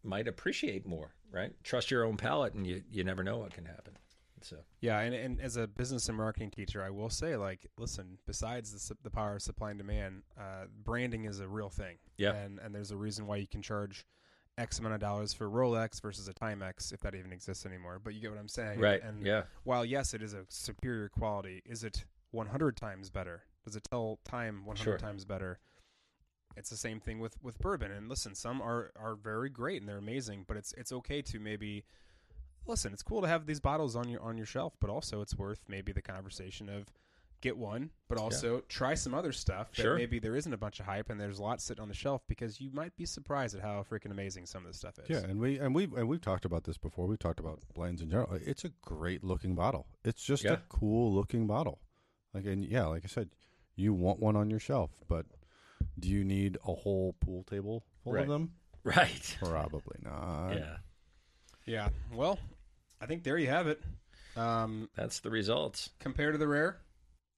[0.06, 1.14] might appreciate more.
[1.32, 1.52] Right?
[1.64, 3.98] Trust your own palate, and you you never know what can happen.
[4.41, 8.19] So yeah, and, and as a business and marketing teacher, I will say, like, listen,
[8.27, 11.98] besides the, the power of supply and demand, uh, branding is a real thing.
[12.18, 12.34] Yeah.
[12.36, 14.06] And, and there's a reason why you can charge
[14.60, 17.99] X amount of dollars for Rolex versus a Timex, if that even exists anymore.
[18.02, 18.80] But you get what I'm saying.
[18.80, 23.41] right, And yeah, while yes, it is a superior quality, is it 100 times better?
[23.65, 24.98] Does it tell time 100 Sure.
[24.99, 25.57] times better?
[26.57, 27.91] It's the same thing with with bourbon.
[27.91, 31.40] And listen, some are are very great and they're amazing, but it's it's okay to
[31.40, 31.84] maybe
[32.65, 32.94] listen.
[32.94, 35.60] It's cool to have these bottles on your on your shelf, but also it's worth
[35.68, 36.88] maybe the conversation of
[37.41, 39.95] get one, but also try some other stuff that Sure.
[39.95, 42.23] maybe there isn't a bunch of hype and there's a lot sitting on the shelf
[42.27, 45.10] because you might be surprised at how freaking amazing some of this stuff is.
[45.10, 47.06] Yeah, and we and we and we've talked about this before.
[47.06, 48.34] We've talked about blends in general.
[48.34, 49.86] It's a great looking bottle.
[50.03, 50.53] It's just Yeah.
[50.53, 51.82] a cool looking bottle.
[52.34, 53.30] Like and yeah, like I said,
[53.76, 55.26] you want one on your shelf, but
[56.00, 58.24] do you need a whole pool table full Right.
[58.24, 58.52] of them?
[58.84, 60.54] right, Probably not.
[60.54, 60.78] yeah.
[61.66, 61.90] Yeah.
[62.14, 62.38] Well,
[63.02, 63.82] I think there you have it.
[64.36, 65.90] Um, That's the results.
[66.00, 66.78] compared to the rare,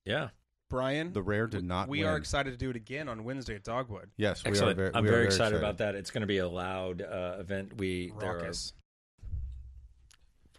[0.04, 0.30] Yeah,
[0.70, 1.88] Brian, The rare did not.
[1.88, 2.08] we win.
[2.08, 4.10] are excited to do it again on Wednesday at Dogwood.
[4.18, 4.74] Yes, we excellent.
[4.80, 5.96] are very, I'm we are very excited, about that.
[5.96, 7.78] It's going to be a loud uh, event.
[7.78, 8.74] We there are Raucous.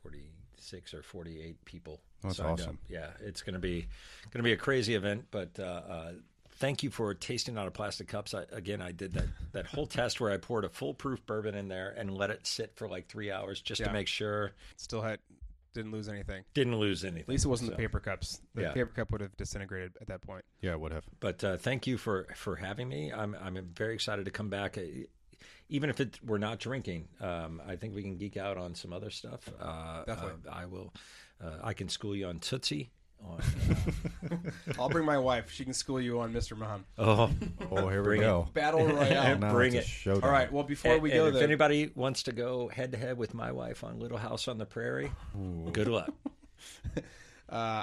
[0.03, 2.01] 46 or 48 people.
[2.23, 2.59] That's signed up.
[2.61, 2.79] awesome.
[2.89, 3.83] Yeah, it's going to be
[4.31, 5.27] going to be a crazy event.
[5.31, 6.13] But uh, uh,
[6.59, 8.35] thank you for tasting out of plastic cups.
[8.35, 11.55] I, again, I did that that whole test where I poured a full proof bourbon
[11.55, 13.89] in there and let it sit for like three hours just Yeah.
[13.89, 15.19] to make sure Still had
[15.75, 16.45] didn't lose anything.
[16.55, 17.23] didn't lose anything.
[17.23, 18.41] At least it wasn't So, the paper cups.
[18.55, 18.73] The Yeah.
[18.73, 20.45] paper cup would have disintegrated at that point.
[20.61, 21.05] Yeah, it would have.
[21.21, 23.13] But uh, thank you for for having me.
[23.13, 24.77] I'm I'm very excited to come back.
[24.79, 24.83] Uh,
[25.71, 28.91] Even if it, we're not drinking, um, I think we can geek out on some
[28.91, 29.49] other stuff.
[29.61, 30.51] Uh, Definitely.
[30.51, 30.95] uh, I will.
[31.41, 32.91] Uh, I can school you on Tootsie.
[33.25, 33.41] On,
[34.79, 35.51] I'll bring my wife.
[35.51, 36.57] She can school you on Mr.
[36.57, 36.85] Mom.
[36.99, 37.31] oh,
[37.71, 38.49] Oh, here we go.
[38.55, 39.39] Battle Royale.
[39.39, 39.87] Now Bring a it.
[39.87, 40.25] showdown.
[40.25, 40.51] All right.
[40.53, 43.19] Well, before And- we and go if there, anybody wants to go head to head
[43.19, 45.11] with my wife on Little House on the Prairie,
[45.73, 46.11] good luck.
[46.97, 47.01] uh,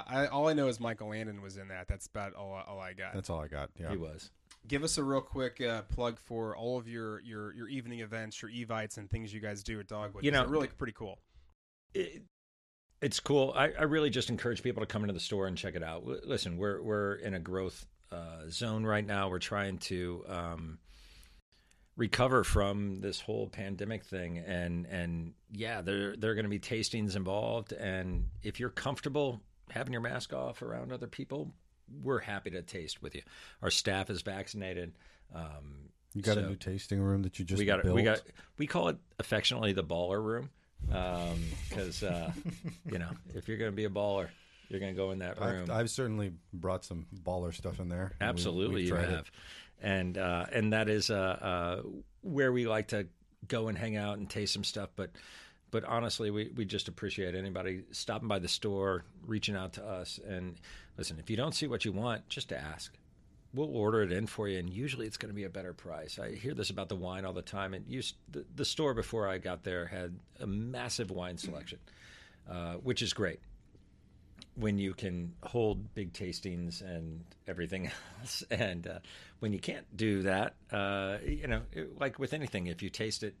[0.06, 1.88] I, all I know is Michael Landon was in that.
[1.88, 3.14] That's about all, all I got.
[3.14, 3.70] That's all I got.
[3.78, 3.90] Yeah.
[3.90, 4.30] He was.
[4.68, 8.42] Give us a real quick uh, plug for all of your, your, your evening events,
[8.42, 10.24] your evites, and things you guys do at Dogwood.
[10.24, 11.18] You know- really pretty cool.
[11.94, 12.22] It,
[13.00, 13.52] it's cool.
[13.54, 16.04] I, I really just encourage people to come into the store and check it out.
[16.04, 19.28] Listen, we're we're in a growth uh, zone right now.
[19.28, 20.78] We're trying to um,
[21.96, 26.58] recover from this whole pandemic thing, and and yeah, there there are going to be
[26.58, 27.72] tastings involved.
[27.72, 29.40] And if you're comfortable
[29.70, 31.52] having your mask off around other people,
[32.02, 33.22] we're happy to taste with you.
[33.62, 34.92] Our staff is vaccinated.
[35.34, 37.94] Um, You got a new tasting room that you just we got built.
[37.94, 38.22] we got
[38.58, 40.50] we call it affectionately the baller room
[40.88, 42.32] because uh,
[42.90, 44.28] you know if you're going to be a baller,
[44.68, 45.70] you're going to go in that room.
[45.70, 48.12] I've, I've certainly brought some baller stuff in there.
[48.20, 49.10] Absolutely, we've you tried it.
[49.10, 49.30] have,
[49.80, 51.82] and uh, and that is uh, uh,
[52.22, 53.06] where we like to
[53.48, 54.90] go and hang out and taste some stuff.
[54.96, 55.10] But
[55.70, 60.18] but honestly, we we just appreciate anybody stopping by the store, reaching out to us,
[60.26, 60.56] and
[60.96, 61.18] listen.
[61.18, 62.96] If you don't see what you want, just ask.
[63.56, 66.18] We'll order it in for you, and usually it's going to be a better price.
[66.18, 67.72] I hear this about the wine all the time.
[67.74, 71.78] It used the, the store before I got there had a massive wine selection,
[72.48, 73.40] uh, which is great
[74.56, 78.98] when you can hold big tastings and everything else, and uh,
[79.40, 83.22] when you can't do that, uh, you know, it- like with anything, if you taste
[83.22, 83.34] it,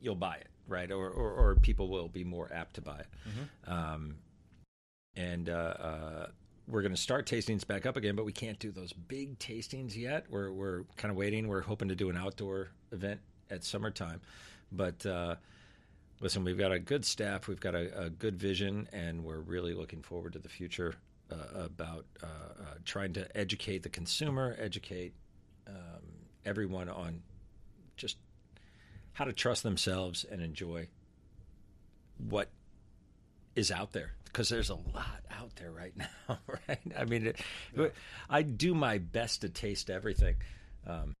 [0.00, 0.90] you'll buy it, right?
[0.90, 3.06] Or or, or people will be more apt to buy it.
[3.70, 4.16] Um,
[5.16, 6.26] and uh, uh,
[6.70, 9.96] we're going to start tastings back up again, but we can't do those big tastings
[9.96, 10.26] yet.
[10.30, 11.48] We're we're kind of waiting.
[11.48, 13.20] We're hoping to do an outdoor event
[13.50, 14.20] at summertime,
[14.72, 15.04] but.
[15.04, 15.36] Uh,
[16.20, 19.72] listen, we've got a good staff, we've got a, a good vision, and we're really
[19.72, 20.94] looking forward to the future
[21.32, 25.14] uh, about uh, uh, trying to educate the consumer, educate
[25.66, 26.02] um,
[26.44, 27.22] everyone on
[27.96, 28.16] just
[29.12, 30.88] how to trust themselves and enjoy
[32.18, 32.48] what
[33.54, 35.94] is out there because there's a lot out there right
[36.28, 37.94] now right i mean it,
[38.28, 40.36] i do my best to taste everything
[40.86, 41.14] um,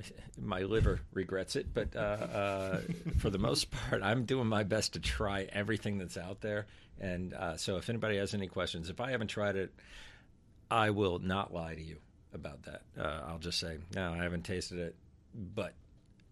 [0.40, 2.80] my liver regrets it, but uh, uh,
[3.18, 6.66] for the most part, I'm doing my best to try everything that's out there.
[7.00, 9.74] And uh, so, if anybody has any questions, if I haven't tried it,
[10.70, 11.98] I will not lie to you
[12.32, 12.82] about that.
[12.98, 14.96] Uh, I'll just say, no, I haven't tasted it,
[15.34, 15.74] but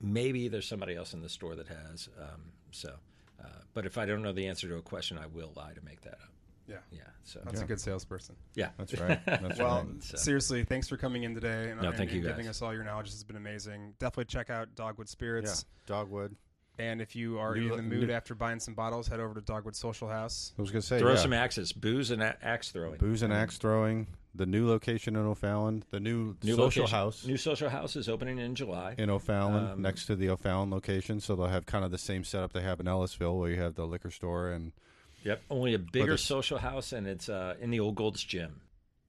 [0.01, 2.09] maybe there's somebody else in the store that has.
[2.18, 2.94] Um, so,
[3.43, 5.85] uh, but if I don't know the answer to a question, I will lie to
[5.85, 6.28] make that up.
[6.66, 7.02] Yeah, Yeah.
[7.24, 8.36] So, that's a good salesperson.
[8.55, 8.70] yeah.
[8.78, 9.20] That's right.
[9.27, 10.02] That's Well, right.
[10.02, 12.62] So- seriously, thanks for coming in today and, No, and- thank you and giving us
[12.62, 13.06] all your knowledge.
[13.06, 13.94] This has been amazing.
[13.98, 15.47] Definitely check out Dogwood Spirits.
[15.48, 15.66] Yeah, Spirits.
[15.86, 16.36] Dogwood.
[16.78, 19.35] And if you are New- in the mood new- after buying some bottles, head over
[19.35, 20.52] to Dogwood Social House.
[20.59, 21.19] I was gonna say Throw yeah.
[21.20, 22.97] some axes, booze and a- axe throwing.
[22.98, 24.06] booze and axe throwing.
[24.36, 25.85] The new location in O'Fallon.
[25.90, 26.86] The new, New social location.
[26.89, 28.94] house New social house is opening in July.
[28.98, 31.20] in O'Fallon, Um, next to the O'Fallon location.
[31.20, 33.74] So they'll have kind of the same setup they have in Ellisville, where you have
[33.77, 34.73] the liquor store and
[35.23, 38.61] Yep, only a bigger social house, and it's uh, in the old Gold's Gym.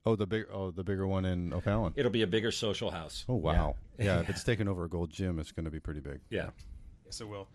[0.06, 1.92] oh the big oh the bigger one in O'Fallon.
[1.96, 3.24] It'll be a bigger social house.
[3.28, 3.74] Oh wow!
[3.98, 6.20] Yeah, Yeah, if it's taking over a gold gym, it's going to be pretty big.
[6.30, 6.50] yeah.
[7.04, 7.48] Yes, it will.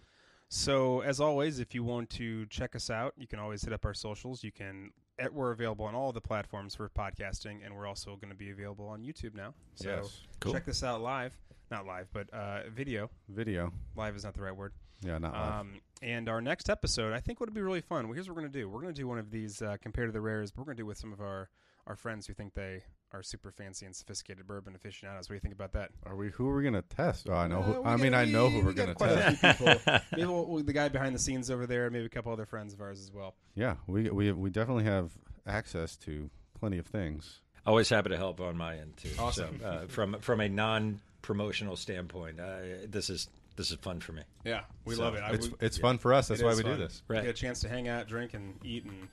[0.50, 3.86] So, as always, if you want to check us out, you can always hit up
[3.86, 4.44] our socials.
[4.44, 4.92] You can.
[5.20, 8.50] Eh, We're available on all the platforms for podcasting, and we're also going to be
[8.52, 9.54] available on YouTube now.
[9.76, 10.22] So Yes.
[10.40, 10.54] Cool.
[10.54, 11.38] check this out live,
[11.70, 13.10] not live, but uh, video.
[13.30, 13.72] Video.
[13.96, 14.74] Live is not the right word.
[15.04, 15.60] Yeah, not live.
[15.62, 18.08] Um, and our next episode, I think, would be really fun.
[18.08, 18.70] Well, here's what we're going to do.
[18.70, 20.78] We're going to do one of these uh, compared to the rares, but we're going
[20.78, 21.50] to do with some of our
[21.88, 22.84] our friends who think they
[23.14, 25.28] are super fancy and sophisticated bourbon aficionados.
[25.30, 25.92] What do you think about that?
[26.06, 26.30] Are we?
[26.32, 27.28] Who are we going to test?
[27.30, 27.60] Oh, I know.
[27.60, 29.12] Uh, Who, we I got- mean, I know who we we're going to got quite
[29.12, 30.06] a test.
[30.14, 32.74] Maybe we'll, we'll- the guy behind the scenes over there, maybe a couple other friends
[32.74, 33.36] of ours as well.
[33.56, 35.12] Yeah, we we we definitely have
[35.46, 36.30] access to
[36.60, 37.42] plenty of things.
[37.66, 39.10] Always happy to help on my end too.
[39.20, 39.60] Awesome.
[39.60, 42.58] So, uh, from from a non promotional standpoint, uh,
[42.88, 43.28] this is
[43.58, 44.24] this is fun for me.
[44.46, 45.22] Yeah, we So, love it.
[45.24, 46.30] I, It's we, it's fun for us.
[46.30, 46.78] That's it why we fun.
[46.78, 47.04] do this.
[47.08, 47.22] Right.
[47.24, 49.08] get a chance to hang out, drink, and eat, and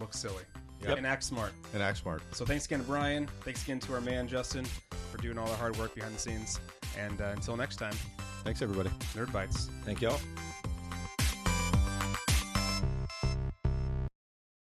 [0.00, 0.42] look silly,
[0.88, 0.98] Yep.
[0.98, 1.52] and act smart.
[1.72, 2.22] And act smart.
[2.34, 3.28] So thanks again to Brian.
[3.42, 4.64] Thanks again to our man Justin
[5.10, 6.60] for doing all the hard work behind the scenes.
[6.98, 7.94] And uh, until next time,
[8.44, 8.90] Thanks, everybody.
[9.14, 9.70] Nerd Bites.
[9.84, 10.20] Thank y'all.